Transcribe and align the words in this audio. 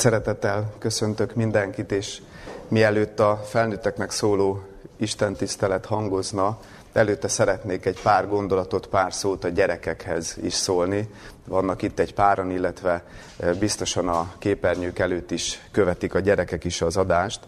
Szeretettel 0.00 0.72
köszöntök 0.78 1.34
mindenkit, 1.34 1.92
és 1.92 2.22
mielőtt 2.68 3.20
a 3.20 3.40
felnőtteknek 3.44 4.10
szóló 4.10 4.62
Isten 4.96 5.34
tisztelet 5.34 5.86
hangozna, 5.86 6.58
előtte 6.92 7.28
szeretnék 7.28 7.86
egy 7.86 8.02
pár 8.02 8.28
gondolatot, 8.28 8.86
pár 8.86 9.12
szót 9.12 9.44
a 9.44 9.48
gyerekekhez 9.48 10.36
is 10.42 10.52
szólni. 10.52 11.10
Vannak 11.44 11.82
itt 11.82 11.98
egy 11.98 12.14
páran, 12.14 12.50
illetve 12.50 13.02
e, 13.40 13.52
biztosan 13.52 14.08
a 14.08 14.32
képernyők 14.38 14.98
előtt 14.98 15.30
is 15.30 15.60
követik 15.70 16.14
a 16.14 16.20
gyerekek 16.20 16.64
is 16.64 16.82
az 16.82 16.96
adást. 16.96 17.40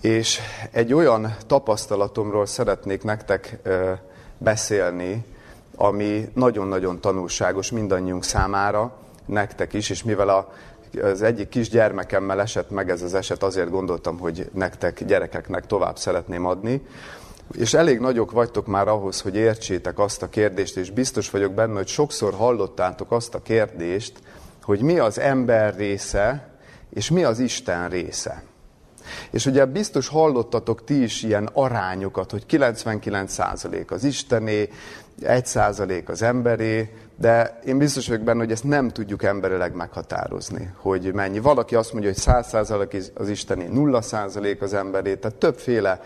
És 0.00 0.40
egy 0.70 0.92
olyan 0.92 1.36
tapasztalatomról 1.46 2.46
szeretnék 2.46 3.02
nektek 3.02 3.58
e, 3.62 4.02
beszélni, 4.38 5.24
ami 5.76 6.30
nagyon-nagyon 6.34 7.00
tanulságos 7.00 7.70
mindannyiunk 7.70 8.24
számára, 8.24 8.92
nektek 9.28 9.72
is, 9.72 9.90
és 9.90 10.02
mivel 10.02 10.28
a 10.28 10.52
az 11.02 11.22
egyik 11.22 11.48
kis 11.48 11.68
gyermekemmel 11.68 12.40
esett 12.40 12.70
meg 12.70 12.90
ez 12.90 13.02
az 13.02 13.14
eset, 13.14 13.42
azért 13.42 13.70
gondoltam, 13.70 14.18
hogy 14.18 14.50
nektek, 14.52 15.04
gyerekeknek 15.04 15.66
tovább 15.66 15.98
szeretném 15.98 16.46
adni. 16.46 16.82
És 17.52 17.74
elég 17.74 17.98
nagyok 17.98 18.30
vagytok 18.30 18.66
már 18.66 18.88
ahhoz, 18.88 19.20
hogy 19.20 19.36
értsétek 19.36 19.98
azt 19.98 20.22
a 20.22 20.28
kérdést, 20.28 20.76
és 20.76 20.90
biztos 20.90 21.30
vagyok 21.30 21.52
benne, 21.52 21.74
hogy 21.74 21.88
sokszor 21.88 22.34
hallottátok 22.34 23.12
azt 23.12 23.34
a 23.34 23.42
kérdést, 23.42 24.12
hogy 24.62 24.80
mi 24.80 24.98
az 24.98 25.18
ember 25.18 25.74
része, 25.76 26.48
és 26.90 27.10
mi 27.10 27.24
az 27.24 27.38
Isten 27.38 27.88
része. 27.88 28.42
És 29.30 29.46
ugye 29.46 29.64
biztos 29.64 30.08
hallottatok 30.08 30.84
ti 30.84 31.02
is 31.02 31.22
ilyen 31.22 31.48
arányokat, 31.52 32.30
hogy 32.30 32.44
99% 32.48 33.90
az 33.90 34.04
Istené, 34.04 34.68
1% 35.22 36.06
az 36.06 36.22
emberé, 36.22 36.92
de 37.20 37.58
én 37.64 37.78
biztos 37.78 38.08
vagyok 38.08 38.22
benne, 38.22 38.38
hogy 38.38 38.50
ezt 38.50 38.64
nem 38.64 38.88
tudjuk 38.88 39.22
emberileg 39.22 39.74
meghatározni, 39.74 40.72
hogy 40.76 41.12
mennyi. 41.12 41.38
Valaki 41.38 41.74
azt 41.74 41.92
mondja, 41.92 42.10
hogy 42.10 42.22
100% 42.26 43.12
az 43.14 43.28
Istené, 43.28 43.68
0% 43.72 44.60
az 44.60 44.74
emberé, 44.74 45.14
tehát 45.14 45.36
többféle 45.36 46.00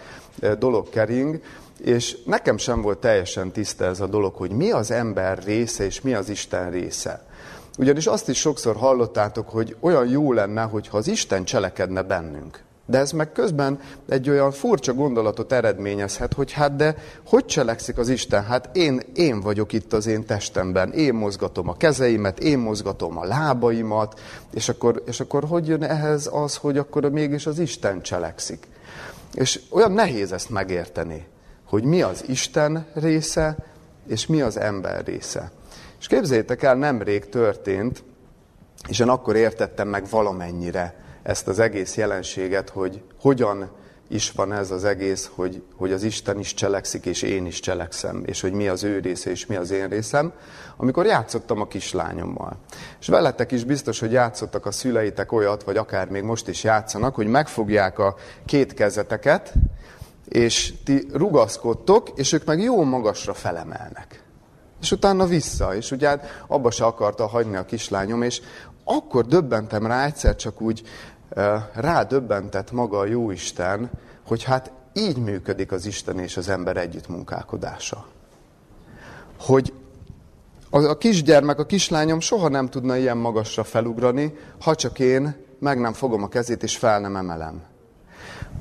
dolog 0.58 0.88
kering, 0.88 1.40
és 1.78 2.18
nekem 2.24 2.56
sem 2.56 2.82
volt 2.82 2.98
teljesen 2.98 3.50
tiszta 3.50 3.84
ez 3.84 4.00
a 4.00 4.06
dolog, 4.06 4.34
hogy 4.34 4.50
mi 4.50 4.70
az 4.70 4.90
ember 4.90 5.38
része 5.44 5.84
és 5.84 6.00
mi 6.00 6.14
az 6.14 6.28
Isten 6.28 6.70
része. 6.70 7.26
Ugyanis 7.78 8.06
azt 8.06 8.28
is 8.28 8.38
sokszor 8.38 8.76
hallottátok, 8.76 9.48
hogy 9.48 9.76
olyan 9.80 10.08
jó 10.08 10.32
lenne, 10.32 10.62
hogyha 10.62 10.96
az 10.96 11.08
Isten 11.08 11.44
cselekedne 11.44 12.02
bennünk. 12.02 12.62
De 12.86 12.98
ez 12.98 13.12
meg 13.12 13.32
közben 13.32 13.80
egy 14.08 14.30
olyan 14.30 14.50
furcsa 14.50 14.92
gondolatot 14.94 15.52
eredményezhet, 15.52 16.32
hogy 16.32 16.52
hát 16.52 16.76
de 16.76 16.96
hogy 17.26 17.44
cselekszik 17.44 17.98
az 17.98 18.08
Isten? 18.08 18.44
Hát 18.44 18.76
én, 18.76 19.00
én 19.14 19.40
vagyok 19.40 19.72
itt 19.72 19.92
az 19.92 20.06
én 20.06 20.24
testemben, 20.24 20.92
én 20.92 21.14
mozgatom 21.14 21.68
a 21.68 21.76
kezeimet, 21.76 22.38
én 22.38 22.58
mozgatom 22.58 23.18
a 23.18 23.24
lábaimat, 23.24 24.20
és 24.54 24.68
akkor, 24.68 25.02
és 25.06 25.20
akkor 25.20 25.44
hogy 25.44 25.68
jön 25.68 25.82
ehhez 25.82 26.30
az, 26.32 26.56
hogy 26.56 26.78
akkor 26.78 27.10
mégis 27.10 27.46
az 27.46 27.58
Isten 27.58 28.02
cselekszik? 28.02 28.66
És 29.34 29.60
olyan 29.70 29.92
nehéz 29.92 30.32
ezt 30.32 30.50
megérteni, 30.50 31.26
hogy 31.64 31.84
mi 31.84 32.02
az 32.02 32.24
Isten 32.28 32.86
része, 32.94 33.56
és 34.06 34.26
mi 34.26 34.40
az 34.40 34.56
ember 34.56 35.04
része. 35.04 35.50
És 36.00 36.06
képzeljétek 36.06 36.62
el, 36.62 36.74
nemrég 36.74 37.28
történt, 37.28 38.02
és 38.88 38.98
én 38.98 39.08
akkor 39.08 39.36
értettem 39.36 39.88
meg 39.88 40.06
valamennyire, 40.10 41.01
ezt 41.22 41.48
az 41.48 41.58
egész 41.58 41.96
jelenséget, 41.96 42.68
hogy 42.68 43.02
hogyan 43.20 43.70
is 44.08 44.30
van 44.30 44.52
ez 44.52 44.70
az 44.70 44.84
egész, 44.84 45.30
hogy, 45.34 45.62
hogy 45.76 45.92
az 45.92 46.02
Isten 46.02 46.38
is 46.38 46.54
cselekszik, 46.54 47.06
és 47.06 47.22
én 47.22 47.46
is 47.46 47.60
cselekszem, 47.60 48.22
és 48.26 48.40
hogy 48.40 48.52
mi 48.52 48.68
az 48.68 48.84
ő 48.84 48.98
része, 48.98 49.30
és 49.30 49.46
mi 49.46 49.56
az 49.56 49.70
én 49.70 49.88
részem, 49.88 50.32
amikor 50.76 51.06
játszottam 51.06 51.60
a 51.60 51.66
kislányommal. 51.66 52.56
És 53.00 53.06
veletek 53.06 53.52
is 53.52 53.64
biztos, 53.64 54.00
hogy 54.00 54.12
játszottak 54.12 54.66
a 54.66 54.70
szüleitek 54.70 55.32
olyat, 55.32 55.62
vagy 55.62 55.76
akár 55.76 56.08
még 56.08 56.22
most 56.22 56.48
is 56.48 56.64
játszanak, 56.64 57.14
hogy 57.14 57.26
megfogják 57.26 57.98
a 57.98 58.16
két 58.46 58.74
kezeteket, 58.74 59.52
és 60.28 60.74
ti 60.84 61.06
rugaszkodtok, 61.12 62.08
és 62.14 62.32
ők 62.32 62.44
meg 62.44 62.60
jó 62.60 62.84
magasra 62.84 63.34
felemelnek. 63.34 64.22
És 64.80 64.92
utána 64.92 65.26
vissza, 65.26 65.74
és 65.74 65.90
ugye 65.90 66.08
hát 66.08 66.44
abba 66.46 66.70
se 66.70 66.84
akarta 66.84 67.26
hagyni 67.26 67.56
a 67.56 67.64
kislányom, 67.64 68.22
és 68.22 68.40
akkor 68.84 69.26
döbbentem 69.26 69.86
rá 69.86 70.04
egyszer 70.04 70.36
csak 70.36 70.60
úgy 70.60 70.82
rádöbbentett 71.74 72.72
maga 72.72 72.98
a 72.98 73.06
Jóisten, 73.06 73.90
hogy 74.26 74.42
hát 74.42 74.72
így 74.92 75.16
működik 75.16 75.72
az 75.72 75.86
Isten 75.86 76.18
és 76.18 76.36
az 76.36 76.48
ember 76.48 76.76
együttmunkálkodása. 76.76 78.06
Hogy 79.40 79.72
a 80.70 80.98
kisgyermek, 80.98 81.58
a 81.58 81.66
kislányom 81.66 82.20
soha 82.20 82.48
nem 82.48 82.68
tudna 82.68 82.96
ilyen 82.96 83.16
magasra 83.16 83.64
felugrani, 83.64 84.34
ha 84.60 84.74
csak 84.74 84.98
én 84.98 85.36
meg 85.58 85.80
nem 85.80 85.92
fogom 85.92 86.22
a 86.22 86.28
kezét 86.28 86.62
és 86.62 86.76
fel 86.76 87.00
nem 87.00 87.16
emelem. 87.16 87.62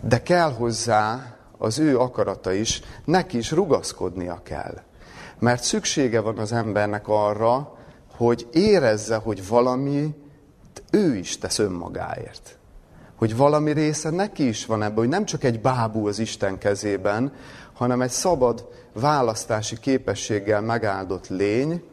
De 0.01 0.21
kell 0.21 0.53
hozzá 0.53 1.35
az 1.57 1.79
ő 1.79 1.99
akarata 1.99 2.51
is, 2.51 2.81
neki 3.05 3.38
is 3.38 3.51
rugaszkodnia 3.51 4.39
kell. 4.43 4.81
Mert 5.39 5.63
szüksége 5.63 6.19
van 6.19 6.38
az 6.38 6.51
embernek 6.51 7.07
arra, 7.07 7.77
hogy 8.15 8.47
érezze, 8.51 9.15
hogy 9.15 9.47
valami 9.47 10.15
ő 10.91 11.15
is 11.15 11.38
tesz 11.38 11.59
önmagáért 11.59 12.59
hogy 13.21 13.35
valami 13.35 13.71
része 13.71 14.09
neki 14.09 14.47
is 14.47 14.65
van 14.65 14.83
ebben, 14.83 14.97
hogy 14.97 15.07
nem 15.07 15.25
csak 15.25 15.43
egy 15.43 15.59
bábú 15.59 16.07
az 16.07 16.19
Isten 16.19 16.57
kezében, 16.57 17.33
hanem 17.73 18.01
egy 18.01 18.09
szabad 18.09 18.67
választási 18.93 19.79
képességgel 19.79 20.61
megáldott 20.61 21.27
lény, 21.27 21.83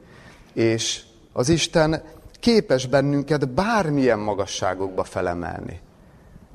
és 0.53 1.03
az 1.33 1.49
Isten 1.49 2.03
képes 2.41 2.87
bennünket 2.87 3.49
bármilyen 3.49 4.19
magasságokba 4.19 5.05
felemelni. 5.05 5.81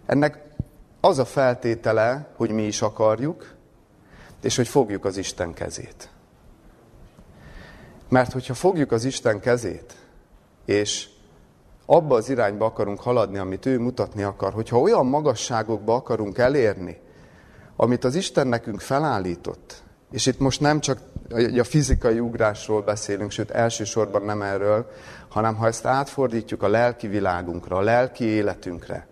Ennek 0.05 0.43
az 1.01 1.19
a 1.19 1.25
feltétele, 1.25 2.27
hogy 2.35 2.49
mi 2.49 2.63
is 2.63 2.81
akarjuk, 2.81 3.53
és 4.41 4.55
hogy 4.55 4.67
fogjuk 4.67 5.05
az 5.05 5.17
Isten 5.17 5.53
kezét. 5.53 6.09
Mert 8.09 8.31
hogyha 8.31 8.53
fogjuk 8.53 8.91
az 8.91 9.05
Isten 9.05 9.39
kezét, 9.39 9.95
és 10.65 11.07
abba 11.85 12.15
az 12.15 12.29
irányba 12.29 12.65
akarunk 12.65 12.99
haladni, 12.99 13.37
amit 13.37 13.65
ő 13.65 13.79
mutatni 13.79 14.23
akar, 14.23 14.53
hogyha 14.53 14.79
olyan 14.79 15.05
magasságokba 15.05 15.95
akarunk 15.95 16.37
elérni, 16.37 16.97
amit 17.75 18.03
az 18.03 18.15
Isten 18.15 18.47
nekünk 18.47 18.79
felállított, 18.79 19.83
és 20.11 20.25
itt 20.25 20.39
most 20.39 20.59
nem 20.59 20.79
csak 20.79 20.99
a 21.59 21.63
fizikai 21.63 22.19
ugrásról 22.19 22.81
beszélünk, 22.81 23.31
sőt 23.31 23.51
elsősorban 23.51 24.21
nem 24.21 24.41
erről, 24.41 24.91
hanem 25.29 25.55
ha 25.55 25.67
ezt 25.67 25.85
átfordítjuk 25.85 26.63
a 26.63 26.67
lelki 26.67 27.07
világunkra, 27.07 27.77
a 27.77 27.81
lelki 27.81 28.23
életünkre, 28.23 29.07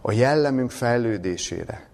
a 0.00 0.12
jellemünk 0.12 0.70
fejlődésére, 0.70 1.90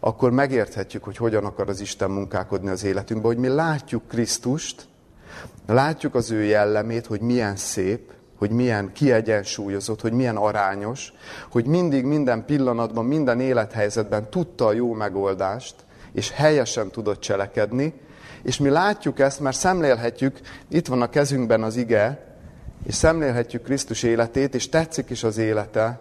akkor 0.00 0.30
megérthetjük, 0.30 1.04
hogy 1.04 1.16
hogyan 1.16 1.44
akar 1.44 1.68
az 1.68 1.80
Isten 1.80 2.10
munkálkodni 2.10 2.68
az 2.68 2.84
életünkben, 2.84 3.32
hogy 3.32 3.40
mi 3.40 3.48
látjuk 3.48 4.08
Krisztust, 4.08 4.88
látjuk 5.66 6.14
az 6.14 6.30
ő 6.30 6.42
jellemét, 6.42 7.06
hogy 7.06 7.20
milyen 7.20 7.56
szép, 7.56 8.12
hogy 8.42 8.50
milyen 8.50 8.92
kiegyensúlyozott, 8.92 10.00
hogy 10.00 10.12
milyen 10.12 10.36
arányos, 10.36 11.12
hogy 11.50 11.66
mindig, 11.66 12.04
minden 12.04 12.44
pillanatban, 12.44 13.04
minden 13.04 13.40
élethelyzetben 13.40 14.30
tudta 14.30 14.66
a 14.66 14.72
jó 14.72 14.92
megoldást, 14.92 15.74
és 16.12 16.30
helyesen 16.30 16.90
tudott 16.90 17.20
cselekedni, 17.20 17.94
és 18.42 18.58
mi 18.58 18.68
látjuk 18.68 19.18
ezt, 19.18 19.40
mert 19.40 19.56
szemlélhetjük, 19.56 20.40
itt 20.68 20.86
van 20.86 21.02
a 21.02 21.10
kezünkben 21.10 21.62
az 21.62 21.76
ige, 21.76 22.36
és 22.86 22.94
szemlélhetjük 22.94 23.62
Krisztus 23.62 24.02
életét, 24.02 24.54
és 24.54 24.68
tetszik 24.68 25.10
is 25.10 25.24
az 25.24 25.38
élete, 25.38 26.00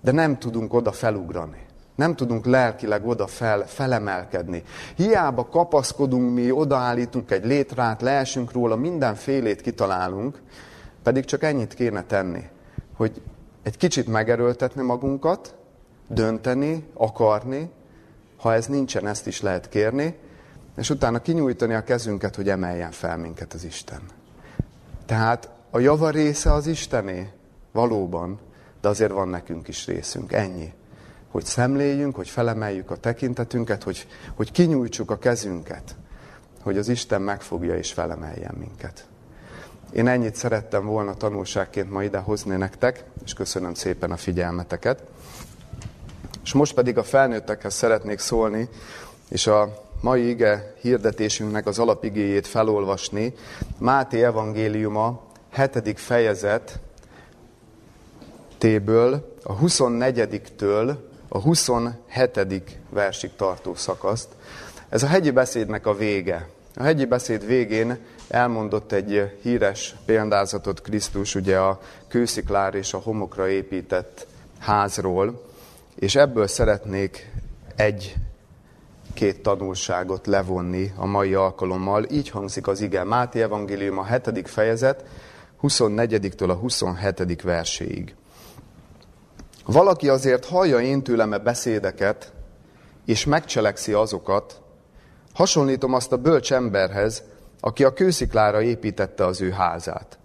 de 0.00 0.12
nem 0.12 0.38
tudunk 0.38 0.74
oda 0.74 0.92
felugrani. 0.92 1.66
Nem 1.94 2.16
tudunk 2.16 2.46
lelkileg 2.46 3.06
oda 3.06 3.26
fel, 3.26 3.66
felemelkedni. 3.66 4.62
Hiába 4.96 5.48
kapaszkodunk 5.48 6.34
mi, 6.34 6.50
odaállítunk 6.50 7.30
egy 7.30 7.44
létrát, 7.44 8.02
leesünk 8.02 8.52
róla, 8.52 8.76
mindenfélét 8.76 9.60
kitalálunk, 9.60 10.38
pedig 11.06 11.24
csak 11.24 11.42
ennyit 11.42 11.74
kéne 11.74 12.02
tenni, 12.02 12.48
hogy 12.96 13.22
egy 13.62 13.76
kicsit 13.76 14.06
megerőltetni 14.06 14.82
magunkat, 14.82 15.54
dönteni, 16.08 16.86
akarni, 16.94 17.70
ha 18.36 18.54
ez 18.54 18.66
nincsen, 18.66 19.06
ezt 19.06 19.26
is 19.26 19.40
lehet 19.40 19.68
kérni, 19.68 20.16
és 20.76 20.90
utána 20.90 21.18
kinyújtani 21.18 21.74
a 21.74 21.84
kezünket, 21.84 22.34
hogy 22.34 22.48
emeljen 22.48 22.90
fel 22.90 23.16
minket 23.16 23.52
az 23.52 23.64
Isten. 23.64 24.00
Tehát 25.04 25.50
a 25.70 25.78
java 25.78 26.10
része 26.10 26.52
az 26.52 26.66
Istené, 26.66 27.28
valóban, 27.72 28.38
de 28.80 28.88
azért 28.88 29.12
van 29.12 29.28
nekünk 29.28 29.68
is 29.68 29.86
részünk, 29.86 30.32
ennyi. 30.32 30.72
Hogy 31.30 31.44
szemléljünk, 31.44 32.16
hogy 32.16 32.28
felemeljük 32.28 32.90
a 32.90 32.96
tekintetünket, 32.96 33.82
hogy, 33.82 34.06
hogy 34.34 34.52
kinyújtsuk 34.52 35.10
a 35.10 35.18
kezünket, 35.18 35.96
hogy 36.62 36.78
az 36.78 36.88
Isten 36.88 37.22
megfogja 37.22 37.76
és 37.76 37.92
felemeljen 37.92 38.54
minket. 38.58 39.06
Én 39.92 40.08
ennyit 40.08 40.36
szerettem 40.36 40.86
volna 40.86 41.14
tanulságként 41.14 41.90
ma 41.90 42.02
ide 42.02 42.18
hozni 42.18 42.56
nektek, 42.56 43.04
és 43.24 43.32
köszönöm 43.32 43.74
szépen 43.74 44.10
a 44.10 44.16
figyelmeteket. 44.16 45.02
És 46.44 46.52
most 46.52 46.74
pedig 46.74 46.98
a 46.98 47.02
felnőttekhez 47.02 47.74
szeretnék 47.74 48.18
szólni, 48.18 48.68
és 49.28 49.46
a 49.46 49.84
mai 50.00 50.28
ige 50.28 50.74
hirdetésünknek 50.80 51.66
az 51.66 51.78
alapigéjét 51.78 52.46
felolvasni. 52.46 53.34
Máté 53.78 54.24
evangéliuma, 54.24 55.22
hetedik 55.50 55.98
fejezet, 55.98 56.80
Téből 58.58 59.34
a 59.42 59.56
24-től 59.56 60.96
a 61.28 61.38
27. 61.38 62.78
versig 62.90 63.30
tartó 63.36 63.74
szakaszt. 63.74 64.28
Ez 64.88 65.02
a 65.02 65.06
hegyi 65.06 65.30
beszédnek 65.30 65.86
a 65.86 65.94
vége. 65.94 66.48
A 66.76 66.82
hegyi 66.82 67.04
beszéd 67.04 67.46
végén 67.46 67.98
elmondott 68.28 68.92
egy 68.92 69.38
híres 69.42 69.94
példázatot 70.04 70.80
Krisztus, 70.80 71.34
ugye 71.34 71.58
a 71.58 71.80
kősziklár 72.08 72.74
és 72.74 72.94
a 72.94 72.98
homokra 72.98 73.48
épített 73.48 74.26
házról, 74.58 75.42
és 75.94 76.14
ebből 76.14 76.46
szeretnék 76.46 77.30
egy 77.76 78.14
két 79.14 79.42
tanulságot 79.42 80.26
levonni 80.26 80.92
a 80.96 81.06
mai 81.06 81.34
alkalommal. 81.34 82.04
Így 82.10 82.28
hangzik 82.28 82.66
az 82.66 82.80
ige. 82.80 83.04
Máté 83.04 83.42
Evangélium 83.42 83.98
a 83.98 84.04
7. 84.04 84.48
fejezet, 84.48 85.04
24-től 85.62 86.48
a 86.48 86.54
27. 86.54 87.42
verséig. 87.42 88.14
Valaki 89.66 90.08
azért 90.08 90.44
hallja 90.44 90.80
én 90.80 91.02
tőlem 91.02 91.32
-e 91.32 91.38
beszédeket, 91.38 92.32
és 93.04 93.24
megcselekszi 93.24 93.92
azokat, 93.92 94.60
hasonlítom 95.34 95.94
azt 95.94 96.12
a 96.12 96.16
bölcs 96.16 96.52
emberhez, 96.52 97.22
aki 97.66 97.84
a 97.84 97.92
kősziklára 97.92 98.62
építette 98.62 99.24
az 99.24 99.40
ő 99.40 99.50
házát. 99.50 100.18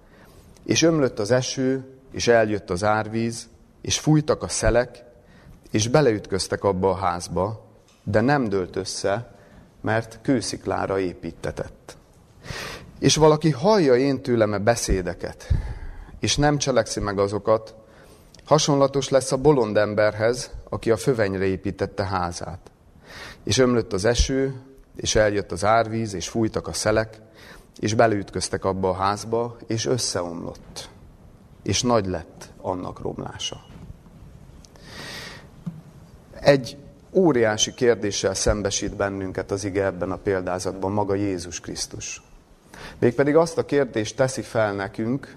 És 0.66 0.82
ömlött 0.82 1.20
az 1.20 1.32
eső, 1.32 1.84
és 2.12 2.28
eljött 2.28 2.70
az 2.70 2.84
árvíz, 2.84 3.50
és 3.82 4.00
fújtak 4.00 4.44
a 4.44 4.48
szelek, 4.48 5.04
és 5.72 5.88
beleütköztek 5.88 6.64
abba 6.64 6.90
a 6.90 6.96
házba, 6.96 7.66
de 8.04 8.22
nem 8.22 8.50
dőlt 8.50 8.76
össze, 8.76 9.36
mert 9.82 10.20
kősziklára 10.22 11.00
építetett. 11.00 11.98
És 13.00 13.16
valaki 13.16 13.50
hallja 13.50 13.96
én 13.96 14.22
tőlem 14.22 14.54
-e 14.54 14.60
beszédeket, 14.60 15.48
és 16.20 16.38
nem 16.38 16.58
cselekszi 16.58 17.00
meg 17.00 17.20
azokat, 17.20 17.76
hasonlatos 18.46 19.10
lesz 19.10 19.32
a 19.32 19.38
bolond 19.38 19.78
emberhez, 19.78 20.52
aki 20.70 20.92
a 20.92 20.98
fövenyre 20.98 21.46
építette 21.46 22.06
házát. 22.06 22.72
És 23.44 23.58
ömlött 23.58 23.94
az 23.94 24.06
eső, 24.06 24.62
és 24.96 25.16
eljött 25.16 25.52
az 25.52 25.66
árvíz, 25.66 26.14
és 26.14 26.30
fújtak 26.30 26.68
a 26.68 26.74
szelek, 26.74 27.22
és 27.80 27.94
beleütköztek 27.94 28.66
abba 28.66 28.90
a 28.90 28.94
házba, 28.94 29.58
és 29.68 29.86
összeomlott. 29.86 30.90
És 31.64 31.82
nagy 31.82 32.06
lett 32.06 32.50
annak 32.62 33.02
romlása. 33.02 33.64
Egy 36.40 36.78
óriási 37.12 37.74
kérdéssel 37.74 38.34
szembesít 38.34 38.96
bennünket 38.96 39.52
az 39.52 39.64
ige 39.64 39.86
ebben 39.86 40.12
a 40.12 40.18
példázatban, 40.18 40.92
maga 40.92 41.14
Jézus 41.14 41.60
Krisztus. 41.60 42.22
Mégpedig 43.00 43.36
azt 43.36 43.58
a 43.58 43.66
kérdést 43.66 44.16
teszi 44.16 44.42
fel 44.42 44.74
nekünk, 44.74 45.36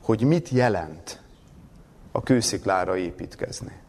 hogy 0.00 0.22
mit 0.22 0.48
jelent 0.48 1.22
a 2.12 2.22
kősziklára 2.22 2.96
építkezni. 2.96 3.82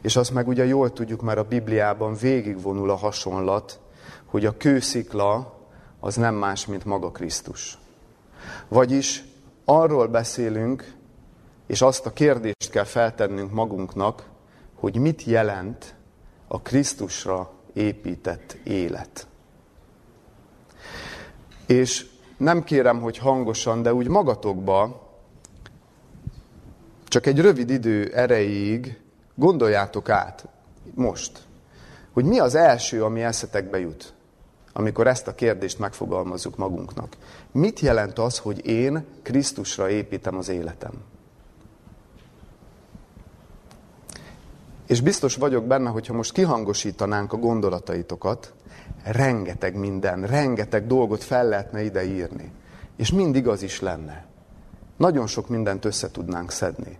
És 0.00 0.16
azt 0.16 0.32
meg 0.32 0.48
ugye 0.48 0.66
jól 0.66 0.92
tudjuk, 0.92 1.22
mert 1.22 1.38
a 1.38 1.44
Bibliában 1.44 2.14
végigvonul 2.14 2.90
a 2.90 2.94
hasonlat, 2.94 3.80
hogy 4.24 4.46
a 4.46 4.56
kőszikla 4.56 5.58
az 6.00 6.16
nem 6.16 6.34
más, 6.34 6.66
mint 6.66 6.84
maga 6.84 7.10
Krisztus. 7.10 7.78
Vagyis 8.68 9.24
arról 9.64 10.06
beszélünk, 10.06 10.94
és 11.66 11.82
azt 11.82 12.06
a 12.06 12.12
kérdést 12.12 12.70
kell 12.70 12.84
feltennünk 12.84 13.52
magunknak, 13.52 14.28
hogy 14.74 14.96
mit 14.96 15.24
jelent 15.24 15.94
a 16.48 16.60
Krisztusra 16.60 17.50
épített 17.72 18.56
élet. 18.64 19.26
És 21.66 22.06
nem 22.36 22.64
kérem, 22.64 23.00
hogy 23.00 23.18
hangosan, 23.18 23.82
de 23.82 23.94
úgy 23.94 24.08
magatokba, 24.08 25.08
csak 27.08 27.26
egy 27.26 27.40
rövid 27.40 27.70
idő 27.70 28.12
erejéig 28.14 28.99
gondoljátok 29.40 30.08
át 30.08 30.48
most, 30.94 31.40
hogy 32.12 32.24
mi 32.24 32.38
az 32.38 32.54
első, 32.54 33.04
ami 33.04 33.22
eszetekbe 33.22 33.78
jut, 33.78 34.12
amikor 34.72 35.06
ezt 35.06 35.26
a 35.26 35.34
kérdést 35.34 35.78
megfogalmazzuk 35.78 36.56
magunknak. 36.56 37.16
Mit 37.52 37.80
jelent 37.80 38.18
az, 38.18 38.38
hogy 38.38 38.66
én 38.66 39.04
Krisztusra 39.22 39.90
építem 39.90 40.36
az 40.36 40.48
életem? 40.48 40.92
És 44.86 45.00
biztos 45.00 45.34
vagyok 45.34 45.64
benne, 45.64 45.90
hogyha 45.90 46.14
most 46.14 46.32
kihangosítanánk 46.32 47.32
a 47.32 47.36
gondolataitokat, 47.36 48.52
rengeteg 49.04 49.76
minden, 49.76 50.22
rengeteg 50.26 50.86
dolgot 50.86 51.24
fel 51.24 51.48
lehetne 51.48 51.82
ide 51.82 52.04
írni. 52.04 52.52
És 52.96 53.12
mind 53.12 53.36
igaz 53.36 53.62
is 53.62 53.80
lenne. 53.80 54.26
Nagyon 54.96 55.26
sok 55.26 55.48
mindent 55.48 55.84
össze 55.84 56.10
tudnánk 56.10 56.50
szedni. 56.50 56.98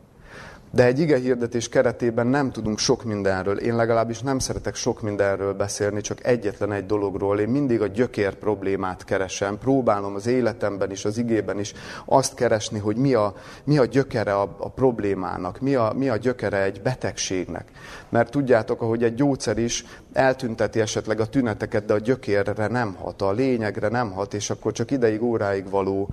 De 0.72 0.84
egy 0.84 0.98
ige 0.98 1.16
hirdetés 1.16 1.68
keretében 1.68 2.26
nem 2.26 2.50
tudunk 2.50 2.78
sok 2.78 3.04
mindenről. 3.04 3.58
Én 3.58 3.76
legalábbis 3.76 4.20
nem 4.20 4.38
szeretek 4.38 4.74
sok 4.74 5.02
mindenről 5.02 5.52
beszélni, 5.52 6.00
csak 6.00 6.24
egyetlen 6.26 6.72
egy 6.72 6.86
dologról. 6.86 7.40
Én 7.40 7.48
mindig 7.48 7.80
a 7.80 7.86
gyökér 7.86 8.34
problémát 8.34 9.04
keresem. 9.04 9.58
Próbálom 9.58 10.14
az 10.14 10.26
életemben 10.26 10.90
is, 10.90 11.04
az 11.04 11.18
igében 11.18 11.58
is 11.58 11.72
azt 12.04 12.34
keresni, 12.34 12.78
hogy 12.78 12.96
mi 12.96 13.14
a, 13.14 13.34
mi 13.64 13.78
a 13.78 13.84
gyökere 13.84 14.34
a, 14.34 14.56
a 14.58 14.68
problémának, 14.68 15.60
mi 15.60 15.74
a, 15.74 15.92
mi 15.96 16.08
a 16.08 16.16
gyökere 16.16 16.62
egy 16.62 16.82
betegségnek. 16.82 17.68
Mert 18.08 18.30
tudjátok, 18.30 18.82
ahogy 18.82 19.02
egy 19.02 19.14
gyógyszer 19.14 19.58
is 19.58 19.84
eltünteti 20.12 20.80
esetleg 20.80 21.20
a 21.20 21.26
tüneteket, 21.26 21.84
de 21.84 21.92
a 21.92 21.98
gyökérre 21.98 22.66
nem 22.66 22.94
hat, 22.94 23.22
a 23.22 23.32
lényegre 23.32 23.88
nem 23.88 24.10
hat, 24.10 24.34
és 24.34 24.50
akkor 24.50 24.72
csak 24.72 24.90
ideig, 24.90 25.22
óráig 25.22 25.70
való 25.70 26.08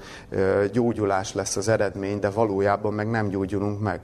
gyógyulás 0.71 1.33
lesz 1.33 1.56
az 1.56 1.68
eredmény, 1.68 2.19
de 2.19 2.30
valójában 2.30 2.94
meg 2.94 3.10
nem 3.10 3.27
gyógyulunk 3.27 3.81
meg. 3.81 4.00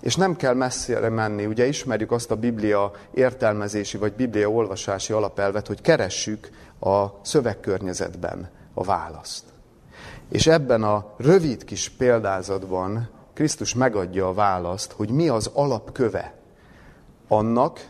És 0.00 0.16
nem 0.16 0.36
kell 0.36 0.54
messzire 0.54 1.08
menni, 1.08 1.46
ugye 1.46 1.66
ismerjük 1.66 2.12
azt 2.12 2.30
a 2.30 2.36
Biblia 2.36 2.92
értelmezési 3.14 3.96
vagy 3.96 4.12
Biblia 4.12 4.50
olvasási 4.50 5.12
alapelvet, 5.12 5.66
hogy 5.66 5.80
keressük 5.80 6.50
a 6.80 7.06
szövegkörnyezetben 7.22 8.50
a 8.74 8.84
választ. 8.84 9.44
És 10.28 10.46
ebben 10.46 10.82
a 10.82 11.14
rövid 11.16 11.64
kis 11.64 11.88
példázatban 11.88 13.08
Krisztus 13.34 13.74
megadja 13.74 14.28
a 14.28 14.34
választ, 14.34 14.92
hogy 14.92 15.10
mi 15.10 15.28
az 15.28 15.50
alapköve 15.52 16.34
annak, 17.28 17.88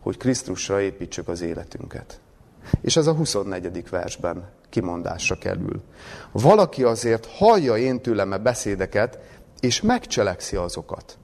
hogy 0.00 0.16
Krisztusra 0.16 0.80
építsük 0.80 1.28
az 1.28 1.40
életünket. 1.40 2.20
És 2.80 2.96
ez 2.96 3.06
a 3.06 3.12
24. 3.12 3.88
versben 3.90 4.48
kimondásra 4.68 5.38
kerül. 5.38 5.82
Valaki 6.32 6.82
azért 6.82 7.26
hallja 7.26 7.76
én 7.76 8.00
tőlem 8.00 8.32
-e 8.32 8.38
beszédeket, 8.38 9.18
és 9.60 9.80
megcselekszi 9.80 10.56
azokat. 10.56 11.18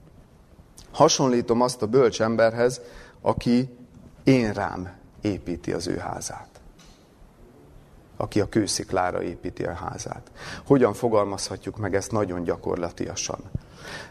Hasonlítom 0.99 1.61
azt 1.61 1.81
a 1.81 1.87
bölcs 1.87 2.21
emberhez, 2.21 2.81
aki 3.21 3.77
én 4.23 4.53
rám 4.53 4.91
építi 5.21 5.71
az 5.71 5.87
ő 5.87 5.97
házát. 5.97 6.49
Aki 8.17 8.39
a 8.39 8.49
kősziklára 8.49 9.23
építi 9.23 9.63
a 9.63 9.73
házát. 9.73 10.31
Hogyan 10.65 10.93
fogalmazhatjuk 10.93 11.77
meg 11.77 11.95
ezt 11.95 12.11
nagyon 12.11 12.43
gyakorlatiasan? 12.43 13.39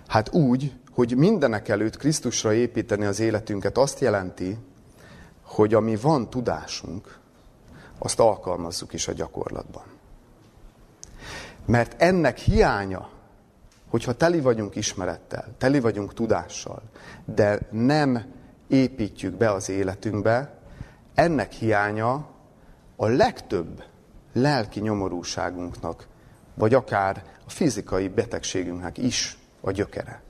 Hát 0.06 0.34
úgy, 0.34 0.74
hogy 0.92 1.16
mindenek 1.16 1.68
előtt 1.68 1.96
Krisztusra 1.96 2.52
építeni 2.52 3.04
az 3.04 3.20
életünket 3.20 3.78
azt 3.78 4.00
jelenti, 4.00 4.58
hogy 5.42 5.74
ami 5.74 5.96
van 5.96 6.30
tudásunk, 6.30 7.18
azt 7.98 8.20
alkalmazzuk 8.20 8.92
is 8.92 9.08
a 9.08 9.12
gyakorlatban. 9.12 9.84
Mert 11.66 12.02
ennek 12.02 12.38
hiánya 12.38 13.08
hogyha 13.88 14.12
teli 14.12 14.40
vagyunk 14.40 14.76
ismerettel, 14.76 15.44
teli 15.58 15.80
vagyunk 15.80 16.14
tudással, 16.14 16.82
de 17.24 17.58
nem 17.70 18.24
építjük 18.68 19.36
be 19.36 19.50
az 19.50 19.68
életünkbe, 19.68 20.58
ennek 21.14 21.52
hiánya 21.52 22.28
a 22.96 23.06
legtöbb 23.06 23.84
lelki 24.32 24.80
nyomorúságunknak, 24.80 26.06
vagy 26.54 26.74
akár 26.74 27.22
a 27.46 27.50
fizikai 27.50 28.08
betegségünknek 28.08 28.98
is 28.98 29.38
a 29.60 29.70
gyökere. 29.70 30.22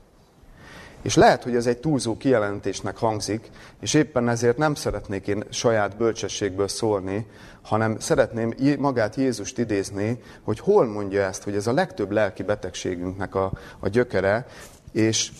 És 1.01 1.15
lehet, 1.15 1.43
hogy 1.43 1.55
ez 1.55 1.65
egy 1.65 1.77
túlzó 1.77 2.17
kijelentésnek 2.17 2.97
hangzik, 2.97 3.49
és 3.81 3.93
éppen 3.93 4.29
ezért 4.29 4.57
nem 4.57 4.75
szeretnék 4.75 5.27
én 5.27 5.43
saját 5.49 5.97
bölcsességből 5.97 6.67
szólni, 6.67 7.25
hanem 7.61 7.99
szeretném 7.99 8.53
magát 8.77 9.15
Jézust 9.15 9.57
idézni, 9.57 10.21
hogy 10.43 10.59
hol 10.59 10.85
mondja 10.85 11.21
ezt, 11.21 11.43
hogy 11.43 11.55
ez 11.55 11.67
a 11.67 11.73
legtöbb 11.73 12.11
lelki 12.11 12.43
betegségünknek 12.43 13.35
a, 13.35 13.51
a 13.79 13.87
gyökere, 13.87 14.45
és 14.91 15.31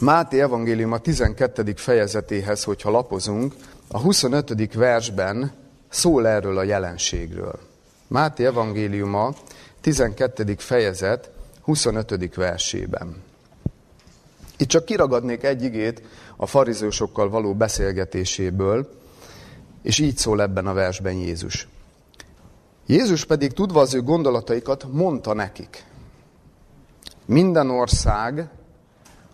Máté 0.00 0.40
evangélium 0.40 0.92
a 0.92 0.98
12. 0.98 1.72
fejezetéhez, 1.76 2.64
hogyha 2.64 2.90
lapozunk, 2.90 3.54
a 3.88 4.00
25. 4.00 4.74
versben 4.74 5.52
szól 5.88 6.26
erről 6.26 6.58
a 6.58 6.62
jelenségről. 6.62 7.58
Máté 8.06 8.44
evangéliuma 8.44 9.34
12. 9.80 10.54
fejezet 10.58 11.30
25. 11.62 12.34
versében. 12.34 13.27
Itt 14.58 14.68
csak 14.68 14.84
kiragadnék 14.84 15.42
egy 15.42 15.62
igét 15.62 16.02
a 16.36 16.46
farizősokkal 16.46 17.28
való 17.30 17.54
beszélgetéséből, 17.54 18.88
és 19.82 19.98
így 19.98 20.16
szól 20.16 20.42
ebben 20.42 20.66
a 20.66 20.72
versben 20.72 21.14
Jézus. 21.14 21.68
Jézus 22.86 23.24
pedig 23.24 23.52
tudva 23.52 23.80
az 23.80 23.94
ő 23.94 24.02
gondolataikat 24.02 24.86
mondta 24.92 25.34
nekik. 25.34 25.84
Minden 27.24 27.70
ország, 27.70 28.48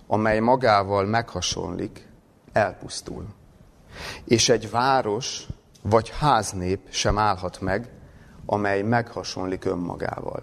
amely 0.07 0.39
magával 0.39 1.05
meghasonlik, 1.05 2.09
elpusztul. 2.53 3.27
És 4.25 4.49
egy 4.49 4.71
város 4.71 5.47
vagy 5.83 6.13
háznép 6.19 6.81
sem 6.89 7.19
állhat 7.19 7.61
meg, 7.61 7.89
amely 8.47 8.83
meghasonlik 8.83 9.65
önmagával. 9.65 10.43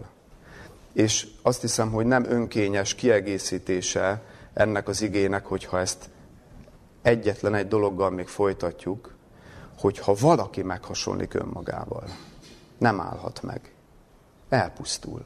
És 0.93 1.27
azt 1.41 1.61
hiszem, 1.61 1.91
hogy 1.91 2.05
nem 2.05 2.25
önkényes 2.29 2.95
kiegészítése 2.95 4.21
ennek 4.53 4.87
az 4.87 5.01
igének, 5.01 5.45
hogyha 5.45 5.79
ezt 5.79 6.09
egyetlen 7.01 7.55
egy 7.55 7.67
dologgal 7.67 8.09
még 8.09 8.27
folytatjuk, 8.27 9.15
hogyha 9.79 10.13
valaki 10.19 10.61
meghasonlik 10.61 11.33
önmagával, 11.33 12.03
nem 12.77 12.99
állhat 12.99 13.41
meg. 13.41 13.73
Elpusztul. 14.49 15.25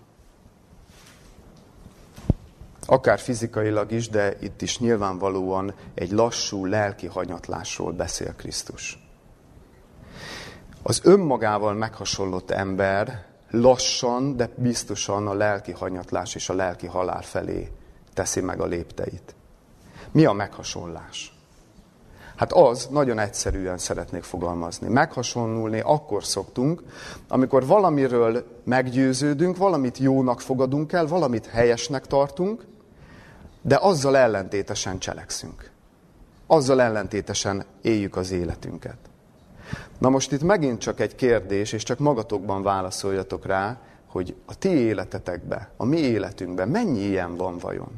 Akár 2.85 3.19
fizikailag 3.19 3.91
is, 3.91 4.09
de 4.09 4.35
itt 4.39 4.61
is 4.61 4.79
nyilvánvalóan 4.79 5.73
egy 5.93 6.11
lassú 6.11 6.65
lelki 6.65 7.07
hanyatlásról 7.07 7.91
beszél 7.91 8.35
Krisztus. 8.35 8.99
Az 10.83 11.01
önmagával 11.03 11.73
meghasonlott 11.73 12.51
ember 12.51 13.25
lassan, 13.49 14.35
de 14.35 14.49
biztosan 14.55 15.27
a 15.27 15.33
lelki 15.33 15.71
hanyatlás 15.71 16.35
és 16.35 16.49
a 16.49 16.53
lelki 16.53 16.87
halál 16.87 17.21
felé 17.21 17.71
teszi 18.15 18.41
meg 18.41 18.61
a 18.61 18.65
lépteit. 18.65 19.35
Mi 20.11 20.25
a 20.25 20.33
meghasonlás? 20.33 21.35
Hát 22.35 22.51
az, 22.53 22.87
nagyon 22.91 23.19
egyszerűen 23.19 23.77
szeretnék 23.77 24.23
fogalmazni. 24.23 24.87
Meghasonlulni 24.87 25.79
akkor 25.79 26.23
szoktunk, 26.23 26.83
amikor 27.27 27.65
valamiről 27.65 28.45
meggyőződünk, 28.63 29.57
valamit 29.57 29.97
jónak 29.97 30.41
fogadunk 30.41 30.91
el, 30.91 31.07
valamit 31.07 31.45
helyesnek 31.45 32.05
tartunk, 32.07 32.65
de 33.61 33.77
azzal 33.81 34.17
ellentétesen 34.17 34.99
cselekszünk. 34.99 35.71
Azzal 36.47 36.81
ellentétesen 36.81 37.65
éljük 37.81 38.15
az 38.15 38.31
életünket. 38.31 38.97
Na 39.97 40.09
most 40.09 40.31
itt 40.31 40.43
megint 40.43 40.79
csak 40.79 40.99
egy 40.99 41.15
kérdés, 41.15 41.73
és 41.73 41.83
csak 41.83 41.99
magatokban 41.99 42.63
válaszoljatok 42.63 43.45
rá, 43.45 43.79
hogy 44.07 44.35
a 44.45 44.57
ti 44.57 44.69
életetekben, 44.69 45.67
a 45.77 45.85
mi 45.85 45.97
életünkben 45.97 46.69
mennyi 46.69 46.99
ilyen 46.99 47.35
van 47.35 47.57
vajon? 47.57 47.91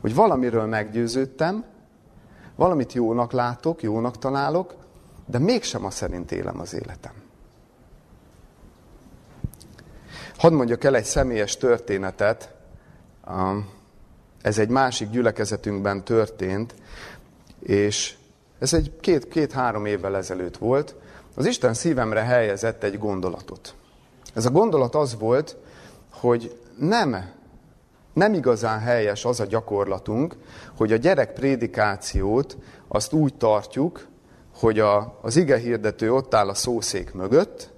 Hogy 0.00 0.14
valamiről 0.14 0.66
meggyőződtem, 0.66 1.64
valamit 2.56 2.92
jónak 2.92 3.32
látok, 3.32 3.82
jónak 3.82 4.18
találok, 4.18 4.74
de 5.26 5.38
mégsem 5.38 5.84
a 5.84 5.90
szerint 5.90 6.32
élem 6.32 6.60
az 6.60 6.74
életem. 6.74 7.12
Hadd 10.36 10.52
mondjak 10.52 10.84
el 10.84 10.96
egy 10.96 11.04
személyes 11.04 11.56
történetet, 11.56 12.54
ez 14.42 14.58
egy 14.58 14.68
másik 14.68 15.10
gyülekezetünkben 15.10 16.04
történt, 16.04 16.74
és 17.58 18.16
ez 18.58 18.74
egy 18.74 18.92
két-három 19.30 19.84
két, 19.84 19.92
évvel 19.92 20.16
ezelőtt 20.16 20.56
volt. 20.56 20.94
Az 21.34 21.46
Isten 21.46 21.74
szívemre 21.74 22.20
helyezett 22.20 22.82
egy 22.82 22.98
gondolatot. 22.98 23.74
Ez 24.34 24.46
a 24.46 24.50
gondolat 24.50 24.94
az 24.94 25.18
volt, 25.18 25.56
hogy 26.10 26.60
nem, 26.78 27.32
nem 28.12 28.34
igazán 28.34 28.80
helyes 28.80 29.24
az 29.24 29.40
a 29.40 29.44
gyakorlatunk, 29.44 30.36
hogy 30.76 30.92
a 30.92 30.96
gyerek 30.96 31.32
prédikációt 31.32 32.56
azt 32.88 33.12
úgy 33.12 33.34
tartjuk, 33.34 34.08
hogy 34.54 34.78
a, 34.78 35.18
az 35.22 35.36
ige 35.36 35.56
hirdető 35.56 36.12
ott 36.12 36.34
áll 36.34 36.48
a 36.48 36.54
szószék 36.54 37.12
mögött, 37.12 37.70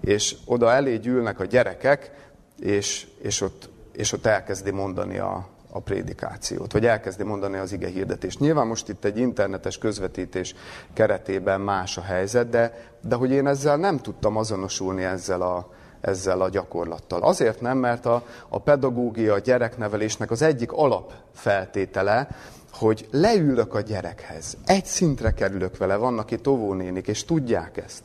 és 0.00 0.36
oda 0.44 0.72
elé 0.72 0.96
gyűlnek 0.96 1.40
a 1.40 1.44
gyerekek, 1.44 2.10
és, 2.58 3.06
és, 3.22 3.40
ott, 3.40 3.70
és 3.92 4.12
ott 4.12 4.26
elkezdi 4.26 4.70
mondani 4.70 5.18
a, 5.18 5.48
a 5.70 5.80
prédikációt, 5.80 6.72
vagy 6.72 6.86
elkezdi 6.86 7.22
mondani 7.22 7.56
az 7.56 7.72
ige 7.72 7.88
hirdetést. 7.88 8.40
Nyilván 8.40 8.66
most 8.66 8.88
itt 8.88 9.04
egy 9.04 9.18
internetes 9.18 9.78
közvetítés 9.78 10.54
keretében 10.92 11.60
más 11.60 11.96
a 11.96 12.02
helyzet, 12.02 12.48
de, 12.48 12.90
de 13.00 13.14
hogy 13.14 13.30
én 13.30 13.46
ezzel 13.46 13.76
nem 13.76 13.98
tudtam 13.98 14.36
azonosulni 14.36 15.04
ezzel 15.04 15.42
a, 15.42 15.72
ezzel 16.00 16.40
a 16.40 16.48
gyakorlattal. 16.48 17.22
Azért 17.22 17.60
nem, 17.60 17.78
mert 17.78 18.06
a, 18.06 18.22
a 18.48 18.58
pedagógia, 18.58 19.34
a 19.34 19.38
gyereknevelésnek 19.38 20.30
az 20.30 20.42
egyik 20.42 20.72
alapfeltétele, 20.72 22.28
hogy 22.72 23.08
leülök 23.10 23.74
a 23.74 23.80
gyerekhez, 23.80 24.56
egy 24.66 24.84
szintre 24.84 25.30
kerülök 25.30 25.76
vele, 25.76 25.96
vannak 25.96 26.30
itt 26.30 26.48
óvónénik, 26.48 27.06
és 27.06 27.24
tudják 27.24 27.76
ezt 27.76 28.02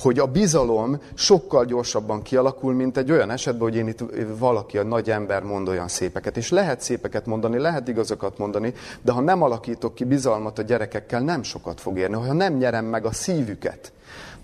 hogy 0.00 0.18
a 0.18 0.26
bizalom 0.26 1.00
sokkal 1.14 1.64
gyorsabban 1.64 2.22
kialakul, 2.22 2.74
mint 2.74 2.96
egy 2.96 3.10
olyan 3.10 3.30
esetben, 3.30 3.62
hogy 3.62 3.76
én 3.76 3.88
itt 3.88 4.04
valaki, 4.38 4.78
a 4.78 4.82
nagy 4.82 5.10
ember 5.10 5.42
mond 5.42 5.68
olyan 5.68 5.88
szépeket. 5.88 6.36
És 6.36 6.50
lehet 6.50 6.80
szépeket 6.80 7.26
mondani, 7.26 7.58
lehet 7.58 7.88
igazokat 7.88 8.38
mondani, 8.38 8.74
de 9.02 9.12
ha 9.12 9.20
nem 9.20 9.42
alakítok 9.42 9.94
ki 9.94 10.04
bizalmat 10.04 10.58
a 10.58 10.62
gyerekekkel, 10.62 11.20
nem 11.20 11.42
sokat 11.42 11.80
fog 11.80 11.98
érni. 11.98 12.14
Ha 12.14 12.32
nem 12.32 12.54
nyerem 12.54 12.84
meg 12.84 13.04
a 13.04 13.12
szívüket, 13.12 13.92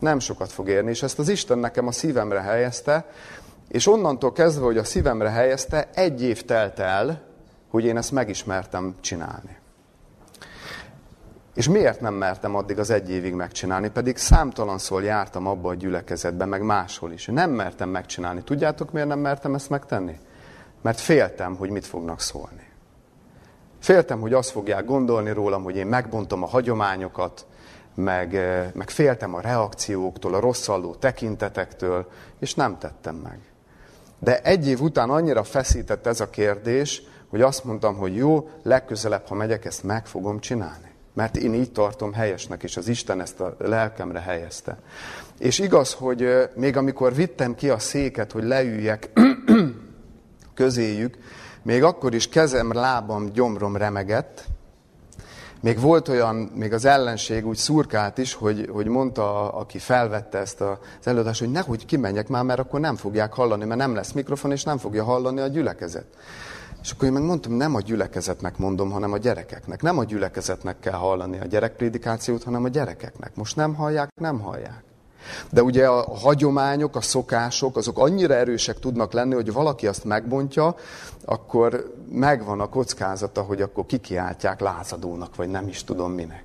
nem 0.00 0.18
sokat 0.18 0.52
fog 0.52 0.68
érni. 0.68 0.90
És 0.90 1.02
ezt 1.02 1.18
az 1.18 1.28
Isten 1.28 1.58
nekem 1.58 1.86
a 1.86 1.92
szívemre 1.92 2.40
helyezte, 2.40 3.06
és 3.68 3.86
onnantól 3.86 4.32
kezdve, 4.32 4.64
hogy 4.64 4.78
a 4.78 4.84
szívemre 4.84 5.30
helyezte, 5.30 5.88
egy 5.94 6.22
év 6.22 6.44
telt 6.44 6.78
el, 6.78 7.22
hogy 7.70 7.84
én 7.84 7.96
ezt 7.96 8.12
megismertem 8.12 8.94
csinálni. 9.00 9.56
És 11.54 11.68
miért 11.68 12.00
nem 12.00 12.14
mertem 12.14 12.54
addig 12.54 12.78
az 12.78 12.90
egy 12.90 13.10
évig 13.10 13.34
megcsinálni, 13.34 13.90
pedig 13.90 14.16
számtalanszor 14.16 15.02
jártam 15.02 15.46
abba 15.46 15.68
a 15.68 15.74
gyülekezetbe, 15.74 16.44
meg 16.44 16.62
máshol 16.62 17.12
is. 17.12 17.26
Nem 17.26 17.50
mertem 17.50 17.88
megcsinálni. 17.88 18.42
Tudjátok, 18.42 18.92
miért 18.92 19.08
nem 19.08 19.18
mertem 19.18 19.54
ezt 19.54 19.70
megtenni? 19.70 20.18
Mert 20.82 21.00
féltem, 21.00 21.56
hogy 21.56 21.70
mit 21.70 21.86
fognak 21.86 22.20
szólni. 22.20 22.68
Féltem, 23.80 24.20
hogy 24.20 24.32
azt 24.32 24.50
fogják 24.50 24.84
gondolni 24.84 25.32
rólam, 25.32 25.62
hogy 25.62 25.76
én 25.76 25.86
megbontom 25.86 26.42
a 26.42 26.46
hagyományokat, 26.46 27.46
meg, 27.94 28.34
eh, 28.34 28.70
meg 28.74 28.90
féltem 28.90 29.34
a 29.34 29.40
reakcióktól, 29.40 30.34
a 30.34 30.40
rosszalló 30.40 30.94
tekintetektől, 30.94 32.10
és 32.38 32.54
nem 32.54 32.78
tettem 32.78 33.14
meg. 33.14 33.38
De 34.18 34.40
egy 34.40 34.68
év 34.68 34.80
után 34.80 35.10
annyira 35.10 35.44
feszített 35.44 36.06
ez 36.06 36.20
a 36.20 36.30
kérdés, 36.30 37.02
hogy 37.28 37.40
azt 37.40 37.64
mondtam, 37.64 37.96
hogy 37.96 38.16
jó, 38.16 38.48
legközelebb, 38.62 39.26
ha 39.26 39.34
megyek, 39.34 39.64
ezt 39.64 39.82
meg 39.82 40.06
fogom 40.06 40.40
csinálni. 40.40 40.88
Mert 41.14 41.36
én 41.36 41.54
így 41.54 41.72
tartom 41.72 42.12
helyesnek, 42.12 42.62
és 42.62 42.76
az 42.76 42.88
Isten 42.88 43.20
ezt 43.20 43.40
a 43.40 43.56
lelkemre 43.58 44.20
helyezte. 44.20 44.78
És 45.38 45.58
igaz, 45.58 45.92
hogy 45.92 46.48
még 46.54 46.76
amikor 46.76 47.14
vittem 47.14 47.54
ki 47.54 47.68
a 47.68 47.78
széket, 47.78 48.32
hogy 48.32 48.44
leüljek 48.44 49.10
közéjük, 50.54 51.18
még 51.62 51.82
akkor 51.82 52.14
is 52.14 52.28
kezem, 52.28 52.72
lábam, 52.72 53.32
gyomrom 53.32 53.76
remegett. 53.76 54.44
Még 55.62 55.80
volt 55.80 56.08
olyan, 56.08 56.36
még 56.36 56.72
az 56.72 56.84
ellenség 56.84 57.46
úgy 57.46 57.56
szurkált 57.56 58.18
is, 58.18 58.34
hogy, 58.34 58.68
hogy 58.72 58.86
mondta, 58.86 59.52
aki 59.52 59.78
felvette 59.78 60.38
ezt 60.38 60.60
az 60.60 60.76
előadást, 61.04 61.40
hogy 61.40 61.50
nehogy 61.50 61.86
kimenjek 61.86 62.28
már, 62.28 62.44
mert 62.44 62.58
akkor 62.58 62.80
nem 62.80 62.96
fogják 62.96 63.32
hallani, 63.32 63.64
mert 63.64 63.80
nem 63.80 63.94
lesz 63.94 64.12
mikrofon, 64.12 64.52
és 64.52 64.62
nem 64.62 64.78
fogja 64.78 65.04
hallani 65.04 65.40
a 65.40 65.46
gyülekezet. 65.46 66.06
És 66.82 66.90
akkor 66.90 67.04
én 67.04 67.12
megmondtam, 67.12 67.52
nem 67.52 67.74
a 67.74 67.80
gyülekezetnek 67.80 68.58
mondom, 68.58 68.90
hanem 68.90 69.12
a 69.12 69.18
gyerekeknek. 69.18 69.82
Nem 69.82 69.98
a 69.98 70.04
gyülekezetnek 70.04 70.78
kell 70.78 70.98
hallani 70.98 71.40
a 71.40 71.46
gyerekprédikációt, 71.46 72.42
hanem 72.42 72.64
a 72.64 72.68
gyerekeknek. 72.68 73.34
Most 73.34 73.56
nem 73.56 73.74
hallják, 73.74 74.10
nem 74.20 74.40
hallják. 74.40 74.89
De 75.50 75.62
ugye 75.62 75.86
a 75.86 76.16
hagyományok, 76.16 76.96
a 76.96 77.00
szokások, 77.00 77.76
azok 77.76 77.98
annyira 77.98 78.34
erősek 78.34 78.78
tudnak 78.78 79.12
lenni, 79.12 79.34
hogy 79.34 79.52
valaki 79.52 79.86
azt 79.86 80.04
megbontja, 80.04 80.74
akkor 81.24 81.94
megvan 82.10 82.60
a 82.60 82.68
kockázata, 82.68 83.42
hogy 83.42 83.62
akkor 83.62 83.86
kikiáltják 83.86 84.60
lázadónak, 84.60 85.36
vagy 85.36 85.48
nem 85.48 85.68
is 85.68 85.84
tudom 85.84 86.12
minek. 86.12 86.44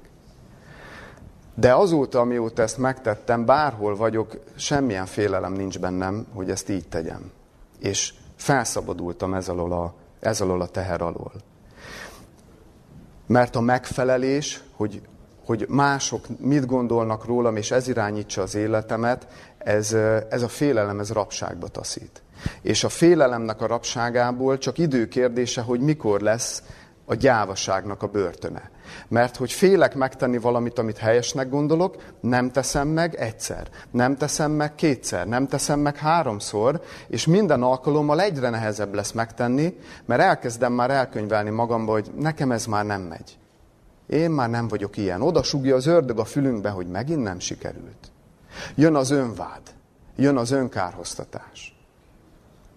De 1.56 1.74
azóta, 1.74 2.20
amióta 2.20 2.62
ezt 2.62 2.78
megtettem, 2.78 3.46
bárhol 3.46 3.96
vagyok, 3.96 4.38
semmilyen 4.56 5.06
félelem 5.06 5.54
nincs 5.54 5.80
bennem, 5.80 6.26
hogy 6.34 6.50
ezt 6.50 6.70
így 6.70 6.88
tegyem. 6.88 7.32
És 7.80 8.14
felszabadultam 8.36 9.34
ez 9.34 9.50
alól 9.50 9.72
a 9.72 9.94
ez 10.26 10.42
alól 10.42 10.62
a 10.62 10.68
teher 10.68 11.02
alól. 11.02 11.32
Mert 13.28 13.56
a 13.56 13.62
megfelelés, 13.62 14.64
hogy, 14.76 15.02
hogy 15.46 15.66
mások 15.70 16.26
mit 16.40 16.66
gondolnak 16.66 17.26
rólam, 17.26 17.56
és 17.56 17.72
ez 17.72 17.88
irányítsa 17.88 18.42
az 18.42 18.56
életemet, 18.56 19.28
ez, 19.58 19.94
ez 20.30 20.42
a 20.42 20.48
félelem, 20.48 21.00
ez 21.00 21.12
rabságba 21.12 21.68
taszít. 21.68 22.24
És 22.62 22.84
a 22.84 22.90
félelemnek 22.90 23.62
a 23.62 23.68
rabságából 23.68 24.58
csak 24.58 24.78
időkérdése, 24.78 25.62
hogy 25.62 25.80
mikor 25.80 26.22
lesz 26.22 26.64
a 27.06 27.16
gyávaságnak 27.16 28.04
a 28.04 28.08
börtöne. 28.08 28.70
Mert 29.08 29.36
hogy 29.36 29.52
félek 29.52 29.96
megtenni 29.96 30.38
valamit, 30.38 30.80
amit 30.80 30.98
helyesnek 30.98 31.50
gondolok, 31.50 31.96
nem 32.20 32.52
teszem 32.52 32.88
meg 32.88 33.16
egyszer, 33.16 33.68
nem 33.92 34.18
teszem 34.18 34.52
meg 34.52 34.76
kétszer, 34.76 35.28
nem 35.28 35.48
teszem 35.48 35.80
meg 35.80 35.98
háromszor, 35.98 36.82
és 37.08 37.26
minden 37.26 37.64
alkalommal 37.64 38.22
egyre 38.22 38.50
nehezebb 38.50 38.94
lesz 38.94 39.12
megtenni, 39.12 39.78
mert 40.06 40.22
elkezdem 40.22 40.74
már 40.74 40.92
elkönyvelni 40.92 41.50
magamba, 41.50 41.92
hogy 41.92 42.12
nekem 42.16 42.52
ez 42.52 42.66
már 42.66 42.86
nem 42.86 43.02
megy. 43.02 43.38
Én 44.08 44.30
már 44.30 44.50
nem 44.50 44.68
vagyok 44.68 44.98
ilyen. 44.98 45.22
Oda 45.22 45.44
sugja 45.44 45.76
az 45.76 45.86
ördög 45.86 46.20
a 46.20 46.26
fülünkbe, 46.26 46.70
hogy 46.70 46.88
megint 46.88 47.24
nem 47.24 47.40
sikerült. 47.40 48.12
Jön 48.76 48.96
az 48.96 49.12
önvád, 49.12 49.62
jön 50.16 50.38
az 50.38 50.52
önkárhoztatás. 50.52 51.76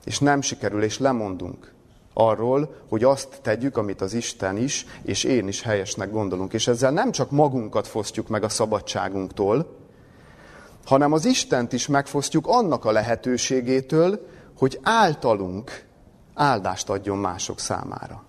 És 0.04 0.18
nem 0.18 0.40
sikerül, 0.40 0.82
és 0.82 0.98
lemondunk 0.98 1.72
arról, 2.14 2.74
hogy 2.88 3.04
azt 3.04 3.38
tegyük, 3.42 3.76
amit 3.76 4.00
az 4.00 4.14
Isten 4.14 4.56
is, 4.56 4.86
és 5.02 5.24
én 5.24 5.48
is 5.48 5.62
helyesnek 5.62 6.10
gondolunk. 6.10 6.52
És 6.52 6.66
ezzel 6.66 6.90
nem 6.90 7.12
csak 7.12 7.30
magunkat 7.30 7.86
fosztjuk 7.86 8.28
meg 8.28 8.42
a 8.42 8.48
szabadságunktól, 8.48 9.76
hanem 10.84 11.12
az 11.12 11.24
Istent 11.24 11.72
is 11.72 11.86
megfosztjuk 11.86 12.46
annak 12.46 12.84
a 12.84 12.90
lehetőségétől, 12.90 14.26
hogy 14.58 14.78
általunk 14.82 15.84
áldást 16.34 16.90
adjon 16.90 17.18
mások 17.18 17.58
számára. 17.60 18.24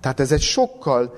Tehát 0.00 0.20
ez 0.20 0.32
egy 0.32 0.40
sokkal 0.40 1.14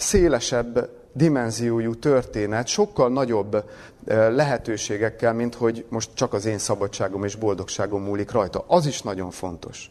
szélesebb 0.00 0.90
dimenziójú 1.12 1.94
történet, 1.94 2.66
sokkal 2.66 3.08
nagyobb 3.08 3.64
lehetőségekkel, 4.06 5.32
mint 5.32 5.54
hogy 5.54 5.86
most 5.88 6.10
csak 6.14 6.32
az 6.32 6.44
én 6.44 6.58
szabadságom 6.58 7.24
és 7.24 7.34
boldogságom 7.34 8.02
múlik 8.02 8.30
rajta. 8.30 8.64
Az 8.66 8.86
is 8.86 9.02
nagyon 9.02 9.30
fontos. 9.30 9.90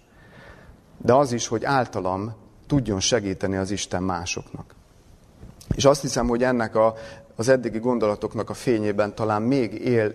De 0.97 1.13
az 1.13 1.31
is, 1.31 1.47
hogy 1.47 1.65
általam 1.65 2.35
tudjon 2.67 2.99
segíteni 2.99 3.55
az 3.57 3.71
Isten 3.71 4.03
másoknak. 4.03 4.75
És 5.75 5.85
azt 5.85 6.01
hiszem, 6.01 6.27
hogy 6.27 6.43
ennek 6.43 6.75
a, 6.75 6.93
az 7.35 7.49
eddigi 7.49 7.79
gondolatoknak 7.79 8.49
a 8.49 8.53
fényében 8.53 9.15
talán 9.15 9.41
még, 9.41 9.73
él, 9.73 10.13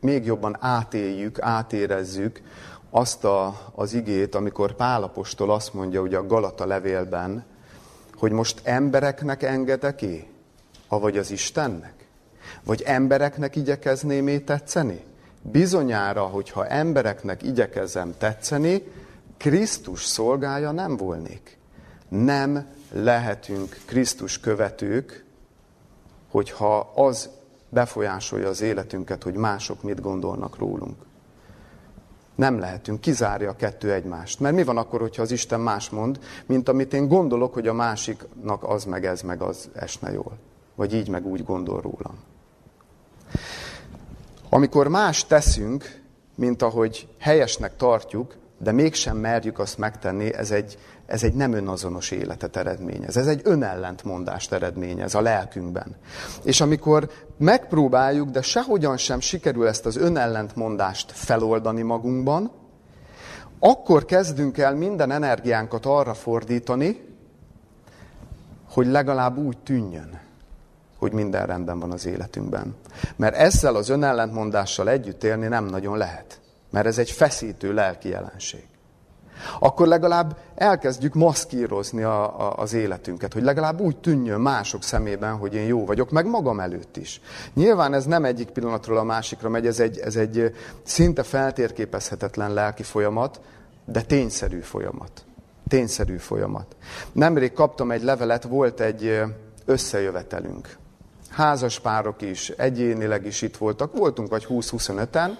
még 0.00 0.24
jobban 0.24 0.56
átéljük, 0.60 1.40
átérezzük 1.40 2.42
azt 2.90 3.24
a, 3.24 3.54
az 3.74 3.94
igét, 3.94 4.34
amikor 4.34 4.74
Pálapostól 4.74 5.50
azt 5.50 5.74
mondja 5.74 6.00
ugye 6.00 6.16
a 6.16 6.26
Galata 6.26 6.66
levélben, 6.66 7.44
hogy 8.18 8.32
most 8.32 8.60
embereknek 8.64 9.42
engedek-é, 9.42 10.26
avagy 10.88 11.18
az 11.18 11.30
Istennek? 11.30 11.94
Vagy 12.64 12.82
embereknek 12.82 13.56
igyekezném 13.56 14.44
tetszeni? 14.44 15.04
Bizonyára, 15.42 16.22
hogyha 16.22 16.66
embereknek 16.66 17.42
igyekezem 17.42 18.14
tetszeni, 18.18 18.82
Krisztus 19.36 20.04
szolgája 20.04 20.70
nem 20.70 20.96
volnék. 20.96 21.58
Nem 22.08 22.66
lehetünk 22.92 23.78
Krisztus 23.84 24.40
követők, 24.40 25.24
hogyha 26.30 26.78
az 26.78 27.28
befolyásolja 27.68 28.48
az 28.48 28.60
életünket, 28.60 29.22
hogy 29.22 29.34
mások 29.34 29.82
mit 29.82 30.00
gondolnak 30.00 30.58
rólunk. 30.58 31.05
Nem 32.36 32.58
lehetünk, 32.58 33.00
kizárja 33.00 33.50
a 33.50 33.56
kettő 33.56 33.92
egymást. 33.92 34.40
Mert 34.40 34.54
mi 34.54 34.64
van 34.64 34.76
akkor, 34.76 35.00
hogyha 35.00 35.22
az 35.22 35.30
Isten 35.30 35.60
más 35.60 35.90
mond, 35.90 36.18
mint 36.46 36.68
amit 36.68 36.94
én 36.94 37.08
gondolok, 37.08 37.54
hogy 37.54 37.68
a 37.68 37.72
másiknak 37.72 38.62
az 38.62 38.84
meg 38.84 39.04
ez 39.04 39.22
meg 39.22 39.42
az 39.42 39.70
esne 39.74 40.12
jól. 40.12 40.38
Vagy 40.74 40.94
így 40.94 41.08
meg 41.08 41.26
úgy 41.26 41.44
gondol 41.44 41.80
rólam. 41.80 42.18
Amikor 44.48 44.88
más 44.88 45.26
teszünk, 45.26 46.00
mint 46.34 46.62
ahogy 46.62 47.08
helyesnek 47.18 47.76
tartjuk, 47.76 48.36
de 48.58 48.72
mégsem 48.72 49.16
merjük 49.16 49.58
azt 49.58 49.78
megtenni, 49.78 50.34
ez 50.34 50.50
egy, 50.50 50.78
ez 51.06 51.22
egy 51.22 51.34
nem 51.34 51.52
önazonos 51.52 52.10
életet 52.10 52.56
eredményez. 52.56 53.16
Ez 53.16 53.26
egy 53.26 53.40
önellentmondást 53.44 54.52
eredményez 54.52 55.14
a 55.14 55.20
lelkünkben. 55.20 55.96
És 56.42 56.60
amikor 56.60 57.10
megpróbáljuk, 57.38 58.28
de 58.28 58.42
sehogyan 58.42 58.96
sem 58.96 59.20
sikerül 59.20 59.66
ezt 59.66 59.86
az 59.86 59.96
önellentmondást 59.96 61.12
feloldani 61.12 61.82
magunkban, 61.82 62.50
akkor 63.58 64.04
kezdünk 64.04 64.58
el 64.58 64.74
minden 64.74 65.10
energiánkat 65.10 65.86
arra 65.86 66.14
fordítani, 66.14 67.04
hogy 68.70 68.86
legalább 68.86 69.36
úgy 69.36 69.58
tűnjön, 69.58 70.20
hogy 70.98 71.12
minden 71.12 71.46
rendben 71.46 71.78
van 71.78 71.92
az 71.92 72.06
életünkben. 72.06 72.74
Mert 73.16 73.34
ezzel 73.34 73.74
az 73.74 73.88
önellentmondással 73.88 74.90
együtt 74.90 75.24
élni 75.24 75.46
nem 75.46 75.64
nagyon 75.64 75.96
lehet. 75.96 76.40
Mert 76.70 76.86
ez 76.86 76.98
egy 76.98 77.10
feszítő 77.10 77.72
lelki 77.72 78.08
jelenség. 78.08 78.66
Akkor 79.58 79.86
legalább 79.86 80.36
elkezdjük 80.54 81.14
maszkírozni 81.14 82.02
a, 82.02 82.40
a, 82.40 82.56
az 82.56 82.72
életünket, 82.72 83.32
hogy 83.32 83.42
legalább 83.42 83.80
úgy 83.80 83.96
tűnjön 83.96 84.40
mások 84.40 84.82
szemében, 84.82 85.36
hogy 85.36 85.54
én 85.54 85.66
jó 85.66 85.84
vagyok, 85.84 86.10
meg 86.10 86.26
magam 86.26 86.60
előtt 86.60 86.96
is. 86.96 87.20
Nyilván 87.54 87.94
ez 87.94 88.04
nem 88.04 88.24
egyik 88.24 88.48
pillanatról 88.48 88.98
a 88.98 89.02
másikra 89.02 89.48
megy, 89.48 89.66
ez 89.66 89.80
egy, 89.80 89.98
ez 89.98 90.16
egy 90.16 90.54
szinte 90.82 91.22
feltérképezhetetlen 91.22 92.52
lelki 92.52 92.82
folyamat, 92.82 93.40
de 93.84 94.02
tényszerű 94.02 94.60
folyamat. 94.60 95.24
Tényszerű 95.68 96.16
folyamat. 96.16 96.76
Nemrég 97.12 97.52
kaptam 97.52 97.90
egy 97.90 98.02
levelet, 98.02 98.42
volt 98.42 98.80
egy 98.80 99.22
összejövetelünk. 99.64 100.76
Házas 101.28 101.80
párok 101.80 102.22
is, 102.22 102.48
egyénileg 102.48 103.26
is 103.26 103.42
itt 103.42 103.56
voltak, 103.56 103.96
voltunk 103.96 104.28
vagy 104.28 104.46
20-25-en, 104.48 105.30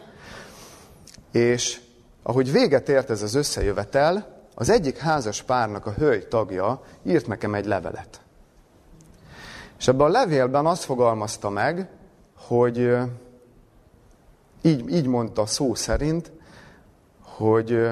és 1.32 1.80
ahogy 2.28 2.52
véget 2.52 2.88
ért 2.88 3.10
ez 3.10 3.22
az 3.22 3.34
összejövetel, 3.34 4.44
az 4.54 4.68
egyik 4.68 4.98
házas 4.98 5.42
párnak 5.42 5.86
a 5.86 5.92
hölgy 5.92 6.28
tagja 6.28 6.82
írt 7.02 7.26
nekem 7.26 7.54
egy 7.54 7.66
levelet. 7.66 8.20
És 9.78 9.88
ebben 9.88 10.06
a 10.06 10.10
levélben 10.10 10.66
azt 10.66 10.84
fogalmazta 10.84 11.50
meg, 11.50 11.88
hogy 12.36 12.96
így, 14.62 14.90
így 14.90 15.06
mondta 15.06 15.46
szó 15.46 15.74
szerint, 15.74 16.32
hogy 17.22 17.88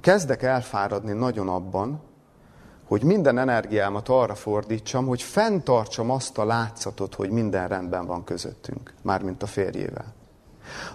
kezdek 0.00 0.42
elfáradni 0.42 1.12
nagyon 1.12 1.48
abban, 1.48 2.00
hogy 2.84 3.02
minden 3.02 3.38
energiámat 3.38 4.08
arra 4.08 4.34
fordítsam, 4.34 5.06
hogy 5.06 5.22
fenntartsam 5.22 6.10
azt 6.10 6.38
a 6.38 6.44
látszatot, 6.44 7.14
hogy 7.14 7.30
minden 7.30 7.68
rendben 7.68 8.06
van 8.06 8.24
közöttünk, 8.24 8.94
mármint 9.02 9.42
a 9.42 9.46
férjével. 9.46 10.13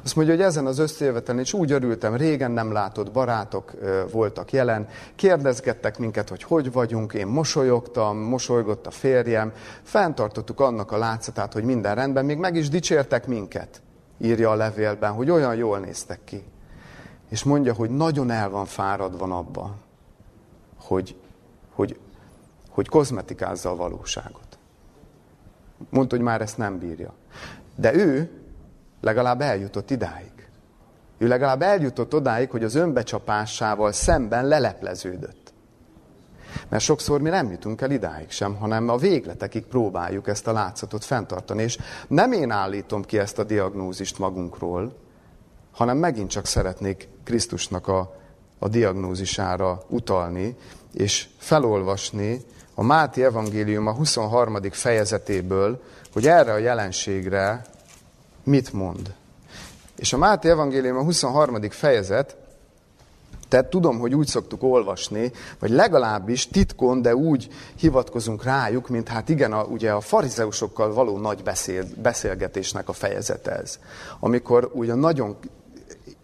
Azt 0.04 0.16
mondja, 0.16 0.34
hogy 0.34 0.44
ezen 0.44 0.66
az 0.66 0.80
összejövetelen 0.80 1.42
is 1.42 1.54
úgy 1.54 1.72
örültem, 1.72 2.16
régen 2.16 2.52
nem 2.52 2.72
látott 2.72 3.12
barátok 3.12 3.74
voltak 4.12 4.52
jelen, 4.52 4.88
kérdezgettek 5.16 5.98
minket, 5.98 6.30
hogy 6.30 6.44
hogy 6.44 6.72
vagyunk, 6.72 7.14
én 7.14 7.28
mosolyogtam, 7.28 8.18
mosolygott 8.18 8.88
a 8.88 8.92
férjem, 8.92 9.54
fenntartottuk 9.84 10.60
annak 10.60 10.92
a 10.92 10.98
látszatát, 10.98 11.54
hogy 11.54 11.64
minden 11.64 11.96
rendben, 11.96 12.26
még 12.26 12.38
meg 12.38 12.56
is 12.56 12.70
dicsértek 12.70 13.28
minket, 13.28 13.82
írja 14.18 14.50
a 14.50 14.56
levélben, 14.56 15.12
hogy 15.12 15.30
olyan 15.30 15.56
jól 15.56 15.80
néztek 15.80 16.20
ki. 16.24 16.44
És 17.30 17.44
mondja, 17.44 17.74
hogy 17.74 17.90
nagyon 17.90 18.32
el 18.32 18.50
van 18.50 18.66
fáradva 18.66 19.38
abba, 19.38 19.76
hogy, 20.82 21.16
hogy, 21.74 22.00
hogy 22.70 22.88
kozmetikázza 22.88 23.70
a 23.70 23.76
valóságot. 23.76 24.58
Mondta, 25.90 26.16
hogy 26.16 26.26
már 26.26 26.42
ezt 26.42 26.58
nem 26.58 26.80
bírja. 26.80 27.14
De 27.76 27.94
ő 27.94 28.30
legalább 29.02 29.42
eljutott 29.42 29.92
idáig. 29.92 30.32
Ő 31.18 31.28
legalább 31.28 31.62
eljutott 31.62 32.14
odáig, 32.14 32.50
hogy 32.50 32.64
az 32.64 32.76
önbecsapásával 32.76 33.92
szemben 33.92 34.48
lelepleződött. 34.48 35.54
Mert 36.70 36.84
sokszor 36.84 37.22
mi 37.22 37.30
nem 37.30 37.52
jutunk 37.52 37.82
el 37.82 37.92
idáig 37.92 38.30
sem, 38.30 38.56
hanem 38.56 38.90
a 38.90 38.98
végletekig 38.98 39.66
próbáljuk 39.66 40.28
ezt 40.28 40.48
a 40.48 40.52
látszatot 40.52 41.06
fenntartani. 41.06 41.64
És 41.64 41.78
nem 42.08 42.32
én 42.32 42.52
állítom 42.52 43.04
ki 43.04 43.18
ezt 43.18 43.40
a 43.40 43.44
diagnózist 43.44 44.20
magunkról, 44.20 44.96
hanem 45.72 45.98
megint 45.98 46.30
csak 46.30 46.46
szeretnék 46.46 47.08
Krisztusnak 47.24 47.88
a, 47.88 48.16
a 48.60 48.68
diagnózisára 48.68 49.82
utalni, 49.88 50.56
és 50.94 51.28
felolvasni 51.38 52.42
a 52.76 52.84
Máti 52.84 53.24
Evangélium 53.24 53.88
a 53.88 53.94
23. 53.94 54.58
fejezetéből, 54.72 55.82
hogy 56.14 56.28
erre 56.28 56.54
a 56.54 56.58
jelenségre 56.58 57.66
mit 58.44 58.74
mond. 58.74 59.14
És 59.96 60.14
a 60.14 60.18
Máté 60.18 60.50
Evangélium 60.50 60.98
a 60.98 61.04
23. 61.04 61.70
fejezet, 61.70 62.38
tehát 63.50 63.70
tudom, 63.70 64.00
hogy 64.00 64.16
úgy 64.16 64.28
szoktuk 64.28 64.64
olvasni, 64.64 65.32
vagy 65.60 65.70
legalábbis 65.70 66.48
titkon, 66.48 67.02
de 67.02 67.16
úgy 67.16 67.50
hivatkozunk 67.76 68.44
rájuk, 68.44 68.90
mint 68.90 69.08
hát 69.08 69.30
igen, 69.30 69.54
a, 69.54 69.64
ugye 69.64 69.92
a 69.92 70.02
farizeusokkal 70.02 70.94
való 70.94 71.18
nagy 71.18 71.44
beszél, 71.44 71.86
beszélgetésnek 72.02 72.90
a 72.90 72.94
fejezete 72.94 73.52
ez. 73.52 73.80
Amikor 74.20 74.70
ugye 74.74 74.94
nagyon 74.94 75.38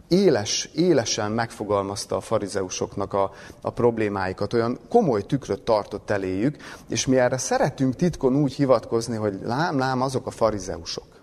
éles, 0.07 0.69
élesen 0.73 1.31
megfogalmazta 1.31 2.15
a 2.15 2.21
farizeusoknak 2.21 3.13
a, 3.13 3.31
a 3.61 3.69
problémáikat, 3.69 4.53
olyan 4.53 4.79
komoly 4.89 5.21
tükröt 5.21 5.61
tartott 5.61 6.09
eléjük, 6.09 6.57
és 6.89 7.05
mi 7.05 7.17
erre 7.17 7.37
szeretünk 7.37 7.95
titkon 7.95 8.35
úgy 8.35 8.53
hivatkozni, 8.53 9.15
hogy 9.15 9.39
lám, 9.43 9.77
lám, 9.77 10.01
azok 10.01 10.27
a 10.27 10.31
farizeusok. 10.31 11.14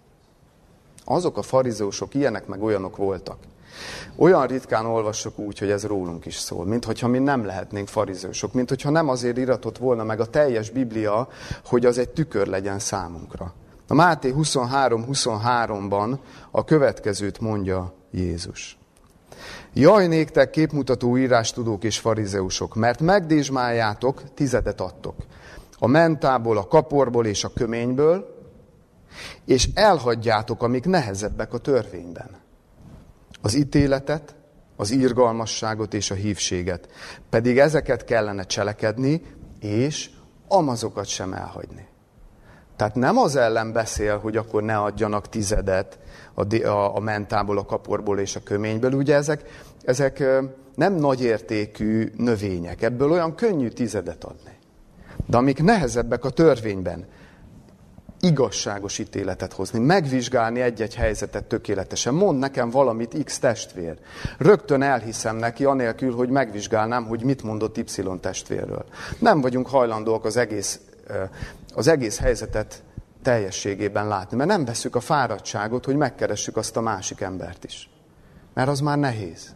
Azok 1.04 1.36
a 1.36 1.42
farizeusok 1.42 2.14
ilyenek 2.14 2.46
meg 2.46 2.62
olyanok 2.62 2.96
voltak. 2.96 3.36
Olyan 4.16 4.46
ritkán 4.46 4.86
olvassuk 4.86 5.38
úgy, 5.38 5.58
hogy 5.58 5.70
ez 5.70 5.84
rólunk 5.84 6.26
is 6.26 6.36
szól, 6.36 6.64
mint 6.64 6.84
hogyha 6.84 7.08
mi 7.08 7.18
nem 7.18 7.44
lehetnénk 7.44 7.88
farizeusok, 7.88 8.52
mint 8.52 8.68
hogyha 8.68 8.90
nem 8.90 9.08
azért 9.08 9.36
iratott 9.36 9.78
volna 9.78 10.04
meg 10.04 10.20
a 10.20 10.26
teljes 10.26 10.70
Biblia, 10.70 11.28
hogy 11.64 11.86
az 11.86 11.98
egy 11.98 12.08
tükör 12.08 12.46
legyen 12.46 12.78
számunkra. 12.78 13.52
A 13.88 13.94
Máté 13.94 14.34
23-23-ban 14.36 16.18
a 16.50 16.64
következőt 16.64 17.40
mondja 17.40 17.92
Jézus. 18.10 18.78
Jaj 19.72 20.06
néktek 20.06 20.50
képmutató 20.50 21.18
írástudók 21.18 21.84
és 21.84 21.98
farizeusok, 21.98 22.74
mert 22.74 23.00
megdésmáljátok, 23.00 24.22
tizedet 24.34 24.80
adtok. 24.80 25.14
A 25.78 25.86
mentából, 25.86 26.56
a 26.56 26.66
kaporból 26.66 27.26
és 27.26 27.44
a 27.44 27.52
köményből, 27.54 28.31
és 29.44 29.68
elhagyjátok, 29.74 30.62
amik 30.62 30.84
nehezebbek 30.84 31.52
a 31.52 31.58
törvényben. 31.58 32.30
Az 33.42 33.54
ítéletet, 33.54 34.34
az 34.76 34.90
irgalmasságot 34.90 35.94
és 35.94 36.10
a 36.10 36.14
hívséget. 36.14 36.88
Pedig 37.30 37.58
ezeket 37.58 38.04
kellene 38.04 38.42
cselekedni, 38.42 39.22
és 39.60 40.10
amazokat 40.48 41.06
sem 41.06 41.32
elhagyni. 41.32 41.86
Tehát 42.76 42.94
nem 42.94 43.18
az 43.18 43.36
ellen 43.36 43.72
beszél, 43.72 44.18
hogy 44.18 44.36
akkor 44.36 44.62
ne 44.62 44.78
adjanak 44.78 45.28
tizedet 45.28 45.98
a, 46.34 46.56
a, 46.64 46.96
a 46.96 47.00
mentából, 47.00 47.58
a 47.58 47.64
kaporból 47.64 48.18
és 48.18 48.36
a 48.36 48.42
köményből. 48.42 48.92
Ugye 48.92 49.14
ezek, 49.14 49.42
ezek 49.84 50.24
nem 50.74 50.94
nagyértékű 50.94 52.12
növények, 52.16 52.82
ebből 52.82 53.10
olyan 53.10 53.34
könnyű 53.34 53.68
tizedet 53.68 54.24
adni. 54.24 54.58
De 55.26 55.36
amik 55.36 55.62
nehezebbek 55.62 56.24
a 56.24 56.30
törvényben, 56.30 57.06
igazságos 58.24 58.98
ítéletet 58.98 59.52
hozni, 59.52 59.78
megvizsgálni 59.78 60.60
egy-egy 60.60 60.94
helyzetet 60.94 61.44
tökéletesen. 61.44 62.14
Mond 62.14 62.38
nekem 62.38 62.70
valamit 62.70 63.24
X 63.24 63.38
testvér. 63.38 63.98
Rögtön 64.38 64.82
elhiszem 64.82 65.36
neki, 65.36 65.64
anélkül, 65.64 66.14
hogy 66.14 66.28
megvizsgálnám, 66.28 67.04
hogy 67.04 67.24
mit 67.24 67.42
mondott 67.42 67.76
Y 67.76 68.02
testvérről. 68.20 68.84
Nem 69.18 69.40
vagyunk 69.40 69.66
hajlandóak 69.66 70.24
az 70.24 70.36
egész, 70.36 70.80
az 71.74 71.86
egész 71.86 72.18
helyzetet 72.18 72.82
teljességében 73.22 74.08
látni, 74.08 74.36
mert 74.36 74.48
nem 74.48 74.64
veszük 74.64 74.96
a 74.96 75.00
fáradtságot, 75.00 75.84
hogy 75.84 75.96
megkeressük 75.96 76.56
azt 76.56 76.76
a 76.76 76.80
másik 76.80 77.20
embert 77.20 77.64
is. 77.64 77.90
Mert 78.54 78.68
az 78.68 78.80
már 78.80 78.98
nehéz. 78.98 79.54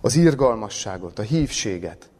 Az 0.00 0.16
irgalmasságot, 0.16 1.18
a 1.18 1.22
hívséget, 1.22 2.10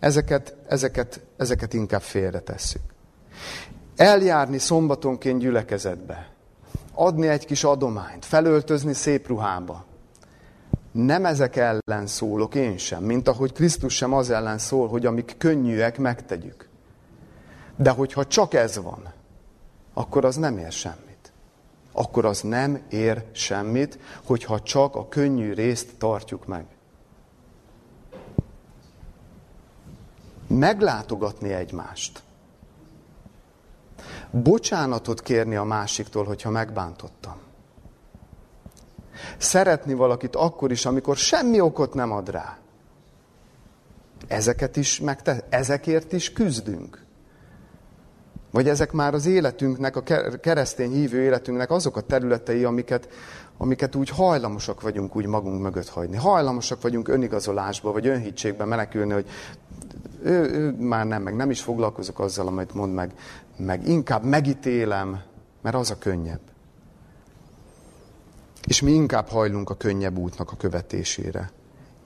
ezeket, 0.00 0.56
ezeket, 0.68 1.20
ezeket 1.36 1.74
inkább 1.74 2.02
félretesszük 2.02 2.93
eljárni 3.96 4.58
szombatonként 4.58 5.38
gyülekezetbe, 5.38 6.28
adni 6.94 7.28
egy 7.28 7.46
kis 7.46 7.64
adományt, 7.64 8.24
felöltözni 8.24 8.92
szép 8.92 9.26
ruhába. 9.26 9.84
Nem 10.92 11.24
ezek 11.24 11.56
ellen 11.56 12.06
szólok 12.06 12.54
én 12.54 12.78
sem, 12.78 13.02
mint 13.02 13.28
ahogy 13.28 13.52
Krisztus 13.52 13.94
sem 13.94 14.12
az 14.12 14.30
ellen 14.30 14.58
szól, 14.58 14.88
hogy 14.88 15.06
amik 15.06 15.34
könnyűek, 15.38 15.98
megtegyük. 15.98 16.68
De 17.76 17.90
hogyha 17.90 18.26
csak 18.26 18.54
ez 18.54 18.82
van, 18.82 19.12
akkor 19.94 20.24
az 20.24 20.36
nem 20.36 20.58
ér 20.58 20.72
semmit. 20.72 21.32
Akkor 21.92 22.24
az 22.24 22.40
nem 22.40 22.82
ér 22.90 23.24
semmit, 23.32 23.98
hogyha 24.24 24.60
csak 24.60 24.96
a 24.96 25.08
könnyű 25.08 25.52
részt 25.52 25.94
tartjuk 25.98 26.46
meg. 26.46 26.64
Meglátogatni 30.46 31.52
egymást 31.52 32.22
bocsánatot 34.42 35.22
kérni 35.22 35.56
a 35.56 35.64
másiktól, 35.64 36.24
hogyha 36.24 36.50
megbántottam. 36.50 37.36
Szeretni 39.38 39.94
valakit 39.94 40.36
akkor 40.36 40.70
is, 40.70 40.86
amikor 40.86 41.16
semmi 41.16 41.60
okot 41.60 41.94
nem 41.94 42.12
ad 42.12 42.30
rá. 42.30 42.58
Ezeket 44.26 44.76
is 44.76 45.00
megte, 45.00 45.46
ezekért 45.48 46.12
is 46.12 46.32
küzdünk. 46.32 47.02
Vagy 48.50 48.68
ezek 48.68 48.92
már 48.92 49.14
az 49.14 49.26
életünknek, 49.26 49.96
a 49.96 50.02
keresztény 50.40 50.92
hívő 50.92 51.22
életünknek 51.22 51.70
azok 51.70 51.96
a 51.96 52.00
területei, 52.00 52.64
amiket, 52.64 53.08
amiket 53.56 53.94
úgy 53.94 54.08
hajlamosak 54.08 54.80
vagyunk 54.80 55.16
úgy 55.16 55.26
magunk 55.26 55.62
mögött 55.62 55.88
hagyni. 55.88 56.16
Hajlamosak 56.16 56.82
vagyunk 56.82 57.08
önigazolásba, 57.08 57.92
vagy 57.92 58.06
önhitségbe 58.06 58.64
menekülni, 58.64 59.12
hogy 59.12 59.26
ő, 60.22 60.32
ő 60.32 60.76
már 60.78 61.06
nem, 61.06 61.22
meg 61.22 61.36
nem 61.36 61.50
is 61.50 61.60
foglalkozok 61.60 62.20
azzal, 62.20 62.46
amit 62.46 62.74
mond 62.74 62.94
meg, 62.94 63.12
meg 63.56 63.88
inkább 63.88 64.24
megítélem, 64.24 65.22
mert 65.62 65.76
az 65.76 65.90
a 65.90 65.98
könnyebb. 65.98 66.40
És 68.66 68.80
mi 68.80 68.92
inkább 68.92 69.28
hajlunk 69.28 69.70
a 69.70 69.74
könnyebb 69.74 70.16
útnak 70.16 70.52
a 70.52 70.56
követésére. 70.56 71.50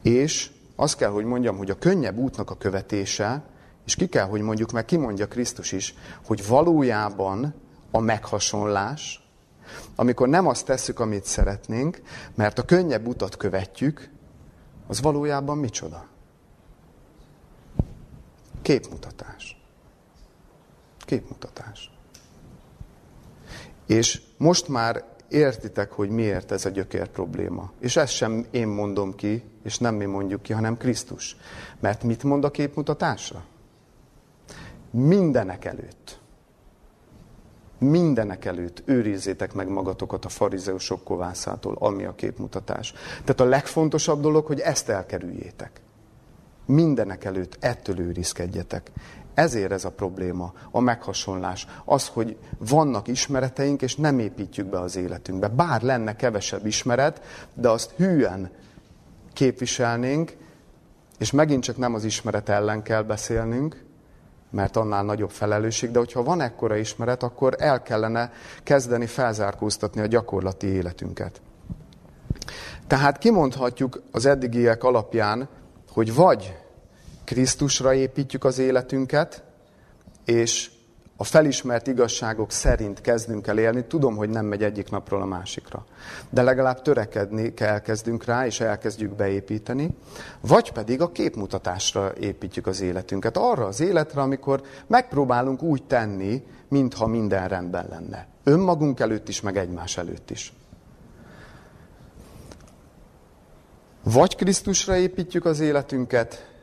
És 0.02 0.50
azt 0.76 0.96
kell, 0.96 1.10
hogy 1.10 1.24
mondjam, 1.24 1.56
hogy 1.56 1.70
a 1.70 1.78
könnyebb 1.78 2.16
útnak 2.16 2.50
a 2.50 2.56
követése, 2.56 3.42
és 3.84 3.94
ki 3.94 4.06
kell, 4.06 4.26
hogy 4.26 4.40
mondjuk, 4.40 4.72
meg 4.72 4.84
kimondja 4.84 5.28
Krisztus 5.28 5.72
is, 5.72 5.94
hogy 6.26 6.46
valójában 6.46 7.54
a 7.90 8.00
meghasonlás, 8.00 9.28
amikor 9.94 10.28
nem 10.28 10.46
azt 10.46 10.64
tesszük, 10.64 11.00
amit 11.00 11.24
szeretnénk, 11.24 12.02
mert 12.34 12.58
a 12.58 12.64
könnyebb 12.64 13.06
utat 13.06 13.36
követjük, 13.36 14.10
az 14.86 15.00
valójában 15.00 15.58
micsoda? 15.58 16.06
Képmutatás. 18.62 19.57
Képmutatás. 21.08 21.90
És 23.86 24.22
most 24.36 24.68
már 24.68 25.04
értitek, 25.28 25.92
hogy 25.92 26.08
miért 26.08 26.52
ez 26.52 26.64
a 26.64 26.68
gyökér 26.68 27.08
probléma. 27.08 27.72
És 27.80 27.96
ezt 27.96 28.12
sem 28.12 28.46
én 28.50 28.68
mondom 28.68 29.14
ki, 29.14 29.42
és 29.62 29.78
nem 29.78 29.94
mi 29.94 30.04
mondjuk 30.04 30.42
ki, 30.42 30.52
hanem 30.52 30.76
Krisztus. 30.76 31.36
Mert 31.80 32.02
mit 32.02 32.22
mond 32.22 32.44
a 32.44 32.50
képmutatásra? 32.50 33.44
Mindenek 34.90 35.64
előtt. 35.64 36.20
Mindenek 37.78 38.44
előtt 38.44 38.82
őrizzétek 38.84 39.54
meg 39.54 39.68
magatokat 39.68 40.24
a 40.24 40.28
farizeusok 40.28 41.04
kovászától, 41.04 41.76
ami 41.78 42.04
a 42.04 42.14
képmutatás. 42.14 42.92
Tehát 43.10 43.40
a 43.40 43.44
legfontosabb 43.44 44.20
dolog, 44.20 44.46
hogy 44.46 44.60
ezt 44.60 44.88
elkerüljétek. 44.88 45.80
Mindenek 46.66 47.24
előtt 47.24 47.56
ettől 47.60 48.00
őrizkedjetek. 48.00 48.90
Ezért 49.38 49.72
ez 49.72 49.84
a 49.84 49.90
probléma, 49.90 50.52
a 50.70 50.80
meghasonlás. 50.80 51.66
Az, 51.84 52.08
hogy 52.08 52.36
vannak 52.58 53.08
ismereteink, 53.08 53.82
és 53.82 53.96
nem 53.96 54.18
építjük 54.18 54.66
be 54.66 54.80
az 54.80 54.96
életünkbe. 54.96 55.48
Bár 55.48 55.82
lenne 55.82 56.16
kevesebb 56.16 56.66
ismeret, 56.66 57.20
de 57.54 57.68
azt 57.68 57.90
hűen 57.96 58.50
képviselnénk, 59.32 60.36
és 61.18 61.30
megint 61.30 61.62
csak 61.62 61.76
nem 61.76 61.94
az 61.94 62.04
ismeret 62.04 62.48
ellen 62.48 62.82
kell 62.82 63.02
beszélnünk, 63.02 63.84
mert 64.50 64.76
annál 64.76 65.04
nagyobb 65.04 65.30
felelősség, 65.30 65.90
de 65.90 65.98
hogyha 65.98 66.22
van 66.22 66.40
ekkora 66.40 66.76
ismeret, 66.76 67.22
akkor 67.22 67.54
el 67.58 67.82
kellene 67.82 68.32
kezdeni 68.62 69.06
felzárkóztatni 69.06 70.00
a 70.00 70.06
gyakorlati 70.06 70.66
életünket. 70.66 71.40
Tehát 72.86 73.18
kimondhatjuk 73.18 74.02
az 74.12 74.26
eddigiek 74.26 74.84
alapján, 74.84 75.48
hogy 75.90 76.14
vagy 76.14 76.56
Krisztusra 77.28 77.94
építjük 77.94 78.44
az 78.44 78.58
életünket, 78.58 79.42
és 80.24 80.70
a 81.16 81.24
felismert 81.24 81.86
igazságok 81.86 82.50
szerint 82.50 83.00
kezdünk 83.00 83.46
el 83.46 83.58
élni. 83.58 83.84
Tudom, 83.86 84.16
hogy 84.16 84.28
nem 84.28 84.46
megy 84.46 84.62
egyik 84.62 84.90
napról 84.90 85.22
a 85.22 85.24
másikra. 85.24 85.86
De 86.30 86.42
legalább 86.42 86.82
törekedni 86.82 87.54
kell 87.54 87.78
kezdünk 87.80 88.24
rá, 88.24 88.46
és 88.46 88.60
elkezdjük 88.60 89.16
beépíteni. 89.16 89.96
Vagy 90.40 90.72
pedig 90.72 91.00
a 91.00 91.12
képmutatásra 91.12 92.12
építjük 92.20 92.66
az 92.66 92.80
életünket. 92.80 93.36
Arra 93.36 93.64
az 93.66 93.80
életre, 93.80 94.20
amikor 94.20 94.62
megpróbálunk 94.86 95.62
úgy 95.62 95.82
tenni, 95.82 96.42
mintha 96.68 97.06
minden 97.06 97.48
rendben 97.48 97.86
lenne. 97.88 98.26
Önmagunk 98.44 99.00
előtt 99.00 99.28
is, 99.28 99.40
meg 99.40 99.56
egymás 99.56 99.96
előtt 99.96 100.30
is. 100.30 100.52
Vagy 104.02 104.36
Krisztusra 104.36 104.96
építjük 104.96 105.44
az 105.44 105.60
életünket, 105.60 106.56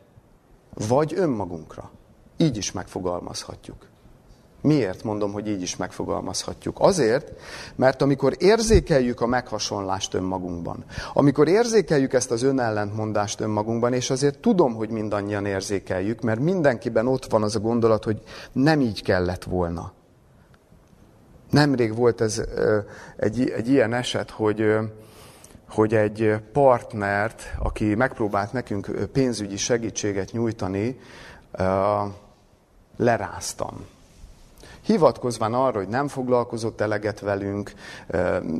vagy 0.88 1.14
önmagunkra. 1.16 1.92
Így 2.38 2.58
is 2.58 2.72
megfogalmazhatjuk. 2.72 3.88
Miért 4.62 5.04
mondom, 5.04 5.32
hogy 5.32 5.48
így 5.48 5.62
is 5.62 5.76
megfogalmazhatjuk? 5.76 6.78
Azért, 6.80 7.32
mert 7.76 8.02
amikor 8.02 8.36
érzékeljük 8.38 9.22
a 9.22 9.26
meghasonlást 9.28 10.14
önmagunkban, 10.14 10.84
amikor 11.14 11.48
érzékeljük 11.48 12.14
ezt 12.14 12.32
az 12.32 12.44
önellentmondást 12.44 13.40
önmagunkban, 13.40 13.94
és 13.94 14.10
azért 14.10 14.40
tudom, 14.40 14.76
hogy 14.76 14.90
mindannyian 14.90 15.46
érzékeljük, 15.46 16.22
mert 16.22 16.40
mindenkiben 16.40 17.08
ott 17.08 17.26
van 17.26 17.44
az 17.44 17.56
a 17.56 17.60
gondolat, 17.60 18.04
hogy 18.04 18.22
nem 18.52 18.82
így 18.82 19.04
kellett 19.04 19.44
volna. 19.44 19.92
Nemrég 21.50 21.96
volt 21.96 22.22
ez 22.22 22.42
egy, 23.18 23.50
egy 23.50 23.70
ilyen 23.70 23.94
eset, 23.94 24.30
hogy 24.30 24.66
hogy 25.70 25.94
egy 25.94 26.36
partnert, 26.54 27.56
aki 27.60 27.96
megpróbált 27.96 28.54
nekünk 28.54 29.10
pénzügyi 29.12 29.58
segítséget 29.58 30.32
nyújtani, 30.32 31.00
leráztam. 32.98 33.86
Hivatkozván 34.82 35.54
arra, 35.54 35.78
hogy 35.78 35.88
nem 35.88 36.08
foglalkozott 36.08 36.82
eleget 36.82 37.20
velünk, 37.20 37.72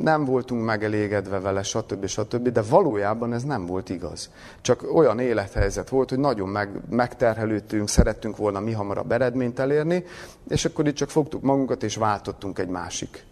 nem 0.02 0.24
voltunk 0.24 0.64
megelégedve 0.64 1.40
vele, 1.40 1.62
stb. 1.62 2.06
stb., 2.06 2.48
de 2.48 2.62
valójában 2.62 3.32
ez 3.32 3.42
nem 3.42 3.66
volt 3.66 3.88
igaz. 3.88 4.30
Csak 4.60 4.94
olyan 4.94 5.18
élethelyzet 5.18 5.88
volt, 5.88 6.08
hogy 6.08 6.18
nagyon 6.18 6.48
meg, 6.48 6.70
megterhelődtünk, 6.90 7.88
szerettünk 7.88 8.36
volna 8.36 8.60
mi 8.60 8.72
hamarabb 8.72 9.12
eredményt 9.12 9.58
elérni, 9.58 10.04
és 10.48 10.64
akkor 10.64 10.86
itt 10.86 10.94
csak 10.94 11.10
fogtuk 11.10 11.42
magunkat, 11.42 11.82
és 11.82 11.96
váltottunk 11.96 12.58
egy 12.58 12.68
másik 12.68 13.24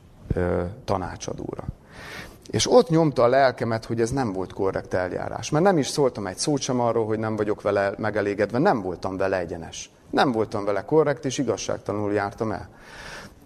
tanácsadóra. 0.85 1.65
És 2.55 2.71
ott 2.71 2.89
nyomta 2.89 3.23
a 3.23 3.27
lelkemet, 3.27 3.85
hogy 3.85 4.01
ez 4.01 4.11
nem 4.11 4.33
volt 4.33 4.53
korrekt 4.53 4.95
eljárás. 4.95 5.51
Mert 5.51 5.65
nem 5.65 5.79
is 5.79 5.87
szóltam 5.87 6.27
egy 6.27 6.37
szót 6.37 6.61
sem 6.61 6.81
arról, 6.81 7.07
hogy 7.07 7.19
nem 7.19 7.37
vagyok 7.37 7.63
vele 7.63 7.93
megelégedve, 7.99 8.59
nem 8.59 8.83
voltam 8.83 9.17
vele 9.17 9.39
egyenes. 9.39 9.91
Nem 10.11 10.33
voltam 10.33 10.65
vele 10.65 10.85
korrekt, 10.85 11.25
és 11.25 11.39
igazságtanul 11.39 12.13
jártam 12.13 12.53
el. 12.53 12.69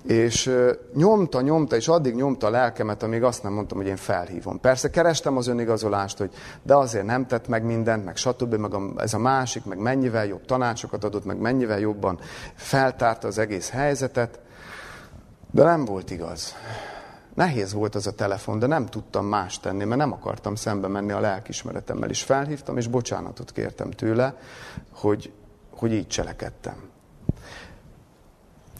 És 0.06 0.54
nyomta, 0.94 1.40
nyomta, 1.40 1.76
és 1.76 1.88
addig 1.88 2.14
nyomta 2.14 2.46
a 2.46 2.50
lelkemet, 2.50 3.02
amíg 3.02 3.22
azt 3.22 3.42
nem 3.42 3.52
mondtam, 3.52 3.78
hogy 3.78 3.86
én 3.86 3.96
felhívom. 3.96 4.60
Persze 4.60 4.90
kerestem 4.90 5.36
az 5.36 5.46
önigazolást, 5.46 6.18
hogy 6.18 6.30
de 6.62 6.74
azért 6.74 7.06
nem 7.06 7.26
tett 7.26 7.48
meg 7.48 7.64
mindent, 7.64 8.04
meg 8.04 8.16
stb., 8.16 8.54
meg 8.54 8.74
a, 8.74 8.82
ez 8.96 9.14
a 9.14 9.18
másik, 9.18 9.64
meg 9.64 9.78
mennyivel 9.78 10.26
jobb 10.26 10.44
tanácsokat 10.44 11.04
adott, 11.04 11.24
meg 11.24 11.38
mennyivel 11.38 11.78
jobban 11.78 12.18
feltárta 12.54 13.26
az 13.26 13.38
egész 13.38 13.70
helyzetet. 13.70 14.40
De 15.50 15.64
nem 15.64 15.84
volt 15.84 16.10
igaz. 16.10 16.54
Nehéz 17.38 17.72
volt 17.72 17.94
az 17.94 18.06
a 18.06 18.12
telefon, 18.12 18.58
de 18.58 18.66
nem 18.66 18.86
tudtam 18.86 19.26
más 19.26 19.60
tenni, 19.60 19.84
mert 19.84 20.00
nem 20.00 20.12
akartam 20.12 20.54
szembe 20.54 20.88
menni 20.88 21.12
a 21.12 21.20
lelkismeretemmel. 21.20 22.10
És 22.10 22.22
felhívtam, 22.22 22.76
és 22.76 22.86
bocsánatot 22.86 23.52
kértem 23.52 23.90
tőle, 23.90 24.36
hogy, 24.92 25.32
hogy 25.70 25.92
így 25.92 26.06
cselekedtem. 26.06 26.88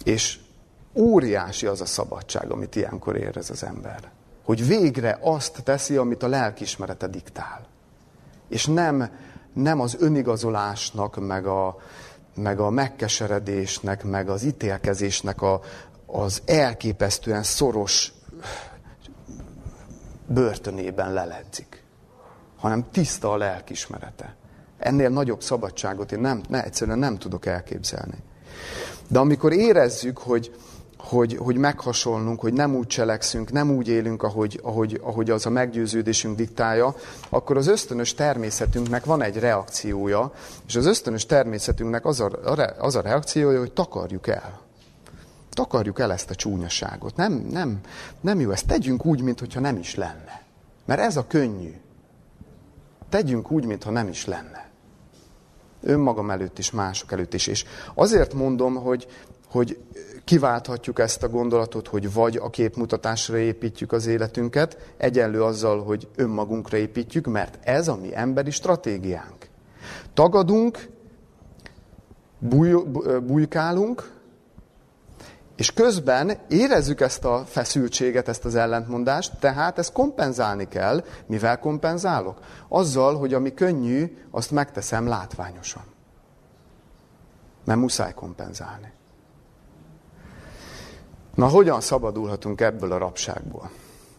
És 0.04 0.38
óriási 0.94 1.66
az 1.66 1.80
a 1.80 1.86
szabadság, 1.86 2.50
amit 2.50 2.76
ilyenkor 2.76 3.16
érez 3.16 3.50
az 3.50 3.62
ember. 3.62 4.10
Hogy 4.44 4.66
végre 4.66 5.18
azt 5.22 5.62
teszi, 5.64 5.96
amit 5.96 6.22
a 6.22 6.28
lelkismerete 6.28 7.06
diktál. 7.06 7.66
És 8.48 8.66
nem, 8.66 9.10
nem 9.52 9.80
az 9.80 9.96
önigazolásnak, 10.00 11.26
meg 11.26 11.46
a, 11.46 11.76
meg 12.34 12.60
a 12.60 12.70
megkeseredésnek, 12.70 14.04
meg 14.04 14.28
az 14.28 14.42
ítélkezésnek 14.42 15.42
a, 15.42 15.60
az 16.06 16.42
elképesztően 16.44 17.42
szoros 17.42 18.12
börtönében 20.26 21.12
leledzik, 21.12 21.82
hanem 22.56 22.84
tiszta 22.90 23.32
a 23.32 23.36
lelkismerete. 23.36 24.36
Ennél 24.78 25.08
nagyobb 25.08 25.42
szabadságot 25.42 26.12
én 26.12 26.20
nem, 26.20 26.40
ne, 26.48 26.64
egyszerűen 26.64 26.98
nem 26.98 27.18
tudok 27.18 27.46
elképzelni. 27.46 28.18
De 29.08 29.18
amikor 29.18 29.52
érezzük, 29.52 30.18
hogy, 30.18 30.56
hogy, 30.98 31.36
hogy 31.36 31.56
meghasonlunk, 31.56 32.40
hogy 32.40 32.52
nem 32.52 32.74
úgy 32.74 32.86
cselekszünk, 32.86 33.52
nem 33.52 33.70
úgy 33.70 33.88
élünk, 33.88 34.22
ahogy, 34.22 34.60
ahogy, 34.62 35.00
ahogy 35.02 35.30
az 35.30 35.46
a 35.46 35.50
meggyőződésünk 35.50 36.36
diktálja, 36.36 36.94
akkor 37.28 37.56
az 37.56 37.66
ösztönös 37.66 38.14
természetünknek 38.14 39.04
van 39.04 39.22
egy 39.22 39.38
reakciója, 39.38 40.32
és 40.66 40.76
az 40.76 40.86
ösztönös 40.86 41.26
természetünknek 41.26 42.06
az 42.06 42.20
a, 42.20 42.30
az 42.78 42.96
a 42.96 43.00
reakciója, 43.00 43.58
hogy 43.58 43.72
takarjuk 43.72 44.26
el. 44.26 44.67
Takarjuk 45.58 45.98
el 45.98 46.12
ezt 46.12 46.30
a 46.30 46.34
csúnyaságot. 46.34 47.16
Nem, 47.16 47.32
nem, 47.32 47.80
nem 48.20 48.40
jó, 48.40 48.50
ezt 48.50 48.66
tegyünk 48.66 49.06
úgy, 49.06 49.20
mintha 49.22 49.60
nem 49.60 49.76
is 49.76 49.94
lenne. 49.94 50.42
Mert 50.84 51.00
ez 51.00 51.16
a 51.16 51.26
könnyű. 51.26 51.74
Tegyünk 53.08 53.50
úgy, 53.50 53.64
mintha 53.64 53.90
nem 53.90 54.08
is 54.08 54.26
lenne. 54.26 54.70
Önmagam 55.82 56.30
előtt 56.30 56.58
is, 56.58 56.70
mások 56.70 57.12
előtt 57.12 57.34
is. 57.34 57.46
És 57.46 57.64
azért 57.94 58.34
mondom, 58.34 58.74
hogy, 58.74 59.06
hogy 59.50 59.78
kiválthatjuk 60.24 60.98
ezt 60.98 61.22
a 61.22 61.28
gondolatot, 61.28 61.88
hogy 61.88 62.12
vagy 62.12 62.36
a 62.36 62.50
képmutatásra 62.50 63.38
építjük 63.38 63.92
az 63.92 64.06
életünket, 64.06 64.92
egyenlő 64.96 65.42
azzal, 65.42 65.82
hogy 65.82 66.08
önmagunkra 66.16 66.76
építjük, 66.76 67.26
mert 67.26 67.58
ez 67.62 67.88
a 67.88 67.96
mi 67.96 68.16
emberi 68.16 68.50
stratégiánk. 68.50 69.48
Tagadunk, 70.14 70.88
búj, 72.38 72.74
bújkálunk, 73.26 74.16
és 75.58 75.72
közben 75.72 76.38
érezzük 76.48 77.00
ezt 77.00 77.24
a 77.24 77.44
feszültséget, 77.46 78.28
ezt 78.28 78.44
az 78.44 78.54
ellentmondást, 78.54 79.38
tehát 79.38 79.78
ezt 79.78 79.92
kompenzálni 79.92 80.68
kell. 80.68 81.04
Mivel 81.26 81.58
kompenzálok? 81.58 82.38
Azzal, 82.68 83.16
hogy 83.16 83.34
ami 83.34 83.54
könnyű, 83.54 84.16
azt 84.30 84.50
megteszem 84.50 85.06
látványosan. 85.06 85.82
Mert 87.64 87.80
muszáj 87.80 88.14
kompenzálni. 88.14 88.92
Na, 91.34 91.46
hogyan 91.46 91.80
szabadulhatunk 91.80 92.60
ebből 92.60 92.92
a 92.92 92.98
rabságból? 92.98 93.70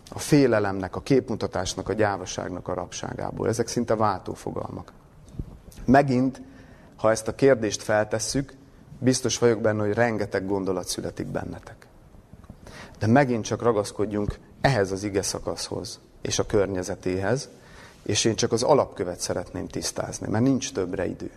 A 0.10 0.20
félelemnek, 0.20 0.96
a 0.96 1.02
képmutatásnak, 1.02 1.90
a 1.90 1.94
gyávaságnak 1.94 2.68
a 2.68 2.74
rabságából. 2.74 3.48
Ezek 3.48 3.68
szinte 3.68 3.96
váltófogalmak. 3.96 4.92
Megint, 5.86 6.42
ha 6.98 7.12
ezt 7.12 7.28
a 7.28 7.36
kérdést 7.36 7.82
feltesszük, 7.82 8.54
biztos 9.00 9.38
vagyok 9.38 9.62
benne, 9.62 9.86
hogy 9.86 9.94
rengeteg 9.94 10.48
gondolat 10.48 10.88
születik 10.88 11.28
bennetek. 11.28 11.88
De 13.00 13.08
megint 13.08 13.44
csak 13.46 13.62
ragaszkodjunk 13.62 14.40
ehhez 14.62 14.92
az 14.92 15.04
ige 15.04 15.22
szakaszhoz 15.22 16.00
és 16.22 16.40
a 16.40 16.46
környezetéhez, 16.46 17.50
és 18.04 18.26
én 18.26 18.36
csak 18.36 18.52
az 18.52 18.64
alapkövet 18.64 19.20
szeretném 19.20 19.68
tisztázni, 19.68 20.28
mert 20.28 20.44
nincs 20.44 20.74
többre 20.74 21.06
idő. 21.06 21.32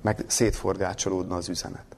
Meg 0.00 0.24
szétforgácsolódna 0.26 1.36
az 1.36 1.48
üzenet. 1.48 1.96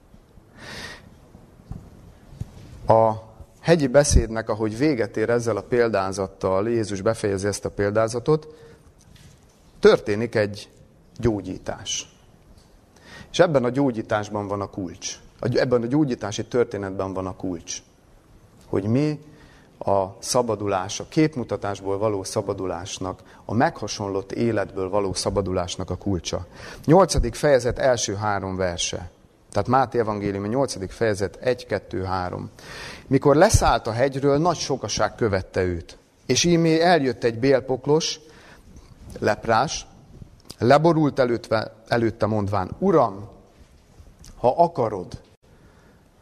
A 2.87 3.13
hegyi 3.61 3.87
beszédnek, 3.87 4.49
ahogy 4.49 4.79
véget 4.79 5.17
ér 5.17 5.31
ezzel 5.31 5.57
a 5.57 5.63
példázattal, 5.63 6.69
Jézus 6.69 7.01
befejezi 7.01 7.47
ezt 7.47 7.65
a 7.65 7.71
példázatot, 7.71 8.55
történik 9.81 10.35
egy 10.35 10.71
gyógyítás. 11.17 12.20
És 13.31 13.39
ebben 13.39 13.65
a 13.65 13.69
gyógyításban 13.69 14.47
van 14.47 14.61
a 14.61 14.71
kulcs. 14.71 15.19
Ebben 15.41 15.83
a 15.83 15.87
gyógyítási 15.87 16.45
történetben 16.45 17.13
van 17.13 17.27
a 17.27 17.37
kulcs. 17.37 17.83
Hogy 18.67 18.85
mi 18.85 19.21
a 19.79 20.17
szabadulás, 20.19 21.01
a 21.01 21.05
képmutatásból 21.09 21.99
való 21.99 22.23
szabadulásnak, 22.23 23.23
a 23.45 23.55
meghasonlott 23.55 24.33
életből 24.33 24.89
való 24.91 25.13
szabadulásnak 25.13 25.91
a 25.91 25.97
kulcsa. 25.97 26.47
Nyolcadik 26.85 27.35
fejezet 27.35 27.79
első 27.79 28.15
három 28.15 28.57
verse. 28.57 29.11
Tehát 29.51 29.69
Máté 29.69 29.99
Evangélium, 29.99 30.45
8. 30.45 30.93
fejezet 30.95 31.37
1, 31.37 31.67
2, 31.67 32.03
3. 32.03 32.51
Mikor 33.07 33.37
leszállt 33.37 33.87
a 33.87 33.93
hegyről, 33.93 34.39
nagy 34.39 34.57
sokaság 34.57 35.15
követte 35.15 35.63
őt. 35.63 35.99
És 36.27 36.45
ímé 36.45 36.81
eljött 36.81 37.25
egy 37.25 37.39
bélpoklos, 37.39 38.21
leprás, 39.19 39.87
leborult 40.61 41.19
előtte, 41.19 41.75
előtte 41.89 42.27
mondván, 42.27 42.71
Uram, 42.79 43.29
ha 44.37 44.55
akarod, 44.57 45.21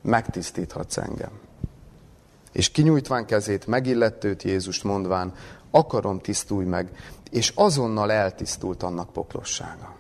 megtisztíthatsz 0.01 0.97
engem. 0.97 1.41
És 2.53 2.71
kinyújtván 2.71 3.27
kezét, 3.27 3.67
megillett 3.67 4.43
Jézust 4.43 4.85
mondván, 4.85 5.35
akarom 5.71 6.19
tisztulj 6.19 6.67
meg, 6.67 6.91
és 7.31 7.53
azonnal 7.55 8.13
eltisztult 8.13 8.83
annak 8.83 9.13
poklossága. 9.13 9.97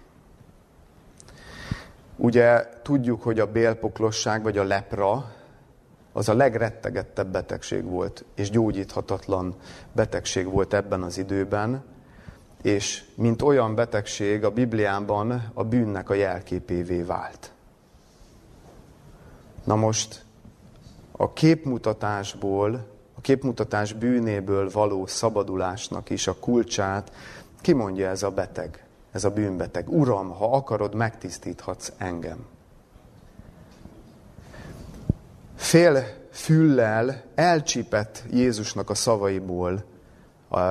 Ugye 2.17 2.69
tudjuk, 2.83 3.23
hogy 3.23 3.41
a 3.41 3.53
bélpoklosság 3.53 4.43
vagy 4.43 4.59
a 4.59 4.65
lepra 4.65 5.33
az 6.13 6.29
a 6.29 6.35
legrettegettebb 6.35 7.29
betegség 7.29 7.85
volt, 7.85 8.25
és 8.35 8.51
gyógyíthatatlan 8.51 9.55
betegség 9.93 10.47
volt 10.47 10.75
ebben 10.75 11.03
az 11.03 11.19
időben, 11.19 11.85
és 12.63 13.05
mint 13.15 13.43
olyan 13.43 13.75
betegség 13.75 14.45
a 14.45 14.51
Bibliában 14.51 15.51
a 15.55 15.65
bűnnek 15.65 16.11
a 16.11 16.15
jelképévé 16.15 17.03
vált. 17.03 17.53
Na 19.65 19.75
most 19.75 20.25
a 21.13 21.33
képmutatásból, 21.33 22.87
a 23.15 23.21
képmutatás 23.21 23.93
bűnéből 23.93 24.71
való 24.71 25.07
szabadulásnak 25.07 26.11
is 26.11 26.27
a 26.27 26.35
kulcsát 26.35 27.13
kimondja 27.61 28.09
ez 28.09 28.23
a 28.23 28.31
beteg 28.31 28.89
ez 29.13 29.25
a 29.25 29.31
bűnbeteg. 29.31 29.89
Uram, 29.89 30.31
ha 30.31 30.53
akarod, 30.53 30.95
megtisztíthatsz 30.95 31.93
engem. 31.97 32.47
Fél 35.57 36.05
füllel 36.31 37.23
elcsípett 37.35 38.23
Jézusnak 38.31 38.91
a 38.91 38.95
szavaiból 38.95 39.85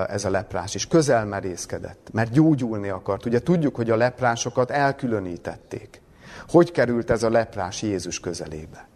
ez 0.08 0.26
a 0.26 0.30
leprás, 0.30 0.76
és 0.76 0.88
közel 0.88 1.26
merészkedett, 1.26 2.10
mert 2.12 2.32
gyógyulni 2.32 2.90
akart. 2.90 3.26
Ugye 3.26 3.42
tudjuk, 3.42 3.76
hogy 3.76 3.90
a 3.90 3.96
leprásokat 3.96 4.72
elkülönítették. 4.72 6.02
Hogy 6.48 6.72
került 6.72 7.10
ez 7.10 7.24
a 7.24 7.30
leprás 7.30 7.82
Jézus 7.82 8.20
közelébe? 8.20 8.88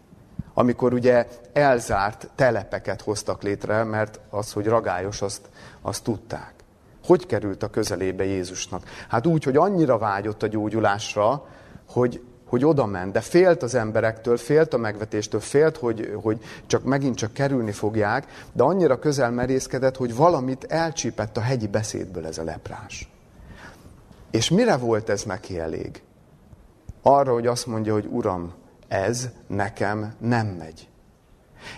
Amikor 0.53 0.93
ugye 0.93 1.27
elzárt 1.53 2.29
telepeket 2.35 3.01
hoztak 3.01 3.43
létre, 3.43 3.83
mert 3.83 4.19
az, 4.29 4.51
hogy 4.51 4.65
ragályos, 4.65 5.21
azt, 5.21 5.49
azt 5.81 6.03
tudták. 6.03 6.53
Hogy 7.05 7.25
került 7.25 7.63
a 7.63 7.69
közelébe 7.69 8.23
Jézusnak? 8.23 8.83
Hát 9.09 9.27
úgy, 9.27 9.43
hogy 9.43 9.57
annyira 9.57 9.97
vágyott 9.97 10.43
a 10.43 10.47
gyógyulásra, 10.47 11.47
hogy, 11.89 12.23
hogy 12.51 12.65
oda 12.65 12.85
ment, 12.85 13.11
de 13.11 13.21
félt 13.21 13.63
az 13.63 13.75
emberektől, 13.75 14.37
félt 14.37 14.73
a 14.73 14.77
megvetéstől, 14.77 15.39
félt, 15.39 15.77
hogy, 15.77 16.13
hogy 16.21 16.39
csak 16.65 16.83
megint 16.83 17.15
csak 17.15 17.33
kerülni 17.33 17.71
fogják, 17.71 18.27
de 18.53 18.63
annyira 18.63 18.99
közel 18.99 19.31
merészkedett, 19.31 19.95
hogy 19.95 20.15
valamit 20.15 20.63
elcsípett 20.63 21.37
a 21.37 21.41
hegyi 21.41 21.67
beszédből 21.67 22.25
ez 22.25 22.37
a 22.37 22.43
leprás. 22.43 23.09
És 24.31 24.49
mire 24.49 24.77
volt 24.77 25.09
ez 25.09 25.23
neki 25.23 25.59
elég? 25.59 26.01
Arra, 27.01 27.33
hogy 27.33 27.47
azt 27.47 27.65
mondja, 27.65 27.93
hogy 27.93 28.07
Uram, 28.09 28.53
ez 28.87 29.29
nekem 29.47 30.13
nem 30.19 30.47
megy. 30.47 30.87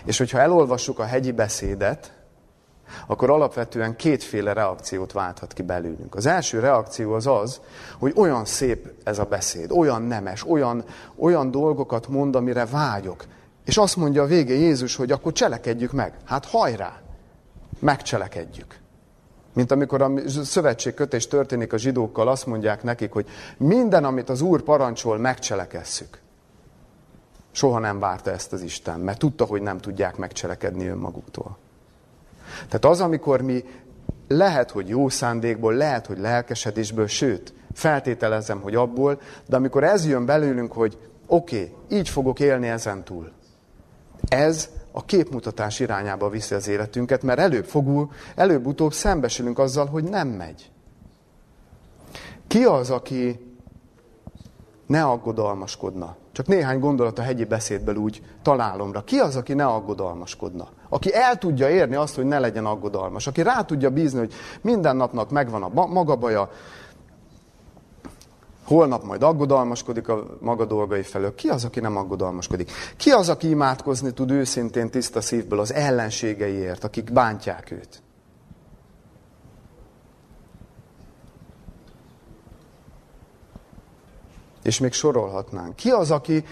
És 0.04 0.18
hogyha 0.18 0.38
elolvassuk 0.38 0.98
a 0.98 1.04
hegyi 1.04 1.32
beszédet, 1.32 2.12
akkor 3.06 3.30
alapvetően 3.30 3.96
kétféle 3.96 4.52
reakciót 4.52 5.12
válthat 5.12 5.52
ki 5.52 5.62
belőlünk. 5.62 6.14
Az 6.14 6.26
első 6.26 6.58
reakció 6.58 7.12
az 7.12 7.26
az, 7.26 7.60
hogy 7.98 8.12
olyan 8.16 8.44
szép 8.44 8.92
ez 9.04 9.18
a 9.18 9.24
beszéd, 9.24 9.72
olyan 9.72 10.02
nemes, 10.02 10.46
olyan, 10.48 10.84
olyan 11.16 11.50
dolgokat 11.50 12.08
mond, 12.08 12.36
amire 12.36 12.66
vágyok. 12.66 13.24
És 13.64 13.76
azt 13.76 13.96
mondja 13.96 14.22
a 14.22 14.26
végén 14.26 14.60
Jézus, 14.60 14.96
hogy 14.96 15.12
akkor 15.12 15.32
cselekedjük 15.32 15.92
meg. 15.92 16.14
Hát 16.24 16.44
hajrá! 16.44 17.00
Megcselekedjük. 17.78 18.78
Mint 19.54 19.70
amikor 19.70 20.02
a 20.02 20.12
szövetségkötés 20.28 21.26
történik 21.26 21.72
a 21.72 21.76
zsidókkal, 21.76 22.28
azt 22.28 22.46
mondják 22.46 22.82
nekik, 22.82 23.12
hogy 23.12 23.26
minden, 23.56 24.04
amit 24.04 24.28
az 24.28 24.40
Úr 24.40 24.62
parancsol, 24.62 25.18
megcselekesszük. 25.18 26.18
Soha 27.50 27.78
nem 27.78 27.98
várta 27.98 28.30
ezt 28.30 28.52
az 28.52 28.62
Isten, 28.62 29.00
mert 29.00 29.18
tudta, 29.18 29.44
hogy 29.44 29.62
nem 29.62 29.78
tudják 29.78 30.16
megcselekedni 30.16 30.86
önmaguktól. 30.86 31.56
Tehát 32.56 32.84
az, 32.84 33.00
amikor 33.00 33.40
mi 33.40 33.64
lehet, 34.28 34.70
hogy 34.70 34.88
jó 34.88 35.08
szándékból, 35.08 35.74
lehet, 35.74 36.06
hogy 36.06 36.18
lelkesedésből, 36.18 37.06
sőt, 37.06 37.54
feltételezem, 37.72 38.60
hogy 38.60 38.74
abból, 38.74 39.20
de 39.46 39.56
amikor 39.56 39.84
ez 39.84 40.06
jön 40.06 40.26
belőlünk, 40.26 40.72
hogy 40.72 40.98
oké, 41.26 41.56
okay, 41.56 41.98
így 41.98 42.08
fogok 42.08 42.40
élni 42.40 42.68
ezen 42.68 43.04
túl. 43.04 43.32
Ez 44.28 44.70
a 44.92 45.04
képmutatás 45.04 45.80
irányába 45.80 46.28
viszi 46.28 46.54
az 46.54 46.68
életünket, 46.68 47.22
mert 47.22 47.38
előbb 47.38 47.64
fogul, 47.64 48.10
előbb-utóbb 48.34 48.92
szembesülünk 48.92 49.58
azzal, 49.58 49.86
hogy 49.86 50.04
nem 50.04 50.28
megy. 50.28 50.70
Ki 52.46 52.64
az, 52.64 52.90
aki 52.90 53.54
ne 54.86 55.04
aggodalmaskodna? 55.04 56.16
Csak 56.34 56.46
néhány 56.46 56.78
gondolat 56.78 57.18
a 57.18 57.22
hegyi 57.22 57.44
beszédből 57.44 57.96
úgy 57.96 58.22
találomra. 58.42 59.04
Ki 59.04 59.18
az, 59.18 59.36
aki 59.36 59.52
ne 59.52 59.64
aggodalmaskodna? 59.64 60.68
Aki 60.88 61.14
el 61.14 61.38
tudja 61.38 61.70
érni 61.70 61.94
azt, 61.94 62.14
hogy 62.14 62.24
ne 62.24 62.38
legyen 62.38 62.66
aggodalmas. 62.66 63.26
Aki 63.26 63.42
rá 63.42 63.62
tudja 63.62 63.90
bízni, 63.90 64.18
hogy 64.18 64.32
minden 64.60 64.96
napnak 64.96 65.30
megvan 65.30 65.62
a 65.62 65.86
maga 65.86 66.16
baja, 66.16 66.50
holnap 68.64 69.04
majd 69.04 69.22
aggodalmaskodik 69.22 70.08
a 70.08 70.24
maga 70.40 70.64
dolgai 70.64 71.02
felől. 71.02 71.34
Ki 71.34 71.48
az, 71.48 71.64
aki 71.64 71.80
nem 71.80 71.96
aggodalmaskodik? 71.96 72.70
Ki 72.96 73.10
az, 73.10 73.28
aki 73.28 73.48
imádkozni 73.48 74.12
tud 74.12 74.30
őszintén 74.30 74.90
tiszta 74.90 75.20
szívből 75.20 75.60
az 75.60 75.72
ellenségeiért, 75.72 76.84
akik 76.84 77.12
bántják 77.12 77.70
őt? 77.70 78.02
És 84.64 84.78
még 84.78 84.92
sorolhatnánk. 84.92 85.76
Ki 85.76 85.90
az, 85.90 86.10
aki 86.10 86.44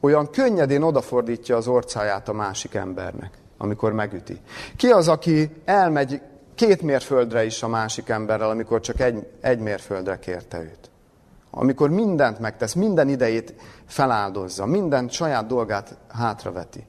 olyan 0.00 0.30
könnyedén 0.30 0.82
odafordítja 0.82 1.56
az 1.56 1.66
orcáját 1.66 2.28
a 2.28 2.32
másik 2.32 2.74
embernek, 2.74 3.38
amikor 3.58 3.92
megüti? 3.92 4.40
Ki 4.76 4.86
az, 4.86 5.08
aki 5.08 5.56
elmegy 5.64 6.22
két 6.54 6.82
mérföldre 6.82 7.44
is 7.44 7.62
a 7.62 7.68
másik 7.68 8.08
emberrel, 8.08 8.50
amikor 8.50 8.80
csak 8.80 9.00
egy, 9.00 9.26
egy 9.40 9.58
mérföldre 9.58 10.18
kérte 10.18 10.60
őt? 10.60 10.90
Amikor 11.50 11.90
mindent 11.90 12.38
megtesz, 12.38 12.72
minden 12.72 13.08
idejét 13.08 13.54
feláldozza, 13.86 14.66
minden 14.66 15.08
saját 15.08 15.46
dolgát 15.46 15.96
hátraveti. 16.08 16.86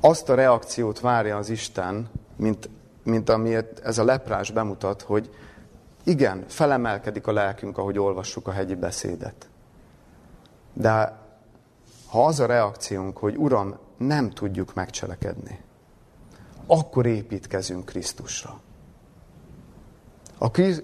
Azt 0.00 0.28
a 0.28 0.34
reakciót 0.34 1.00
várja 1.00 1.36
az 1.36 1.48
Isten, 1.48 2.10
mint, 2.36 2.68
mint 3.02 3.28
amiért 3.28 3.78
ez 3.78 3.98
a 3.98 4.04
leprás 4.04 4.50
bemutat, 4.50 5.02
hogy 5.02 5.30
igen, 6.06 6.44
felemelkedik 6.48 7.26
a 7.26 7.32
lelkünk, 7.32 7.78
ahogy 7.78 7.98
olvassuk 7.98 8.48
a 8.48 8.52
hegyi 8.52 8.74
beszédet. 8.74 9.48
De 10.72 11.18
ha 12.06 12.24
az 12.24 12.40
a 12.40 12.46
reakciónk, 12.46 13.16
hogy 13.16 13.36
Uram, 13.36 13.76
nem 13.96 14.30
tudjuk 14.30 14.74
megcselekedni, 14.74 15.60
akkor 16.66 17.06
építkezünk 17.06 17.84
Krisztusra. 17.84 18.60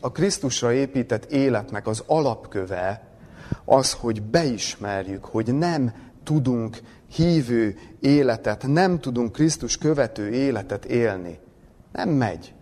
A 0.01 0.13
Krisztusra 0.13 0.73
épített 0.73 1.25
életnek 1.25 1.87
az 1.87 2.03
alapköve 2.07 3.09
az, 3.65 3.93
hogy 3.93 4.23
beismerjük, 4.23 5.25
hogy 5.25 5.55
nem 5.55 5.95
tudunk 6.23 6.81
hívő 7.07 7.79
életet, 8.01 8.67
nem 8.67 9.01
tudunk 9.01 9.33
Krisztus 9.33 9.79
követő 9.79 10.31
életet 10.31 10.85
élni. 10.85 11.39
Nem 11.93 12.09
megy. 12.09 12.55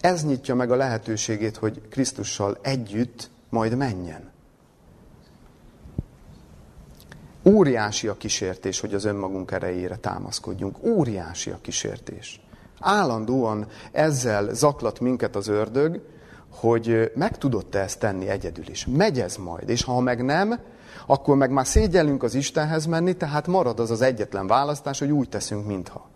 Ez 0.00 0.24
nyitja 0.24 0.54
meg 0.54 0.70
a 0.70 0.76
lehetőségét, 0.76 1.56
hogy 1.56 1.80
Krisztussal 1.88 2.58
együtt 2.62 3.30
majd 3.48 3.76
menjen. 3.76 4.30
Óriási 7.44 8.08
a 8.08 8.16
kísértés, 8.16 8.80
hogy 8.80 8.94
az 8.94 9.04
önmagunk 9.04 9.50
erejére 9.50 9.96
támaszkodjunk. 9.96 10.76
Óriási 10.82 11.50
a 11.50 11.58
kísértés. 11.60 12.40
Állandóan 12.80 13.66
ezzel 13.92 14.54
zaklat 14.54 15.00
minket 15.00 15.36
az 15.36 15.48
ördög, 15.48 16.00
hogy 16.50 17.12
meg 17.14 17.38
tudod 17.38 17.66
te 17.66 17.78
ezt 17.78 17.98
tenni 17.98 18.28
egyedül 18.28 18.68
is. 18.68 18.86
Megy 18.86 19.20
ez 19.20 19.36
majd, 19.36 19.68
és 19.68 19.84
ha 19.84 20.00
meg 20.00 20.24
nem, 20.24 20.60
akkor 21.06 21.36
meg 21.36 21.50
már 21.50 21.66
szégyellünk 21.66 22.22
az 22.22 22.34
Istenhez 22.34 22.86
menni, 22.86 23.16
tehát 23.16 23.46
marad 23.46 23.80
az 23.80 23.90
az 23.90 24.00
egyetlen 24.00 24.46
választás, 24.46 24.98
hogy 24.98 25.10
úgy 25.10 25.28
teszünk, 25.28 25.66
mintha. 25.66 26.09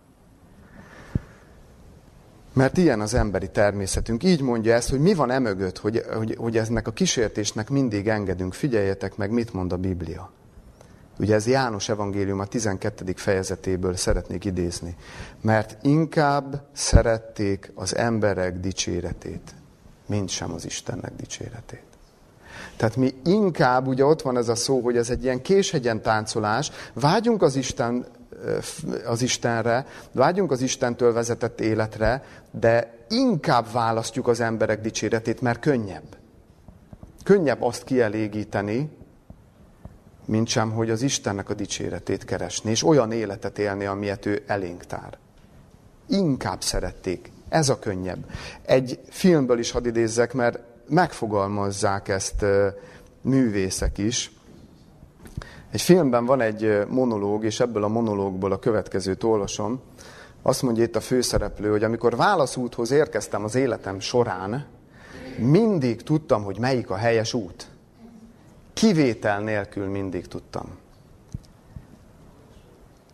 Mert 2.55 2.77
ilyen 2.77 3.01
az 3.01 3.15
emberi 3.15 3.49
természetünk. 3.49 4.23
Így 4.23 4.41
mondja 4.41 4.75
ezt, 4.75 4.91
hogy 4.91 5.01
mi 5.01 5.15
van 5.15 5.31
emögött, 5.31 5.79
hogy, 5.79 6.03
hogy, 6.17 6.37
hogy 6.39 6.57
eznek 6.57 6.87
a 6.87 6.93
kísértésnek 6.93 7.71
mindig 7.71 8.09
engedünk. 8.09 8.55
Figyeljetek 8.55 9.17
meg, 9.17 9.31
mit 9.31 9.53
mond 9.53 9.73
a 9.73 9.77
Biblia. 9.77 10.31
Ugye 11.19 11.35
ez 11.35 11.47
János 11.47 11.89
evangélium 11.89 12.41
a 12.41 12.47
12. 12.47 13.13
fejezetéből 13.17 13.97
szeretnék 13.97 14.45
idézni. 14.45 14.97
Mert 15.41 15.85
inkább 15.85 16.63
szerették 16.73 17.73
az 17.75 17.97
emberek 17.97 18.61
dicséretét, 18.61 19.55
mint 20.07 20.29
sem 20.29 20.53
az 20.53 20.65
Istennek 20.65 21.13
dicséretét. 21.17 21.83
Tehát 22.77 22.97
mi 22.97 23.15
inkább, 23.25 23.87
ugye 23.87 24.05
ott 24.05 24.23
van 24.23 24.37
ez 24.37 24.49
a 24.49 24.55
szó, 24.55 24.81
hogy 24.81 24.97
ez 24.97 25.11
egy 25.11 25.25
ilyen 25.25 25.43
késhegyen 25.43 26.03
táncolás, 26.03 26.71
vágyunk 26.93 27.43
az 27.43 27.57
Isten 27.57 28.07
az 29.07 29.23
Istenre, 29.23 29.87
vágyunk 30.13 30.51
az 30.51 30.61
Istentől 30.61 31.13
vezetett 31.13 31.61
életre, 31.61 32.25
de 32.51 32.95
inkább 33.09 33.73
választjuk 33.73 34.29
az 34.29 34.41
emberek 34.41 34.81
dicséretét, 34.81 35.41
mert 35.41 35.61
könnyebb. 35.61 36.17
Könnyebb 37.25 37.63
azt 37.63 37.85
kielégíteni, 37.85 38.91
mint 40.25 40.49
sem, 40.49 40.71
hogy 40.71 40.91
az 40.91 41.03
Istennek 41.03 41.49
a 41.51 41.55
dicséretét 41.55 42.25
keresni, 42.25 42.71
és 42.71 42.85
olyan 42.85 43.13
életet 43.13 43.59
élni, 43.59 43.85
amilyet 43.85 44.27
ő 44.27 44.43
elénk 44.47 44.85
tár. 44.85 45.19
Inkább 46.09 46.63
szerették. 46.63 47.33
Ez 47.49 47.69
a 47.69 47.79
könnyebb. 47.79 48.31
Egy 48.63 49.01
filmből 49.09 49.59
is 49.59 49.71
hadd 49.71 49.87
idézzek, 49.87 50.33
mert 50.33 50.59
megfogalmazzák 50.89 52.09
ezt 52.09 52.45
művészek 53.21 53.99
is. 53.99 54.33
Egy 55.75 55.83
filmben 55.83 56.25
van 56.25 56.41
egy 56.41 56.87
monológ, 56.89 57.45
és 57.45 57.61
ebből 57.61 57.85
a 57.85 57.89
monológból 57.89 58.53
a 58.53 58.59
következőt 58.59 59.23
olvasom. 59.23 59.81
Azt 60.43 60.63
mondja 60.63 60.83
itt 60.83 60.97
a 60.97 61.01
főszereplő, 61.01 61.71
hogy 61.71 61.83
amikor 61.83 62.17
válaszúthoz 62.17 62.91
érkeztem 62.91 63.45
az 63.45 63.55
életem 63.55 64.01
során, 64.01 64.67
mindig 65.39 66.03
tudtam, 66.03 66.43
hogy 66.43 66.59
melyik 66.59 66.91
a 66.91 66.97
helyes 66.97 67.35
út. 67.35 67.69
Kivétel 68.73 69.41
nélkül 69.41 69.87
mindig 69.87 70.27
tudtam. 70.27 70.77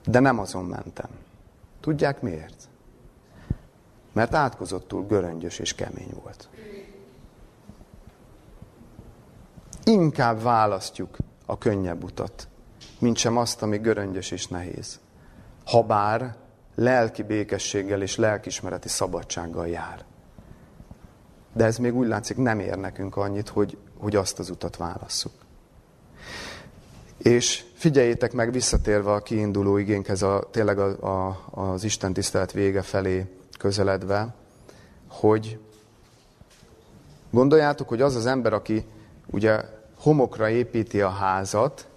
De 0.06 0.18
nem 0.18 0.38
azon 0.38 0.64
mentem. 0.64 1.10
Tudják 1.80 2.22
miért? 2.22 2.68
Mert 4.12 4.34
átkozottul 4.34 5.06
göröngyös 5.06 5.58
és 5.58 5.74
kemény 5.74 6.12
volt. 6.22 6.48
Inkább 9.84 10.42
választjuk 10.42 11.16
a 11.46 11.58
könnyebb 11.58 12.04
utat, 12.04 12.48
mint 13.00 13.16
sem 13.16 13.36
azt, 13.36 13.62
ami 13.62 13.78
göröngyös 13.78 14.30
és 14.30 14.46
nehéz. 14.46 15.00
Habár 15.64 16.34
lelki 16.74 17.22
békességgel 17.22 18.02
és 18.02 18.16
lelkismereti 18.16 18.88
szabadsággal 18.88 19.68
jár. 19.68 20.04
De 21.52 21.64
ez 21.64 21.76
még 21.76 21.94
úgy 21.94 22.06
látszik 22.06 22.36
nem 22.36 22.58
ér 22.58 22.76
nekünk 22.76 23.16
annyit, 23.16 23.48
hogy, 23.48 23.78
hogy 23.98 24.16
azt 24.16 24.38
az 24.38 24.50
utat 24.50 24.76
válasszuk. 24.76 25.32
És 27.18 27.64
figyeljétek 27.74 28.32
meg 28.32 28.52
visszatérve 28.52 29.12
a 29.12 29.22
kiinduló 29.22 29.76
igénkhez, 29.76 30.22
a, 30.22 30.48
tényleg 30.50 30.78
a, 30.78 31.28
a, 31.28 31.42
az 31.50 31.84
Isten 31.84 32.12
tisztelet 32.12 32.52
vége 32.52 32.82
felé 32.82 33.26
közeledve, 33.58 34.34
hogy 35.08 35.58
gondoljátok, 37.30 37.88
hogy 37.88 38.00
az 38.00 38.14
az 38.14 38.26
ember, 38.26 38.52
aki 38.52 38.84
ugye 39.26 39.64
homokra 39.96 40.48
építi 40.48 41.00
a 41.00 41.08
házat, 41.08 41.89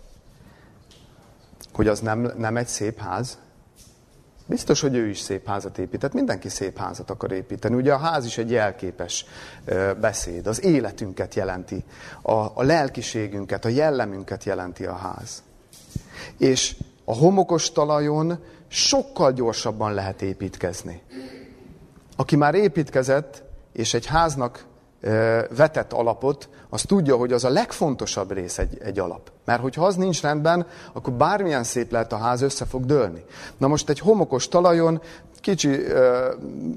hogy 1.74 1.88
az 1.88 1.99
nem, 1.99 2.32
nem 2.38 2.57
egy 2.57 2.67
szép 2.67 2.99
ház? 2.99 3.38
Biztos, 4.45 4.82
hogy 4.82 4.95
ő 4.95 5.07
is 5.07 5.19
szép 5.19 5.47
házat 5.47 5.78
épített. 5.78 6.13
Mindenki 6.13 6.49
szép 6.49 6.78
házat 6.78 7.09
akar 7.09 7.32
építeni. 7.32 7.76
Ugye 7.76 7.93
a 7.93 7.97
ház 7.97 8.26
is 8.26 8.38
egy 8.38 8.51
jelképes 8.51 9.26
beszéd. 9.99 10.47
Az 10.47 10.63
életünket 10.63 11.36
jelenti. 11.36 11.84
A, 12.21 12.32
a 12.32 12.63
lelkiségünket, 12.63 13.65
a 13.65 13.69
jellemünket 13.69 14.43
jelenti 14.43 14.86
a 14.86 14.95
ház. 14.95 15.43
És 16.38 16.76
a 17.05 17.15
homokos 17.15 17.71
talajon 17.71 18.39
sokkal 18.67 19.32
gyorsabban 19.34 19.93
lehet 19.93 20.21
építkezni. 20.21 21.01
Aki 22.15 22.36
már 22.36 22.55
építkezett, 22.55 23.43
és 23.71 23.93
egy 23.93 24.05
háznak 24.05 24.65
vetett 25.55 25.93
alapot, 25.93 26.49
az 26.69 26.81
tudja, 26.81 27.15
hogy 27.15 27.33
az 27.33 27.43
a 27.43 27.49
legfontosabb 27.49 28.31
rész 28.31 28.57
egy, 28.57 28.77
egy 28.81 28.99
alap. 28.99 29.31
Mert 29.45 29.61
hogyha 29.61 29.85
az 29.85 29.95
nincs 29.95 30.21
rendben, 30.21 30.65
akkor 30.93 31.13
bármilyen 31.13 31.63
szép 31.63 31.91
lehet 31.91 32.13
a 32.13 32.17
ház, 32.17 32.41
össze 32.41 32.65
fog 32.65 32.85
dőlni. 32.85 33.23
Na 33.57 33.67
most 33.67 33.89
egy 33.89 33.99
homokos 33.99 34.47
talajon 34.47 35.01
kicsi 35.39 35.79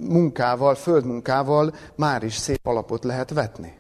munkával, 0.00 0.74
földmunkával 0.74 1.74
már 1.94 2.22
is 2.22 2.36
szép 2.36 2.66
alapot 2.66 3.04
lehet 3.04 3.30
vetni. 3.30 3.74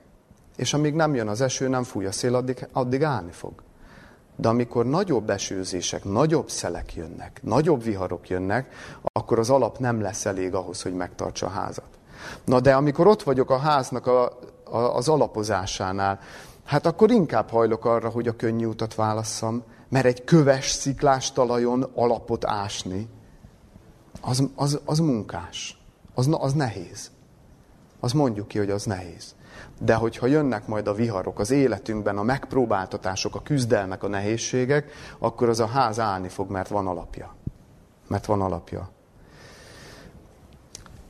És 0.56 0.74
amíg 0.74 0.94
nem 0.94 1.14
jön 1.14 1.28
az 1.28 1.40
eső, 1.40 1.68
nem 1.68 1.82
fúj 1.82 2.06
a 2.06 2.12
szél, 2.12 2.34
addig, 2.34 2.68
addig 2.72 3.02
állni 3.02 3.32
fog. 3.32 3.52
De 4.36 4.48
amikor 4.48 4.86
nagyobb 4.86 5.30
esőzések, 5.30 6.04
nagyobb 6.04 6.50
szelek 6.50 6.94
jönnek, 6.94 7.40
nagyobb 7.42 7.82
viharok 7.82 8.28
jönnek, 8.28 8.72
akkor 9.02 9.38
az 9.38 9.50
alap 9.50 9.78
nem 9.78 10.00
lesz 10.00 10.26
elég 10.26 10.54
ahhoz, 10.54 10.82
hogy 10.82 10.94
megtartsa 10.94 11.46
a 11.46 11.50
házat. 11.50 11.88
Na 12.44 12.60
de 12.60 12.74
amikor 12.74 13.06
ott 13.06 13.22
vagyok 13.22 13.50
a 13.50 13.58
háznak 13.58 14.06
a, 14.06 14.38
a, 14.64 14.76
az 14.78 15.08
alapozásánál, 15.08 16.18
hát 16.64 16.86
akkor 16.86 17.10
inkább 17.10 17.50
hajlok 17.50 17.84
arra, 17.84 18.08
hogy 18.08 18.28
a 18.28 18.36
könnyű 18.36 18.66
utat 18.66 18.94
válasszam, 18.94 19.62
mert 19.88 20.04
egy 20.04 20.24
köves 20.24 20.70
sziklás 20.70 21.32
talajon 21.32 21.90
alapot 21.94 22.44
ásni, 22.44 23.08
az, 24.20 24.48
az, 24.54 24.80
az 24.84 24.98
munkás, 24.98 25.78
az, 26.14 26.28
az 26.38 26.52
nehéz. 26.52 27.10
Az 28.00 28.12
mondjuk 28.12 28.48
ki, 28.48 28.58
hogy 28.58 28.70
az 28.70 28.84
nehéz. 28.84 29.34
De 29.80 29.94
hogyha 29.94 30.26
jönnek 30.26 30.66
majd 30.66 30.86
a 30.86 30.94
viharok 30.94 31.38
az 31.38 31.50
életünkben, 31.50 32.18
a 32.18 32.22
megpróbáltatások, 32.22 33.34
a 33.34 33.42
küzdelmek, 33.42 34.02
a 34.02 34.08
nehézségek, 34.08 34.92
akkor 35.18 35.48
az 35.48 35.60
a 35.60 35.66
ház 35.66 35.98
állni 35.98 36.28
fog, 36.28 36.50
mert 36.50 36.68
van 36.68 36.86
alapja. 36.86 37.34
Mert 38.08 38.26
van 38.26 38.40
alapja. 38.40 38.90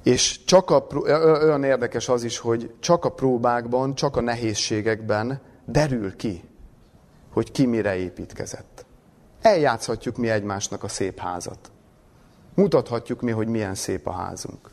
És 0.06 0.44
csak 0.44 0.70
a, 0.70 0.86
olyan 0.94 1.64
érdekes 1.64 2.08
az 2.08 2.22
is, 2.22 2.38
hogy 2.38 2.74
csak 2.80 3.04
a 3.04 3.12
próbákban, 3.12 3.94
csak 3.94 4.16
a 4.16 4.20
nehézségekben 4.20 5.40
derül 5.64 6.16
ki, 6.16 6.44
hogy 7.32 7.50
ki 7.50 7.66
mire 7.66 7.96
építkezett. 7.96 8.86
Eljátszhatjuk 9.40 10.16
mi 10.16 10.28
egymásnak 10.28 10.82
a 10.82 10.88
szép 10.88 11.18
házat. 11.18 11.70
Mutathatjuk 12.54 13.20
mi, 13.20 13.30
hogy 13.30 13.48
milyen 13.48 13.74
szép 13.74 14.06
a 14.06 14.12
házunk. 14.12 14.70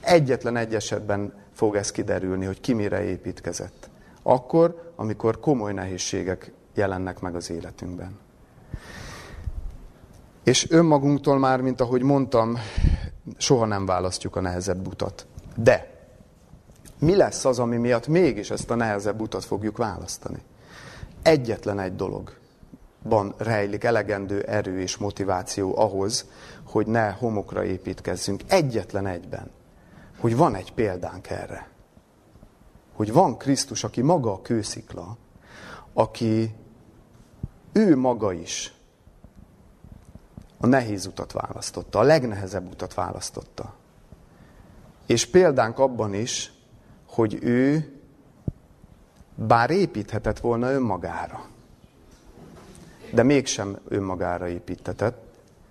Egyetlen 0.00 0.56
egy 0.56 0.74
esetben 0.74 1.32
fog 1.52 1.76
ez 1.76 1.90
kiderülni, 1.90 2.44
hogy 2.44 2.60
ki 2.60 2.72
mire 2.72 3.02
építkezett. 3.02 3.90
Akkor, 4.22 4.92
amikor 4.96 5.40
komoly 5.40 5.72
nehézségek 5.72 6.52
jelennek 6.74 7.20
meg 7.20 7.34
az 7.34 7.50
életünkben. 7.50 8.18
És 10.44 10.70
önmagunktól 10.70 11.38
már, 11.38 11.60
mint 11.60 11.80
ahogy 11.80 12.02
mondtam, 12.02 12.58
soha 13.36 13.64
nem 13.64 13.86
választjuk 13.86 14.36
a 14.36 14.40
nehezebb 14.40 14.86
utat. 14.86 15.26
De 15.56 15.98
mi 16.98 17.16
lesz 17.16 17.44
az, 17.44 17.58
ami 17.58 17.76
miatt 17.76 18.06
mégis 18.06 18.50
ezt 18.50 18.70
a 18.70 18.74
nehezebb 18.74 19.20
utat 19.20 19.44
fogjuk 19.44 19.76
választani? 19.76 20.42
Egyetlen 21.22 21.78
egy 21.80 21.96
dologban 21.96 23.34
rejlik 23.36 23.84
elegendő 23.84 24.42
erő 24.42 24.80
és 24.80 24.96
motiváció 24.96 25.78
ahhoz, 25.78 26.26
hogy 26.64 26.86
ne 26.86 27.10
homokra 27.10 27.64
építkezzünk. 27.64 28.42
Egyetlen 28.46 29.06
egyben. 29.06 29.50
Hogy 30.18 30.36
van 30.36 30.54
egy 30.54 30.72
példánk 30.72 31.30
erre. 31.30 31.68
Hogy 32.92 33.12
van 33.12 33.36
Krisztus, 33.36 33.84
aki 33.84 34.02
maga 34.02 34.32
a 34.32 34.42
kőszikla, 34.42 35.16
aki 35.92 36.54
ő 37.72 37.96
maga 37.96 38.32
is 38.32 38.77
a 40.60 40.66
nehéz 40.66 41.06
utat 41.06 41.32
választotta, 41.32 41.98
a 41.98 42.02
legnehezebb 42.02 42.70
utat 42.70 42.94
választotta. 42.94 43.74
És 45.06 45.26
példánk 45.26 45.78
abban 45.78 46.14
is, 46.14 46.52
hogy 47.08 47.38
ő 47.40 47.92
bár 49.34 49.70
építhetett 49.70 50.38
volna 50.38 50.72
önmagára, 50.72 51.44
de 53.12 53.22
mégsem 53.22 53.78
önmagára 53.88 54.48
építetett, 54.48 55.26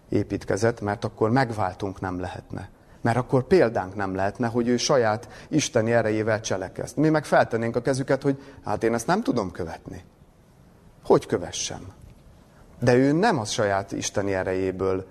építkezett, 0.09 0.81
mert 0.81 1.03
akkor 1.03 1.29
megváltunk 1.29 1.99
nem 1.99 2.19
lehetne. 2.19 2.69
Mert 3.01 3.17
akkor 3.17 3.43
példánk 3.43 3.95
nem 3.95 4.15
lehetne, 4.15 4.47
hogy 4.47 4.67
ő 4.67 4.77
saját 4.77 5.29
isteni 5.47 5.91
erejével 5.91 6.41
cselekezt. 6.41 6.95
Mi 6.95 7.09
meg 7.09 7.25
feltennénk 7.25 7.75
a 7.75 7.81
kezüket, 7.81 8.21
hogy 8.21 8.41
hát 8.63 8.83
én 8.83 8.93
ezt 8.93 9.07
nem 9.07 9.23
tudom 9.23 9.51
követni. 9.51 10.03
Hogy 11.03 11.25
kövessem? 11.25 11.93
De 12.79 12.95
ő 12.95 13.11
nem 13.11 13.39
a 13.39 13.45
saját 13.45 13.91
isteni 13.91 14.33
erejéből 14.33 15.05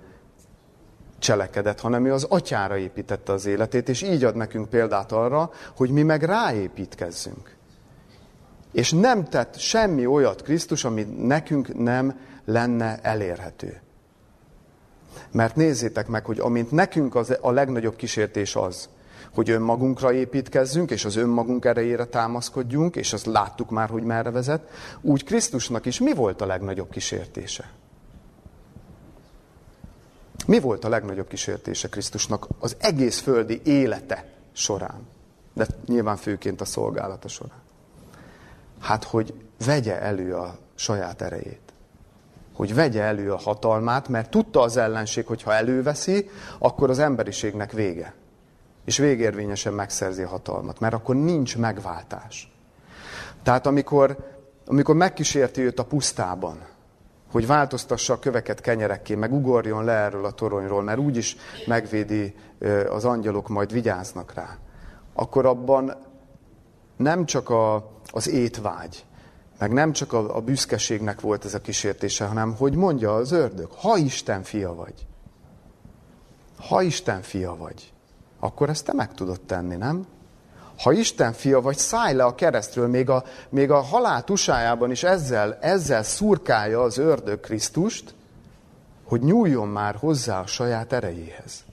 cselekedett, 1.19 1.81
hanem 1.81 2.07
ő 2.07 2.13
az 2.13 2.25
atyára 2.25 2.77
építette 2.77 3.33
az 3.33 3.47
életét, 3.47 3.89
és 3.89 4.03
így 4.03 4.25
ad 4.25 4.37
nekünk 4.37 4.69
példát 4.69 5.13
arra, 5.13 5.51
hogy 5.77 5.91
mi 5.91 6.03
meg 6.03 6.23
ráépítkezzünk. 6.23 7.57
És 8.73 8.93
nem 8.93 9.25
tett 9.25 9.59
semmi 9.59 10.07
olyat 10.07 10.43
Krisztus, 10.43 10.85
ami 10.85 11.03
nekünk 11.03 11.79
nem 11.79 12.21
lenne 12.45 12.99
elérhető. 13.03 13.81
Mert 15.31 15.57
nézzétek 15.57 16.07
meg, 16.09 16.25
hogy 16.25 16.39
amint 16.41 16.71
nekünk 16.71 17.15
az, 17.15 17.37
a 17.41 17.51
legnagyobb 17.51 17.97
kísértés 17.97 18.57
az, 18.57 18.89
hogy 19.37 19.51
önmagunkra 19.51 20.13
építkezzünk, 20.13 20.91
és 20.91 21.05
az 21.05 21.17
önmagunk 21.17 21.65
erejére 21.65 22.05
támaszkodjunk, 22.05 22.97
és 22.97 23.13
azt 23.13 23.27
láttuk 23.27 23.71
már, 23.71 23.89
hogy 23.89 24.03
merre 24.03 24.31
vezet, 24.31 24.71
úgy 25.01 25.25
Krisztusnak 25.25 25.87
is 25.87 26.01
mi 26.01 26.15
volt 26.15 26.41
a 26.41 26.47
legnagyobb 26.47 26.91
kísértése? 26.91 27.71
Mi 30.47 30.61
volt 30.61 30.85
a 30.85 30.89
legnagyobb 30.89 31.29
kísértése 31.29 31.89
Krisztusnak 31.89 32.47
az 32.59 32.77
egész 32.79 33.21
földi 33.21 33.61
élete 33.65 34.25
során? 34.53 35.07
De 35.53 35.67
nyilván 35.87 36.17
főként 36.17 36.61
a 36.61 36.65
szolgálata 36.65 37.29
során. 37.29 37.61
Hát, 38.81 39.05
hogy 39.05 39.35
vegye 39.67 40.01
elő 40.01 40.35
a 40.35 40.59
saját 40.75 41.23
erejét. 41.23 41.61
Hogy 42.53 42.75
vegye 42.75 43.03
elő 43.03 43.33
a 43.33 43.39
hatalmát, 43.39 44.09
mert 44.09 44.31
tudta 44.31 44.61
az 44.61 44.77
ellenség, 44.77 45.27
hogy 45.27 45.43
ha 45.43 45.55
előveszi, 45.55 46.31
akkor 46.59 46.91
az 46.91 46.99
emberiségnek 46.99 47.73
vége 47.73 48.15
és 48.87 48.99
végérvényesen 48.99 49.73
megszerzi 49.73 50.23
a 50.23 50.29
hatalmat, 50.29 50.81
mert 50.81 50.95
akkor 50.95 51.17
nincs 51.17 51.59
megváltás. 51.59 52.53
Tehát 53.43 53.67
amikor, 53.67 54.17
amikor 54.67 54.95
megkísérti 54.95 55.61
őt 55.61 55.79
a 55.79 55.85
pusztában, 55.85 56.59
hogy 57.33 57.47
változtassa 57.47 58.13
a 58.13 58.19
köveket 58.19 58.61
kenyerekké, 58.61 59.15
meg 59.15 59.33
ugorjon 59.33 59.85
le 59.85 59.93
erről 59.93 60.25
a 60.25 60.31
toronyról, 60.31 60.83
mert 60.83 60.99
úgyis 60.99 61.37
megvédi 61.67 62.35
az 62.89 63.05
angyalok, 63.05 63.49
majd 63.49 63.73
vigyáznak 63.73 64.35
rá, 64.35 64.57
akkor 65.15 65.47
abban 65.47 65.97
nem 66.97 67.25
csak 67.25 67.51
a, 67.51 67.91
az 68.13 68.29
étvágy, 68.29 69.05
meg 69.59 69.73
nem 69.73 69.93
csak 69.93 70.13
a, 70.13 70.37
a 70.37 70.41
büszkeségnek 70.41 71.21
volt 71.21 71.45
ez 71.45 71.55
a 71.55 71.61
kísértése, 71.61 72.25
hanem 72.25 72.55
hogy 72.55 72.75
mondja 72.75 73.15
az 73.15 73.33
ördög, 73.33 73.71
ha 73.71 73.97
Isten 73.97 74.43
fia 74.43 74.75
vagy, 74.75 75.07
ha 76.69 76.83
Isten 76.83 77.23
fia 77.23 77.57
vagy, 77.57 77.93
akkor 78.41 78.69
ezt 78.69 78.85
te 78.85 78.93
meg 78.93 79.15
tudod 79.15 79.41
tenni, 79.41 79.77
nem? 79.77 80.07
Ha 80.79 80.93
Isten 80.93 81.33
fia 81.33 81.61
vagy, 81.61 81.77
szállj 81.77 82.15
le 82.15 82.25
a 82.25 82.35
keresztről, 82.35 82.89
még 82.89 83.11
a, 83.11 83.25
még 83.49 83.71
a 83.71 83.81
halál 83.81 84.25
tusájában 84.25 84.91
is 84.91 85.03
ezzel, 85.03 85.59
ezzel 85.61 86.03
szurkálja 86.03 86.83
az 86.83 86.99
ördög 86.99 87.41
Krisztust, 87.41 88.15
hogy 89.05 89.21
nyúljon 89.21 89.69
már 89.69 89.95
hozzá 89.95 90.41
a 90.41 90.47
saját 90.47 90.93
erejéhez. 90.93 91.65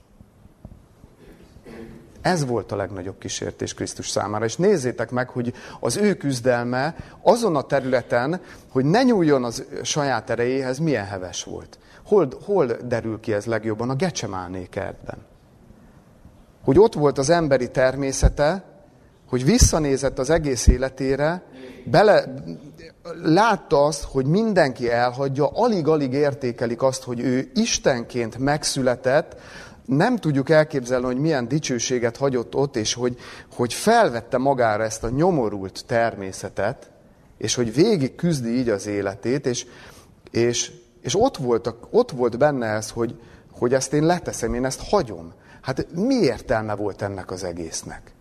Ez 2.20 2.46
volt 2.46 2.72
a 2.72 2.76
legnagyobb 2.76 3.18
kísértés 3.18 3.74
Krisztus 3.74 4.08
számára. 4.08 4.44
És 4.44 4.56
nézzétek 4.56 5.10
meg, 5.10 5.28
hogy 5.28 5.54
az 5.80 5.96
ő 5.96 6.14
küzdelme 6.14 6.96
azon 7.22 7.56
a 7.56 7.62
területen, 7.62 8.40
hogy 8.68 8.84
ne 8.84 9.02
nyúljon 9.02 9.44
az 9.44 9.64
saját 9.82 10.30
erejéhez, 10.30 10.78
milyen 10.78 11.06
heves 11.06 11.44
volt. 11.44 11.78
Hol, 12.04 12.28
hol 12.44 12.66
derül 12.66 13.20
ki 13.20 13.32
ez 13.32 13.44
legjobban? 13.44 13.90
A 13.90 13.94
Gecsemáné 13.94 14.66
kertben 14.70 15.33
hogy 16.64 16.78
ott 16.78 16.94
volt 16.94 17.18
az 17.18 17.30
emberi 17.30 17.70
természete, 17.70 18.64
hogy 19.28 19.44
visszanézett 19.44 20.18
az 20.18 20.30
egész 20.30 20.66
életére, 20.66 21.42
bele, 21.84 22.34
látta 23.22 23.84
azt, 23.84 24.02
hogy 24.02 24.26
mindenki 24.26 24.90
elhagyja, 24.90 25.46
alig-alig 25.46 26.12
értékelik 26.12 26.82
azt, 26.82 27.02
hogy 27.02 27.20
ő 27.20 27.50
Istenként 27.54 28.38
megszületett, 28.38 29.36
nem 29.84 30.16
tudjuk 30.16 30.50
elképzelni, 30.50 31.04
hogy 31.04 31.18
milyen 31.18 31.48
dicsőséget 31.48 32.16
hagyott 32.16 32.54
ott, 32.54 32.76
és 32.76 32.94
hogy, 32.94 33.16
hogy 33.54 33.72
felvette 33.74 34.38
magára 34.38 34.82
ezt 34.82 35.04
a 35.04 35.08
nyomorult 35.08 35.84
természetet, 35.86 36.90
és 37.38 37.54
hogy 37.54 37.74
végig 37.74 38.14
küzdi 38.14 38.58
így 38.58 38.68
az 38.68 38.86
életét, 38.86 39.46
és, 39.46 39.66
és, 40.30 40.72
és 41.02 41.14
ott, 41.20 41.36
volt, 41.36 41.74
ott 41.90 42.10
volt 42.10 42.38
benne 42.38 42.66
ez, 42.66 42.90
hogy, 42.90 43.20
hogy 43.52 43.74
ezt 43.74 43.92
én 43.92 44.04
leteszem, 44.04 44.54
én 44.54 44.64
ezt 44.64 44.88
hagyom. 44.88 45.32
Hát 45.64 45.86
mi 45.94 46.14
értelme 46.14 46.74
volt 46.74 47.02
ennek 47.02 47.30
az 47.30 47.44
egésznek? 47.44 48.12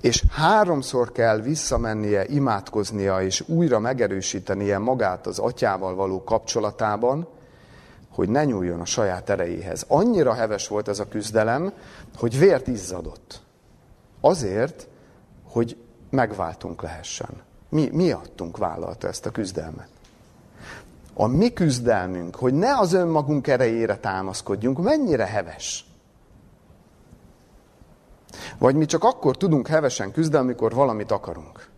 És 0.00 0.24
háromszor 0.30 1.12
kell 1.12 1.40
visszamennie, 1.40 2.24
imádkoznia, 2.26 3.22
és 3.22 3.44
újra 3.48 3.78
megerősítenie 3.78 4.78
magát 4.78 5.26
az 5.26 5.38
atyával 5.38 5.94
való 5.94 6.24
kapcsolatában, 6.24 7.28
hogy 8.10 8.28
ne 8.28 8.44
nyúljon 8.44 8.80
a 8.80 8.84
saját 8.84 9.30
erejéhez. 9.30 9.84
Annyira 9.88 10.32
heves 10.32 10.68
volt 10.68 10.88
ez 10.88 10.98
a 10.98 11.08
küzdelem, 11.08 11.72
hogy 12.16 12.38
vért 12.38 12.66
izzadott. 12.66 13.42
Azért, 14.20 14.88
hogy 15.44 15.76
megváltunk 16.10 16.82
lehessen. 16.82 17.42
Mi, 17.68 17.88
miattunk 17.92 18.56
vállalta 18.56 19.08
ezt 19.08 19.26
a 19.26 19.30
küzdelmet. 19.30 19.91
A 21.14 21.26
mi 21.26 21.52
küzdelmünk, 21.52 22.36
hogy 22.36 22.54
ne 22.54 22.78
az 22.78 22.92
önmagunk 22.92 23.46
erejére 23.46 23.96
támaszkodjunk, 23.96 24.82
mennyire 24.82 25.26
heves. 25.26 25.84
Vagy 28.58 28.74
mi 28.74 28.84
csak 28.84 29.04
akkor 29.04 29.36
tudunk 29.36 29.66
hevesen 29.66 30.12
küzdeni, 30.12 30.44
amikor 30.44 30.74
valamit 30.74 31.10
akarunk. 31.10 31.70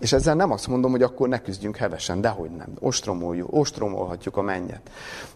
És 0.00 0.12
ezzel 0.12 0.34
nem 0.34 0.50
azt 0.50 0.66
mondom, 0.66 0.90
hogy 0.90 1.02
akkor 1.02 1.28
ne 1.28 1.40
küzdjünk 1.40 1.76
hevesen, 1.76 2.20
dehogy 2.20 2.50
nem. 2.50 2.68
Ostromoljuk, 2.80 3.48
ostromolhatjuk 3.52 4.36
a 4.36 4.42
mennyet. 4.42 4.90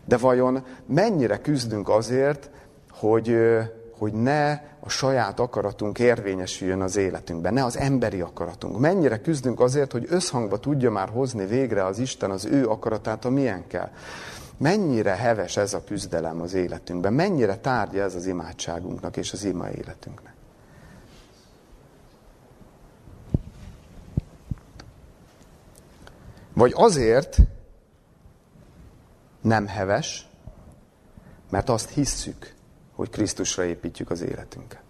De 0.04 0.16
vajon 0.16 0.64
mennyire 0.86 1.38
küzdünk 1.40 1.88
azért, 1.88 2.50
hogy, 2.90 3.36
hogy 3.98 4.12
ne 4.12 4.52
a 4.80 4.88
saját 4.88 5.40
akaratunk 5.40 5.98
érvényesüljön 5.98 6.80
az 6.80 6.96
életünkben, 6.96 7.54
ne 7.54 7.64
az 7.64 7.76
emberi 7.76 8.20
akaratunk. 8.20 8.78
Mennyire 8.78 9.20
küzdünk 9.20 9.60
azért, 9.60 9.92
hogy 9.92 10.06
összhangba 10.08 10.58
tudja 10.58 10.90
már 10.90 11.08
hozni 11.08 11.46
végre 11.46 11.84
az 11.84 11.98
Isten 11.98 12.30
az 12.30 12.44
ő 12.44 12.68
akaratát 12.68 13.24
a 13.24 13.30
milyen 13.30 13.66
kell. 13.66 13.90
Mennyire 14.56 15.14
heves 15.14 15.56
ez 15.56 15.74
a 15.74 15.84
küzdelem 15.84 16.40
az 16.40 16.54
életünkben, 16.54 17.12
mennyire 17.12 17.56
tárgya 17.56 18.02
ez 18.02 18.14
az 18.14 18.26
imádságunknak 18.26 19.16
és 19.16 19.32
az 19.32 19.44
ima 19.44 19.70
életünknek. 19.70 20.34
Vagy 26.54 26.72
azért 26.76 27.38
nem 29.40 29.66
heves, 29.66 30.28
mert 31.50 31.68
azt 31.68 31.90
hisszük, 31.90 32.54
hogy 32.98 33.10
Krisztusra 33.10 33.64
építjük 33.64 34.10
az 34.10 34.20
életünket. 34.20 34.82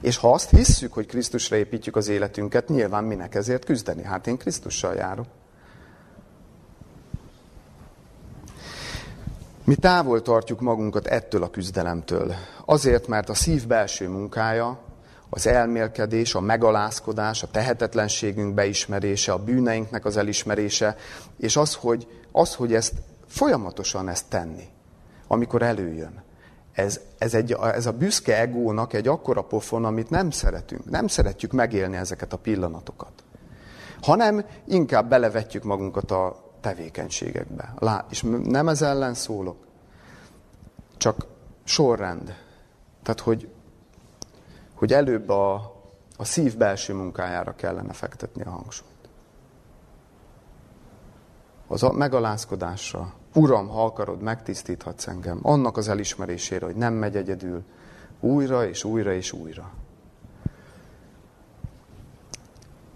És 0.00 0.16
ha 0.16 0.32
azt 0.32 0.50
hisszük, 0.50 0.92
hogy 0.92 1.06
Krisztusra 1.06 1.56
építjük 1.56 1.96
az 1.96 2.08
életünket, 2.08 2.68
nyilván 2.68 3.04
minek 3.04 3.34
ezért 3.34 3.64
küzdeni? 3.64 4.02
Hát 4.02 4.26
én 4.26 4.36
Krisztussal 4.36 4.94
járok. 4.94 5.26
Mi 9.64 9.74
távol 9.74 10.22
tartjuk 10.22 10.60
magunkat 10.60 11.06
ettől 11.06 11.42
a 11.42 11.50
küzdelemtől. 11.50 12.34
Azért, 12.64 13.06
mert 13.06 13.28
a 13.28 13.34
szív 13.34 13.66
belső 13.66 14.08
munkája, 14.08 14.80
az 15.30 15.46
elmélkedés, 15.46 16.34
a 16.34 16.40
megalázkodás, 16.40 17.42
a 17.42 17.50
tehetetlenségünk 17.50 18.54
beismerése, 18.54 19.32
a 19.32 19.44
bűneinknek 19.44 20.04
az 20.04 20.16
elismerése, 20.16 20.96
és 21.36 21.56
az, 21.56 21.74
hogy, 21.74 22.06
az, 22.32 22.54
hogy 22.54 22.74
ezt 22.74 22.94
folyamatosan 23.26 24.08
ezt 24.08 24.28
tenni, 24.28 24.68
amikor 25.32 25.62
előjön. 25.62 26.22
Ez, 26.72 27.00
ez, 27.18 27.34
egy, 27.34 27.52
ez 27.52 27.86
a 27.86 27.92
büszke 27.92 28.40
egónak 28.40 28.92
egy 28.92 29.08
akkora 29.08 29.42
pofon, 29.42 29.84
amit 29.84 30.10
nem 30.10 30.30
szeretünk. 30.30 30.90
Nem 30.90 31.06
szeretjük 31.06 31.52
megélni 31.52 31.96
ezeket 31.96 32.32
a 32.32 32.36
pillanatokat. 32.36 33.12
Hanem 34.02 34.44
inkább 34.64 35.08
belevetjük 35.08 35.62
magunkat 35.62 36.10
a 36.10 36.52
tevékenységekbe. 36.60 37.74
Lá, 37.78 38.06
és 38.10 38.22
nem 38.44 38.68
ez 38.68 38.82
ellen 38.82 39.14
szólok, 39.14 39.56
csak 40.96 41.26
sorrend. 41.64 42.36
Tehát, 43.02 43.20
hogy, 43.20 43.48
hogy 44.74 44.92
előbb 44.92 45.28
a, 45.28 45.54
a 46.16 46.24
szív 46.24 46.56
belső 46.56 46.94
munkájára 46.94 47.54
kellene 47.54 47.92
fektetni 47.92 48.42
a 48.42 48.50
hangsúlyt. 48.50 49.08
Az 51.66 51.82
a 51.82 51.92
megalázkodásra, 51.92 53.12
Uram, 53.34 53.68
ha 53.68 53.84
akarod, 53.84 54.22
megtisztíthatsz 54.22 55.06
engem. 55.06 55.38
Annak 55.42 55.76
az 55.76 55.88
elismerésére, 55.88 56.66
hogy 56.66 56.76
nem 56.76 56.94
megy 56.94 57.16
egyedül, 57.16 57.62
újra 58.20 58.66
és 58.68 58.84
újra 58.84 59.12
és 59.12 59.32
újra. 59.32 59.70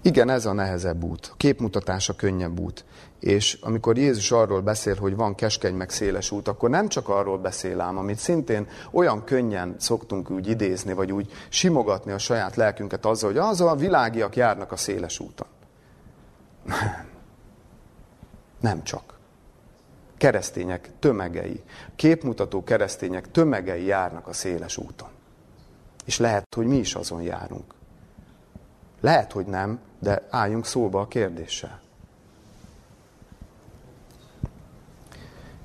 Igen, 0.03 0.29
ez 0.29 0.47
a 0.47 0.53
nehezebb 0.53 1.05
út. 1.05 1.29
A 1.33 1.37
képmutatás 1.37 2.09
a 2.09 2.13
könnyebb 2.13 2.61
út. 2.61 2.85
És 3.21 3.59
amikor 3.63 3.99
Jézus 3.99 4.31
arról 4.31 4.61
beszél, 4.61 4.95
hogy 4.95 5.17
van 5.17 5.35
keskeny 5.35 5.75
meg 5.75 5.91
széles 5.91 6.31
út, 6.31 6.49
akkor 6.49 6.71
nem 6.71 6.89
csak 6.89 7.09
arról 7.09 7.39
beszél 7.39 7.81
ám, 7.81 7.99
amit 7.99 8.19
szintén 8.19 8.69
olyan 8.91 9.25
könnyen 9.25 9.75
szoktunk 9.79 10.31
úgy 10.31 10.49
idézni, 10.49 10.93
vagy 10.93 11.13
úgy 11.13 11.33
simogatni 11.49 12.13
a 12.13 12.19
saját 12.19 12.57
lelkünket 12.57 13.07
azzal, 13.07 13.31
hogy 13.31 13.39
az 13.39 13.61
a 13.61 13.75
világiak 13.75 14.37
járnak 14.37 14.73
a 14.73 14.77
széles 14.77 15.21
úton. 15.21 15.47
Nem. 16.65 17.07
Nem 18.61 18.83
csak. 18.83 19.16
Keresztények 20.17 20.91
tömegei, 20.99 21.63
képmutató 21.97 22.65
keresztények 22.65 23.31
tömegei 23.31 23.85
járnak 23.85 24.27
a 24.27 24.33
széles 24.33 24.77
úton. 24.77 25.09
És 26.05 26.19
lehet, 26.19 26.55
hogy 26.55 26.67
mi 26.67 26.77
is 26.77 26.95
azon 26.95 27.23
járunk. 27.23 27.75
Lehet, 29.01 29.33
hogy 29.33 29.47
nem, 29.47 29.81
de 29.99 30.27
álljunk 30.31 30.67
szóba 30.67 31.01
a 31.01 31.09
kérdéssel. 31.09 31.81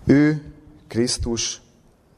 Ő, 0.05 0.53
Krisztus, 0.87 1.61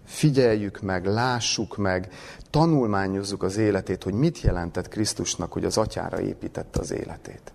figyeljük 0.05 0.81
meg, 0.81 1.05
lássuk 1.05 1.77
meg, 1.77 2.13
tanulmányozzuk 2.49 3.43
az 3.43 3.57
életét, 3.57 4.03
hogy 4.03 4.13
mit 4.13 4.41
jelentett 4.41 4.87
Krisztusnak, 4.87 5.51
hogy 5.53 5.65
az 5.65 5.77
atyára 5.77 6.21
építette 6.21 6.79
az 6.79 6.91
életét. 6.91 7.53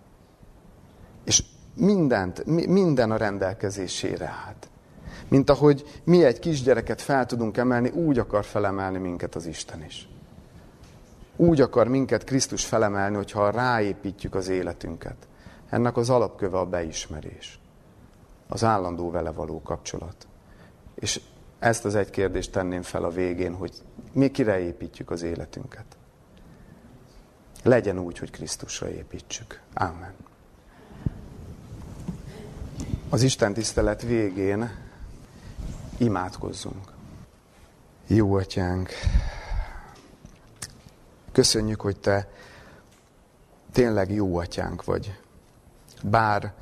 És 1.25 1.43
mindent, 1.79 2.45
minden 2.67 3.11
a 3.11 3.17
rendelkezésére 3.17 4.27
állt. 4.47 4.69
Mint 5.29 5.51
ahogy 5.51 6.01
mi 6.05 6.25
egy 6.25 6.39
kisgyereket 6.39 7.01
fel 7.03 7.27
tudunk 7.27 7.57
emelni, 7.57 7.89
úgy 7.89 8.19
akar 8.19 8.45
felemelni 8.45 8.99
minket 8.99 9.35
az 9.35 9.47
Isten 9.47 9.85
is. 9.85 10.09
Úgy 11.37 11.61
akar 11.61 11.89
minket 11.89 12.25
Krisztus 12.25 12.65
felemelni, 12.65 13.17
hogyha 13.17 13.51
ráépítjük 13.51 14.35
az 14.35 14.49
életünket. 14.49 15.17
Ennek 15.71 15.97
az 15.97 16.11
alapköve 16.11 16.59
a 16.59 16.67
beismerés. 16.67 17.59
Az 18.49 18.65
állandó 18.65 19.11
vele 19.11 19.31
való 19.31 19.63
kapcsolat. 19.63 20.27
És 20.95 21.21
ezt 21.59 21.85
az 21.85 21.95
egy 21.95 22.11
kérdést 22.11 22.53
tenném 22.53 22.83
fel 22.83 23.05
a 23.05 23.11
végén, 23.11 23.55
hogy 23.55 23.73
mi 24.13 24.31
kire 24.31 24.59
építjük 24.61 25.11
az 25.11 25.23
életünket. 25.23 25.85
Legyen 27.63 27.99
úgy, 27.99 28.19
hogy 28.19 28.31
Krisztusra 28.31 28.91
építsük. 28.91 29.61
Amen. 29.75 30.15
Az 33.11 33.23
Isten 33.23 33.53
tisztelet 33.55 34.03
végén 34.03 34.71
imádkozzunk. 35.97 36.93
Jó 38.07 38.35
atyánk, 38.35 38.91
köszönjük, 41.33 41.81
hogy 41.81 42.01
te 42.01 42.29
tényleg 43.73 44.13
jó 44.13 44.37
atyánk 44.37 44.85
vagy. 44.85 45.19
Bár 46.03 46.53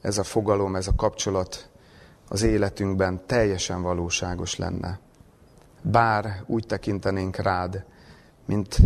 ez 0.00 0.18
a 0.18 0.22
fogalom, 0.22 0.76
ez 0.76 0.86
a 0.86 0.94
kapcsolat 0.94 1.68
az 2.28 2.42
életünkben 2.42 3.26
teljesen 3.26 3.82
valóságos 3.82 4.56
lenne. 4.56 4.98
Bár 5.82 6.42
úgy 6.46 6.66
tekintenénk 6.66 7.36
rád, 7.36 7.84
mint, 8.44 8.76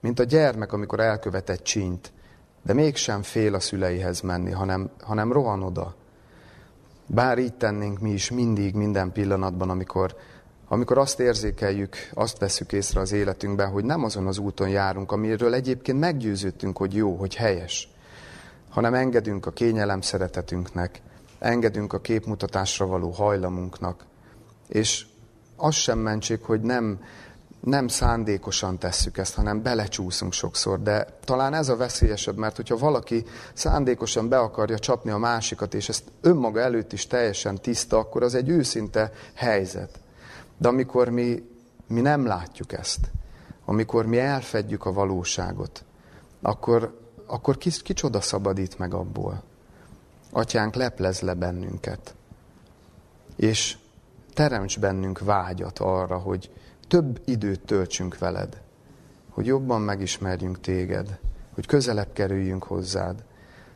mint 0.00 0.18
a 0.18 0.24
gyermek, 0.24 0.72
amikor 0.72 1.00
elkövet 1.00 1.50
egy 1.50 1.62
csínyt, 1.62 2.12
de 2.62 2.72
mégsem 2.72 3.22
fél 3.22 3.54
a 3.54 3.60
szüleihez 3.60 4.20
menni, 4.20 4.50
hanem, 4.50 4.90
hanem 5.00 5.32
rohan 5.32 5.62
oda. 5.62 5.94
Bár 7.06 7.38
így 7.38 7.54
tennénk 7.54 8.00
mi 8.00 8.10
is 8.10 8.30
mindig, 8.30 8.74
minden 8.74 9.12
pillanatban, 9.12 9.70
amikor, 9.70 10.16
amikor 10.68 10.98
azt 10.98 11.20
érzékeljük, 11.20 11.96
azt 12.14 12.38
veszük 12.38 12.72
észre 12.72 13.00
az 13.00 13.12
életünkben, 13.12 13.70
hogy 13.70 13.84
nem 13.84 14.04
azon 14.04 14.26
az 14.26 14.38
úton 14.38 14.68
járunk, 14.68 15.12
amiről 15.12 15.54
egyébként 15.54 15.98
meggyőződtünk, 15.98 16.76
hogy 16.76 16.94
jó, 16.94 17.16
hogy 17.16 17.34
helyes, 17.34 17.88
hanem 18.68 18.94
engedünk 18.94 19.46
a 19.46 19.50
kényelem 19.50 20.00
szeretetünknek, 20.00 21.00
engedünk 21.38 21.92
a 21.92 22.00
képmutatásra 22.00 22.86
való 22.86 23.10
hajlamunknak, 23.10 24.04
és 24.68 25.06
az 25.56 25.74
sem 25.74 25.98
mentség, 25.98 26.42
hogy 26.42 26.60
nem, 26.60 27.00
nem 27.64 27.88
szándékosan 27.88 28.78
tesszük 28.78 29.18
ezt, 29.18 29.34
hanem 29.34 29.62
belecsúszunk 29.62 30.32
sokszor. 30.32 30.82
De 30.82 31.06
talán 31.24 31.54
ez 31.54 31.68
a 31.68 31.76
veszélyesebb, 31.76 32.36
mert 32.36 32.56
hogyha 32.56 32.76
valaki 32.76 33.24
szándékosan 33.54 34.28
be 34.28 34.38
akarja 34.38 34.78
csapni 34.78 35.10
a 35.10 35.18
másikat, 35.18 35.74
és 35.74 35.88
ezt 35.88 36.04
önmaga 36.20 36.60
előtt 36.60 36.92
is 36.92 37.06
teljesen 37.06 37.60
tiszta, 37.60 37.98
akkor 37.98 38.22
az 38.22 38.34
egy 38.34 38.48
őszinte 38.48 39.12
helyzet. 39.34 39.98
De 40.56 40.68
amikor 40.68 41.08
mi, 41.08 41.48
mi 41.86 42.00
nem 42.00 42.26
látjuk 42.26 42.72
ezt, 42.72 43.10
amikor 43.64 44.06
mi 44.06 44.18
elfedjük 44.18 44.84
a 44.84 44.92
valóságot, 44.92 45.84
akkor, 46.42 47.00
akkor 47.26 47.58
kicsoda 47.58 48.20
szabadít 48.20 48.78
meg 48.78 48.94
abból. 48.94 49.42
Atyánk, 50.30 50.74
leplez 50.74 51.20
le 51.20 51.34
bennünket. 51.34 52.14
És 53.36 53.76
teremts 54.34 54.80
bennünk 54.80 55.18
vágyat 55.18 55.78
arra, 55.78 56.18
hogy 56.18 56.50
több 56.86 57.20
időt 57.24 57.60
töltsünk 57.60 58.18
veled, 58.18 58.62
hogy 59.30 59.46
jobban 59.46 59.80
megismerjünk 59.80 60.60
téged, 60.60 61.18
hogy 61.54 61.66
közelebb 61.66 62.12
kerüljünk 62.12 62.64
hozzád, 62.64 63.24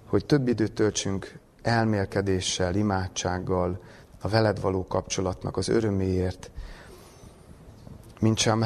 hogy 0.06 0.26
több 0.26 0.48
időt 0.48 0.72
töltsünk 0.72 1.38
elmélkedéssel, 1.62 2.74
imádsággal, 2.74 3.80
a 4.20 4.28
veled 4.28 4.60
való 4.60 4.86
kapcsolatnak 4.86 5.56
az 5.56 5.68
öröméért, 5.68 6.50
mint 8.20 8.38
sem 8.38 8.64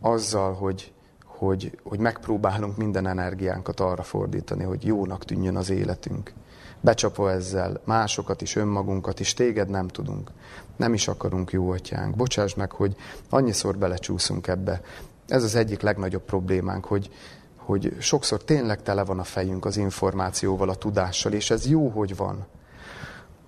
azzal, 0.00 0.54
hogy, 0.54 0.92
hogy, 1.24 1.78
hogy 1.82 1.98
megpróbálunk 1.98 2.76
minden 2.76 3.06
energiánkat 3.06 3.80
arra 3.80 4.02
fordítani, 4.02 4.64
hogy 4.64 4.86
jónak 4.86 5.24
tűnjön 5.24 5.56
az 5.56 5.70
életünk. 5.70 6.32
Becsapva 6.80 7.30
ezzel 7.30 7.80
másokat 7.84 8.42
is, 8.42 8.56
önmagunkat 8.56 9.20
is, 9.20 9.34
téged 9.34 9.68
nem 9.68 9.88
tudunk. 9.88 10.30
Nem 10.78 10.94
is 10.94 11.08
akarunk 11.08 11.50
jó 11.50 11.70
atyánk. 11.70 12.16
Bocsáss 12.16 12.54
meg, 12.54 12.72
hogy 12.72 12.96
annyiszor 13.30 13.78
belecsúszunk 13.78 14.46
ebbe. 14.46 14.80
Ez 15.26 15.42
az 15.42 15.54
egyik 15.54 15.80
legnagyobb 15.80 16.22
problémánk, 16.22 16.84
hogy, 16.84 17.10
hogy 17.56 17.96
sokszor 17.98 18.44
tényleg 18.44 18.82
tele 18.82 19.04
van 19.04 19.18
a 19.18 19.24
fejünk 19.24 19.64
az 19.64 19.76
információval, 19.76 20.68
a 20.68 20.74
tudással, 20.74 21.32
és 21.32 21.50
ez 21.50 21.66
jó, 21.66 21.88
hogy 21.88 22.16
van. 22.16 22.46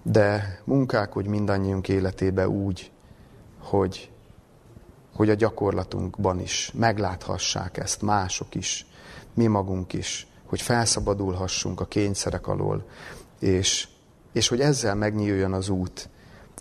De 0.03 0.61
munkálkodj 0.65 1.29
mindannyiunk 1.29 1.89
életébe 1.89 2.49
úgy, 2.49 2.91
hogy, 3.59 4.11
hogy 5.15 5.31
a 5.31 5.35
gyakorlatunkban 5.35 6.41
is 6.41 6.73
megláthassák 6.75 7.77
ezt 7.77 8.03
mások 8.03 8.55
is, 8.55 8.87
mi 9.35 9.47
magunk 9.47 9.93
is, 9.93 10.27
hogy 10.47 10.63
felszabadulhassunk 10.63 11.81
a 11.81 11.85
kényszerek 11.85 12.47
alól, 12.47 12.85
és, 13.39 13.89
és 14.33 14.49
hogy 14.49 14.61
ezzel 14.61 14.95
megnyíljon 14.95 15.53
az 15.53 15.69
út, 15.69 16.09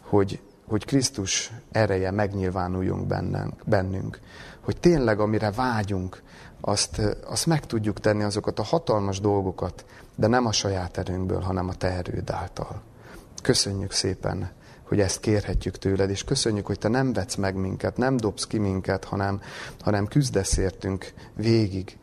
hogy, 0.02 0.40
hogy 0.70 0.86
Krisztus 0.86 1.52
ereje 1.72 2.12
megnyilvánuljon 2.12 3.08
bennünk, 3.08 3.54
bennünk, 3.66 4.20
hogy 4.62 4.80
tényleg 4.80 5.20
amire 5.20 5.52
vágyunk, 5.52 6.22
azt, 6.62 7.02
azt 7.26 7.46
meg 7.46 7.66
tudjuk 7.66 8.00
tenni 8.00 8.24
azokat 8.24 8.60
a 8.60 8.64
hatalmas 8.64 9.20
dolgokat, 9.20 9.86
de 10.16 10.28
nem 10.28 10.46
a 10.46 10.52
saját 10.52 10.98
erőnkből, 10.98 11.42
hanem 11.42 11.68
a 11.68 11.74
te 11.74 11.88
erőd 11.88 12.30
által. 12.30 12.82
Köszönjük 13.42 13.92
szépen, 13.92 14.52
hogy 14.84 15.00
ezt 15.00 15.20
kérhetjük 15.20 15.78
tőled, 15.78 16.10
és 16.10 16.24
köszönjük, 16.24 16.66
hogy 16.66 16.80
te 16.80 16.88
nem 16.88 17.14
vetsz 17.14 17.36
meg 17.36 17.56
minket, 17.56 17.98
nem 17.98 18.18
dobsz 18.18 18.48
ki 18.48 18.58
minket, 18.58 19.04
hanem, 19.04 19.42
hanem 19.80 20.08
küzdesz 20.08 20.58
értünk 20.58 21.14
végig. 21.36 21.98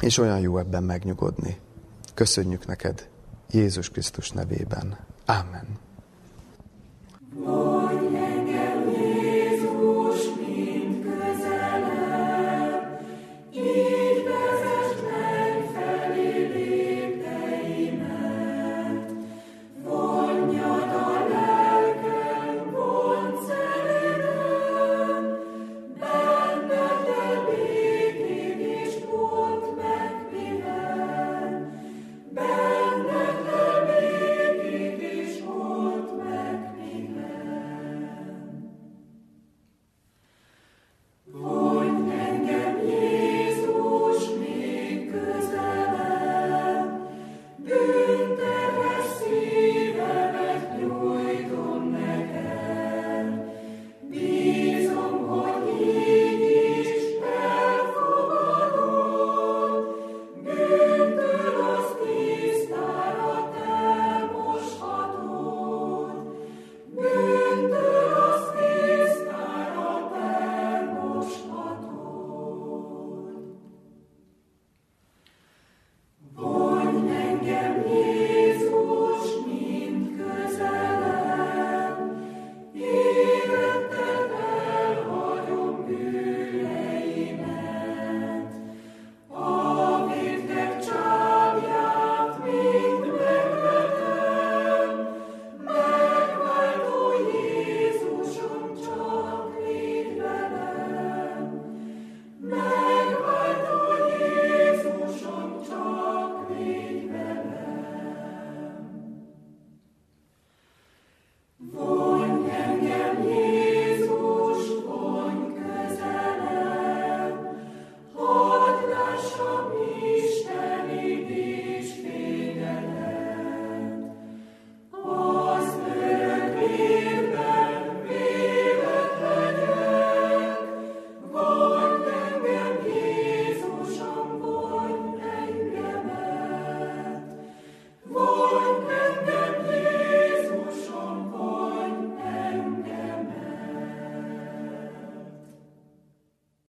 És 0.00 0.18
olyan 0.18 0.38
jó 0.38 0.58
ebben 0.58 0.82
megnyugodni. 0.82 1.58
Köszönjük 2.14 2.66
neked 2.66 3.08
Jézus 3.50 3.90
Krisztus 3.90 4.30
nevében. 4.30 4.98
Amen. 5.26 5.87
Lord, 7.38 8.27